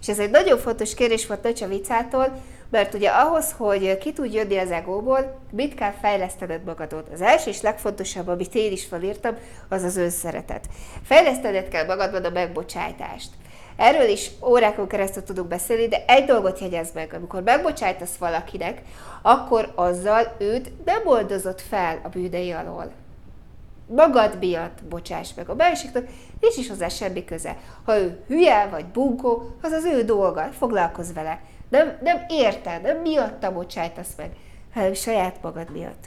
És 0.00 0.08
ez 0.08 0.18
egy 0.18 0.30
nagyon 0.30 0.58
fontos 0.58 0.94
kérdés 0.94 1.26
volt 1.26 1.42
Nöcse 1.42 1.66
Vicától, 1.66 2.40
mert 2.70 2.94
ugye 2.94 3.08
ahhoz, 3.08 3.54
hogy 3.56 3.98
ki 3.98 4.12
tudj 4.12 4.36
jönni 4.36 4.56
az 4.56 4.70
egóból, 4.70 5.40
mit 5.50 5.74
kell 5.74 5.92
fejlesztened 6.00 6.64
magadot? 6.64 7.08
Az 7.12 7.20
első 7.20 7.50
és 7.50 7.60
legfontosabb, 7.60 8.28
amit 8.28 8.54
én 8.54 8.72
is 8.72 8.84
felírtam, 8.84 9.36
az 9.68 9.82
az 9.82 9.96
önszeretet. 9.96 10.66
Fejlesztened 11.02 11.68
kell 11.68 11.86
magadban 11.86 12.24
a 12.24 12.30
megbocsájtást. 12.30 13.30
Erről 13.76 14.08
is 14.08 14.30
órákon 14.44 14.88
keresztül 14.88 15.22
tudunk 15.22 15.48
beszélni, 15.48 15.88
de 15.88 16.04
egy 16.06 16.24
dolgot 16.24 16.58
jegyez 16.58 16.92
meg, 16.94 17.12
amikor 17.14 17.42
megbocsájtasz 17.42 18.16
valakinek, 18.16 18.82
akkor 19.22 19.72
azzal 19.74 20.36
őt 20.38 20.84
nem 20.84 21.06
oldozott 21.06 21.60
fel 21.60 22.00
a 22.02 22.08
bűnei 22.08 22.50
alól. 22.50 22.92
Magad 23.94 24.38
miatt 24.38 24.78
bocsáss 24.88 25.34
meg 25.36 25.48
a 25.48 25.54
másiknak, 25.54 26.06
nincs 26.40 26.56
is 26.56 26.68
hozzá 26.68 26.88
semmi 26.88 27.24
köze. 27.24 27.56
Ha 27.84 27.98
ő 27.98 28.24
hülye 28.26 28.68
vagy 28.70 28.84
bunkó, 28.84 29.56
az 29.62 29.72
az 29.72 29.84
ő 29.84 30.04
dolga, 30.04 30.48
foglalkozz 30.58 31.12
vele. 31.12 31.40
Nem, 31.68 31.98
nem 32.02 32.24
érted, 32.28 32.82
nem 32.82 32.96
miatta 32.96 33.52
bocsájtasz 33.52 34.14
meg, 34.16 34.30
hanem 34.74 34.92
saját 34.92 35.36
magad 35.42 35.70
miatt. 35.70 36.04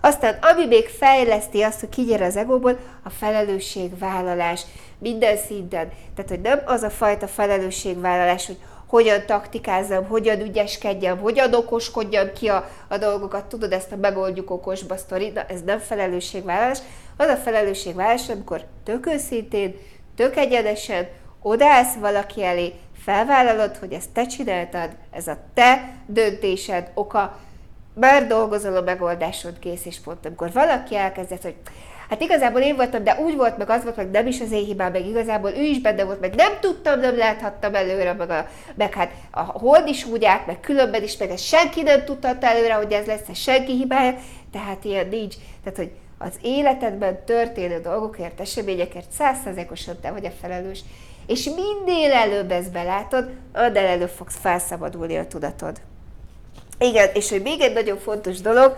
Aztán, 0.00 0.38
ami 0.40 0.66
még 0.66 0.88
fejleszti 0.88 1.62
azt, 1.62 1.80
hogy 1.80 1.88
kigyere 1.88 2.24
az 2.24 2.36
egóból, 2.36 2.78
a 3.02 3.10
felelősségvállalás 3.10 4.62
minden 4.98 5.36
szinten. 5.36 5.88
Tehát, 6.14 6.30
hogy 6.30 6.40
nem 6.40 6.60
az 6.64 6.82
a 6.82 6.90
fajta 6.90 7.26
felelősségvállalás, 7.26 8.46
hogy 8.46 8.58
hogyan 8.86 9.26
taktikázzam, 9.26 10.06
hogyan 10.06 10.40
ügyeskedjem, 10.40 11.18
hogyan 11.18 11.54
okoskodjam 11.54 12.32
ki 12.32 12.48
a, 12.48 12.70
a 12.88 12.98
dolgokat, 12.98 13.44
tudod, 13.44 13.72
ezt 13.72 13.92
a 13.92 13.96
megoldjuk 13.96 14.50
okosba 14.50 14.96
sztori, 14.96 15.28
na 15.28 15.42
ez 15.42 15.62
nem 15.62 15.78
felelősségvállalás, 15.78 16.78
az 17.20 17.28
a 17.28 17.36
felelősségvállalás, 17.36 18.28
amikor 18.28 18.64
tök 18.84 19.06
őszintén, 19.06 19.76
tök 20.16 20.36
egyenesen 20.36 21.08
odaállsz 21.42 21.94
valaki 21.94 22.44
elé, 22.44 22.72
felvállalod, 23.04 23.76
hogy 23.76 23.92
ezt 23.92 24.10
te 24.10 24.26
csináltad, 24.26 24.90
ez 25.10 25.26
a 25.26 25.36
te 25.54 25.92
döntésed 26.06 26.90
oka, 26.94 27.38
már 27.94 28.26
dolgozol 28.26 28.76
a 28.76 28.80
megoldásod 28.80 29.58
kész, 29.58 29.84
és 29.84 30.00
pont 30.00 30.26
amikor 30.26 30.52
valaki 30.52 30.96
elkezdett, 30.96 31.42
hogy 31.42 31.54
hát 32.08 32.20
igazából 32.20 32.60
én 32.60 32.76
voltam, 32.76 33.04
de 33.04 33.18
úgy 33.20 33.36
volt, 33.36 33.58
meg 33.58 33.70
az 33.70 33.82
volt, 33.82 33.96
meg 33.96 34.10
nem 34.10 34.26
is 34.26 34.40
az 34.40 34.52
én 34.52 34.64
hibám, 34.64 34.92
meg 34.92 35.06
igazából 35.06 35.50
ő 35.50 35.62
is 35.62 35.80
benne 35.80 36.04
volt, 36.04 36.20
meg 36.20 36.34
nem 36.34 36.52
tudtam, 36.60 37.00
nem 37.00 37.16
láthattam 37.16 37.74
előre, 37.74 38.12
meg, 38.12 38.30
a, 38.30 38.46
meg 38.74 38.94
hát 38.94 39.10
a 39.30 39.40
hold 39.42 39.88
is 39.88 40.04
úgy 40.04 40.24
állt, 40.24 40.46
meg 40.46 40.60
különben 40.60 41.02
is, 41.02 41.16
meg 41.16 41.30
ezt 41.30 41.44
senki 41.44 41.82
nem 41.82 42.04
tudhatta 42.04 42.46
előre, 42.46 42.74
hogy 42.74 42.92
ez 42.92 43.06
lesz, 43.06 43.28
ez 43.28 43.38
senki 43.38 43.72
hibája, 43.72 44.14
tehát 44.52 44.84
ilyen 44.84 45.08
nincs. 45.08 45.34
Tehát, 45.62 45.78
hogy 45.78 45.90
az 46.22 46.32
életedben 46.42 47.24
történő 47.24 47.80
dolgokért, 47.80 48.40
eseményekért 48.40 49.10
százszerzékosan 49.10 50.00
te 50.00 50.10
vagy 50.10 50.26
a 50.26 50.30
felelős, 50.40 50.80
és 51.26 51.44
minél 51.44 52.12
előbb 52.12 52.50
ezt 52.50 52.72
belátod, 52.72 53.30
annál 53.52 53.86
előbb 53.86 54.08
fogsz 54.08 54.36
felszabadulni 54.36 55.16
a 55.16 55.26
tudatod. 55.26 55.80
Igen, 56.78 57.08
és 57.14 57.30
hogy 57.30 57.42
még 57.42 57.60
egy 57.60 57.72
nagyon 57.72 57.98
fontos 57.98 58.40
dolog, 58.40 58.76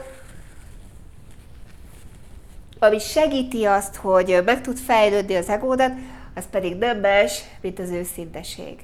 ami 2.79 2.99
segíti 2.99 3.65
azt, 3.65 3.97
hogy 3.97 4.43
meg 4.45 4.61
tud 4.61 4.79
fejlődni 4.79 5.35
az 5.35 5.49
egódat, 5.49 5.93
az 6.35 6.45
pedig 6.51 6.77
nem 6.77 6.99
más, 6.99 7.43
mint 7.61 7.79
az 7.79 7.91
őszinteség. 7.91 8.77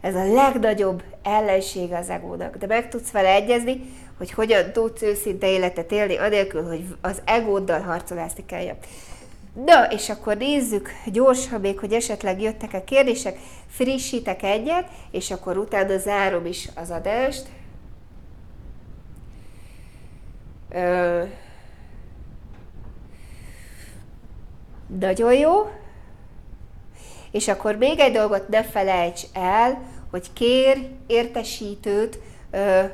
Ez 0.00 0.14
a 0.14 0.32
legnagyobb 0.32 1.02
ellenség 1.22 1.92
az 1.92 2.08
egónak, 2.08 2.56
de 2.56 2.66
meg 2.66 2.88
tudsz 2.88 3.10
vele 3.10 3.28
egyezni, 3.28 3.80
hogy 4.18 4.30
hogyan 4.30 4.72
tudsz 4.72 5.02
őszinte 5.02 5.50
életet 5.50 5.92
élni, 5.92 6.16
anélkül, 6.16 6.66
hogy 6.66 6.84
az 7.00 7.22
egóddal 7.24 7.80
harcolászni 7.80 8.44
kelljen. 8.46 8.76
Na, 9.64 9.84
és 9.90 10.08
akkor 10.08 10.36
nézzük 10.36 10.90
gyorsan 11.06 11.60
még, 11.60 11.78
hogy 11.78 11.92
esetleg 11.92 12.40
jöttek-e 12.40 12.84
kérdések, 12.84 13.38
frissítek 13.68 14.42
egyet, 14.42 14.88
és 15.10 15.30
akkor 15.30 15.58
utána 15.58 15.98
zárom 15.98 16.46
is 16.46 16.68
az 16.74 16.90
adást. 16.90 17.46
Ö, 20.70 21.22
nagyon 24.98 25.34
jó. 25.34 25.70
És 27.30 27.48
akkor 27.48 27.76
még 27.76 27.98
egy 27.98 28.12
dolgot 28.12 28.48
ne 28.48 28.64
felejts 28.64 29.22
el, 29.32 29.82
hogy 30.10 30.32
kér 30.32 30.88
értesítőt 31.06 32.18
ö, 32.50 32.84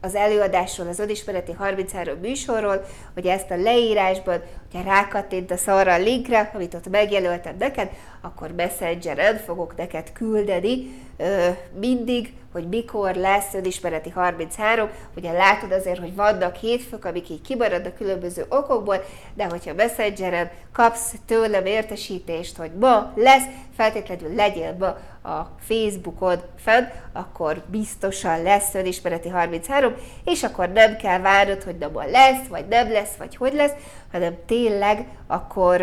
az 0.00 0.14
előadásról, 0.14 0.88
az 0.88 0.98
önismereti 0.98 1.52
33 1.52 2.18
műsorról, 2.18 2.84
hogy 3.14 3.26
ezt 3.26 3.50
a 3.50 3.56
leírásban, 3.56 4.42
hogyha 4.72 4.90
rákattintasz 4.90 5.66
arra 5.66 5.92
a 5.92 5.98
linkre, 5.98 6.50
amit 6.54 6.74
ott 6.74 6.88
megjelöltem 6.88 7.56
neked, 7.58 7.90
akkor 8.20 8.52
Messengeren 8.52 9.36
fogok 9.36 9.76
neked 9.76 10.12
küldeni 10.12 10.90
ö, 11.16 11.48
mindig, 11.78 12.32
hogy 12.52 12.68
mikor 12.68 13.14
lesz 13.14 13.54
önismereti 13.54 14.10
33. 14.10 14.88
Ugye 15.16 15.32
látod 15.32 15.72
azért, 15.72 15.98
hogy 15.98 16.14
vannak 16.14 16.56
hétfők, 16.56 17.04
amik 17.04 17.30
így 17.30 17.40
kimaradnak 17.40 17.94
különböző 17.94 18.44
okokból, 18.48 19.04
de 19.34 19.44
hogyha 19.44 19.74
Messengeren 19.74 20.50
kapsz 20.72 21.14
tőlem 21.26 21.66
értesítést, 21.66 22.56
hogy 22.56 22.70
ma 22.80 23.12
lesz, 23.14 23.44
feltétlenül 23.76 24.34
legyél 24.34 24.76
ma 24.78 24.96
a 25.22 25.50
Facebookon 25.60 26.40
fenn, 26.56 26.84
akkor 27.12 27.62
biztosan 27.66 28.42
lesz 28.42 28.74
önismereti 28.74 29.28
33, 29.28 29.94
és 30.24 30.42
akkor 30.42 30.68
nem 30.68 30.96
kell 30.96 31.18
várnod, 31.18 31.62
hogy 31.62 31.78
na 31.78 31.88
ma 31.92 32.04
lesz, 32.04 32.46
vagy 32.48 32.66
nem 32.68 32.92
lesz, 32.92 33.14
vagy 33.18 33.36
hogy 33.36 33.52
lesz, 33.52 33.72
hanem 34.12 34.34
tényleg 34.46 35.06
akkor 35.26 35.82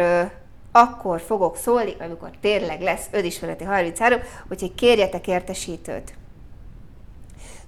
akkor 0.71 1.21
fogok 1.21 1.57
szólni, 1.57 1.95
amikor 1.99 2.29
tényleg 2.41 2.81
lesz 2.81 3.05
önismereti 3.11 3.63
33, 3.63 4.19
úgyhogy 4.49 4.75
kérjetek 4.75 5.27
értesítőt. 5.27 6.13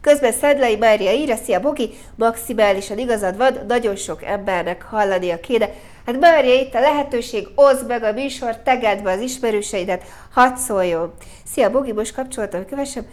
Közben 0.02 0.32
Szedlei 0.32 0.76
Mária 0.76 1.12
írja, 1.12 1.36
szia 1.36 1.60
Bogi, 1.60 1.90
maximálisan 2.16 2.98
igazad 2.98 3.38
van, 3.38 3.58
nagyon 3.68 3.96
sok 3.96 4.24
embernek 4.24 4.82
hallania 4.82 5.40
kéne. 5.40 5.70
Hát 6.06 6.20
Mária, 6.20 6.54
itt 6.54 6.74
a 6.74 6.80
lehetőség, 6.80 7.48
oszd 7.56 7.88
meg 7.88 8.04
a 8.04 8.12
műsor, 8.12 8.58
tegedd 8.58 9.04
be 9.04 9.12
az 9.12 9.20
ismerőseidet, 9.20 10.04
hadd 10.34 10.56
szóljon. 10.56 11.14
Szia 11.46 11.72
Bogi, 11.72 11.92
most 11.92 12.14
kapcsoltam 12.16 12.66
kövessem. 12.66 13.06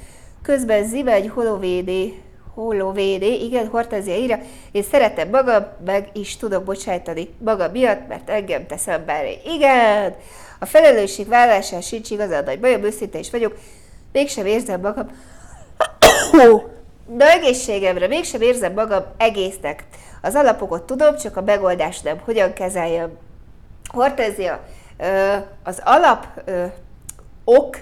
Közben 0.42 0.84
Zivegy 0.84 1.28
Holovédé, 1.28 2.22
Holovédé, 2.56 3.34
igen, 3.34 3.66
Hortázia 3.66 4.16
írja, 4.16 4.38
én 4.72 4.82
szeretem 4.82 5.28
magam, 5.28 5.66
meg 5.84 6.08
is 6.12 6.36
tudok 6.36 6.64
bocsájtani 6.64 7.28
magam 7.38 7.70
miatt, 7.70 8.08
mert 8.08 8.30
engem 8.30 8.66
tesz 8.66 8.86
emberre. 8.86 9.30
Igen, 9.44 10.14
a 10.58 10.66
felelősség 10.66 11.28
vállásán 11.28 11.80
sincs 11.80 12.10
igazán 12.10 12.44
nagy 12.44 12.60
bajom, 12.60 12.82
őszinte 12.82 13.18
is 13.18 13.30
vagyok, 13.30 13.56
mégsem 14.12 14.46
érzem 14.46 14.80
magam 14.80 15.06
de 17.06 17.30
egészségemre 17.32 18.06
mégsem 18.06 18.40
érzem 18.40 18.72
magam 18.72 19.04
egésznek. 19.16 19.84
Az 20.22 20.34
alapokat 20.34 20.82
tudom, 20.82 21.16
csak 21.16 21.36
a 21.36 21.42
megoldást 21.42 22.04
nem. 22.04 22.18
Hogyan 22.24 22.52
kezeljem? 22.52 23.10
Hortezia, 23.92 24.60
az 25.62 25.80
alap 25.84 26.26
ok, 27.44 27.78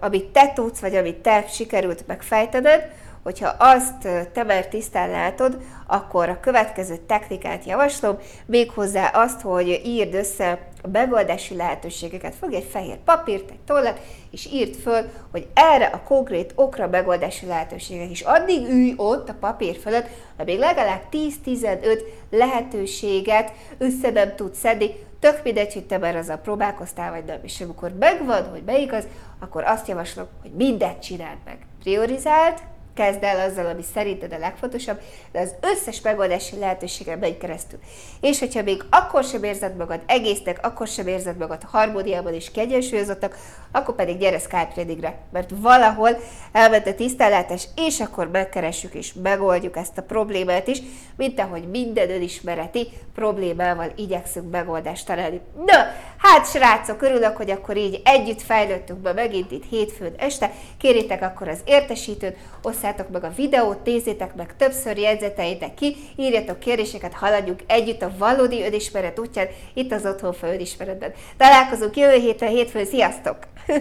amit 0.00 0.26
te 0.26 0.52
tudsz, 0.52 0.78
vagy 0.78 0.96
amit 0.96 1.16
te 1.16 1.44
sikerült 1.48 2.06
megfejtened, 2.06 2.90
hogyha 3.24 3.54
azt 3.58 4.08
te 4.32 4.42
már 4.42 4.66
tisztán 4.66 5.10
látod, 5.10 5.58
akkor 5.86 6.28
a 6.28 6.40
következő 6.40 6.96
technikát 6.96 7.64
javaslom, 7.64 8.18
méghozzá 8.46 9.06
azt, 9.06 9.40
hogy 9.40 9.80
írd 9.84 10.14
össze 10.14 10.58
a 10.82 10.88
megoldási 10.88 11.56
lehetőségeket. 11.56 12.34
Fogj 12.34 12.56
egy 12.56 12.68
fehér 12.70 12.96
papírt, 13.04 13.50
egy 13.50 13.60
tollat, 13.66 14.00
és 14.30 14.48
írd 14.52 14.74
föl, 14.74 15.10
hogy 15.30 15.46
erre 15.54 15.86
a 15.86 16.02
konkrét 16.02 16.52
okra 16.54 16.88
megoldási 16.88 17.46
lehetőségek 17.46 18.10
is. 18.10 18.20
Addig 18.20 18.68
ülj 18.68 18.94
ott 18.96 19.28
a 19.28 19.36
papír 19.40 19.76
fölött, 19.76 20.06
amíg 20.36 20.58
legalább 20.58 21.00
10-15 21.46 22.00
lehetőséget 22.30 23.52
össze 23.78 24.10
nem 24.10 24.34
tudsz 24.34 24.58
szedni, 24.58 24.90
tök 25.20 25.40
mindegy, 25.44 25.72
hogy 25.72 25.86
te 25.86 25.98
már 25.98 26.16
azzal 26.16 26.36
próbálkoztál, 26.36 27.10
vagy 27.10 27.24
nem. 27.24 27.38
És 27.42 27.60
amikor 27.60 27.92
megvan, 27.98 28.50
hogy 28.50 28.62
melyik 28.66 28.92
az, 28.92 29.06
akkor 29.38 29.64
azt 29.64 29.88
javaslom, 29.88 30.26
hogy 30.42 30.50
mindent 30.50 31.02
csináld 31.02 31.38
meg. 31.44 31.58
Priorizáld, 31.82 32.58
kezd 32.94 33.22
el 33.22 33.48
azzal, 33.48 33.66
ami 33.66 33.82
szerinted 33.94 34.32
a 34.32 34.38
legfontosabb, 34.38 35.00
de 35.32 35.40
az 35.40 35.54
összes 35.60 36.00
megoldási 36.00 36.58
lehetőségre 36.58 37.16
megy 37.16 37.38
keresztül. 37.38 37.78
És 38.20 38.38
hogyha 38.38 38.62
még 38.62 38.82
akkor 38.90 39.24
sem 39.24 39.44
érzed 39.44 39.76
magad 39.76 40.00
egésznek, 40.06 40.66
akkor 40.66 40.86
sem 40.86 41.06
érzed 41.06 41.36
magad 41.36 41.62
harmóniában 41.62 42.34
és 42.34 42.50
kiegyensúlyozottak, 42.50 43.36
akkor 43.72 43.94
pedig 43.94 44.18
gyere 44.18 44.38
Skype 44.38 45.12
mert 45.32 45.50
valahol 45.56 46.18
elment 46.52 46.86
a 46.86 46.94
tisztellátás, 46.94 47.68
és 47.76 48.00
akkor 48.00 48.30
megkeressük 48.30 48.94
és 48.94 49.12
megoldjuk 49.22 49.76
ezt 49.76 49.98
a 49.98 50.02
problémát 50.02 50.66
is, 50.66 50.82
mint 51.16 51.40
ahogy 51.40 51.68
minden 51.68 52.10
önismereti 52.10 52.88
problémával 53.14 53.92
igyekszünk 53.96 54.50
megoldást 54.50 55.06
találni. 55.06 55.40
Na, 55.66 55.76
hát 56.18 56.46
srácok, 56.50 57.02
örülök, 57.02 57.36
hogy 57.36 57.50
akkor 57.50 57.76
így 57.76 58.00
együtt 58.04 58.42
fejlődtünk 58.42 58.98
be 58.98 59.12
megint 59.12 59.50
itt 59.50 59.64
hétfőn 59.70 60.14
este. 60.16 60.52
Kérjétek 60.78 61.22
akkor 61.22 61.48
az 61.48 61.58
értesítőt, 61.64 62.36
osszátok 62.84 63.10
meg 63.10 63.24
a 63.24 63.32
videót, 63.36 63.84
nézzétek 63.84 64.34
meg 64.34 64.56
többször, 64.56 64.98
jegyzeteitek 64.98 65.74
ki, 65.74 65.96
írjatok 66.16 66.58
kérdéseket, 66.58 67.12
haladjunk 67.12 67.60
együtt 67.66 68.02
a 68.02 68.12
valódi 68.18 68.62
önismeret 68.62 69.18
útján, 69.18 69.46
itt 69.74 69.92
az 69.92 70.06
Otthon 70.06 70.34
Önismeretben. 70.42 71.12
Találkozunk 71.36 71.96
jövő 71.96 72.18
héten, 72.18 72.48
hétfőn, 72.48 72.84
sziasztok! 72.84 73.36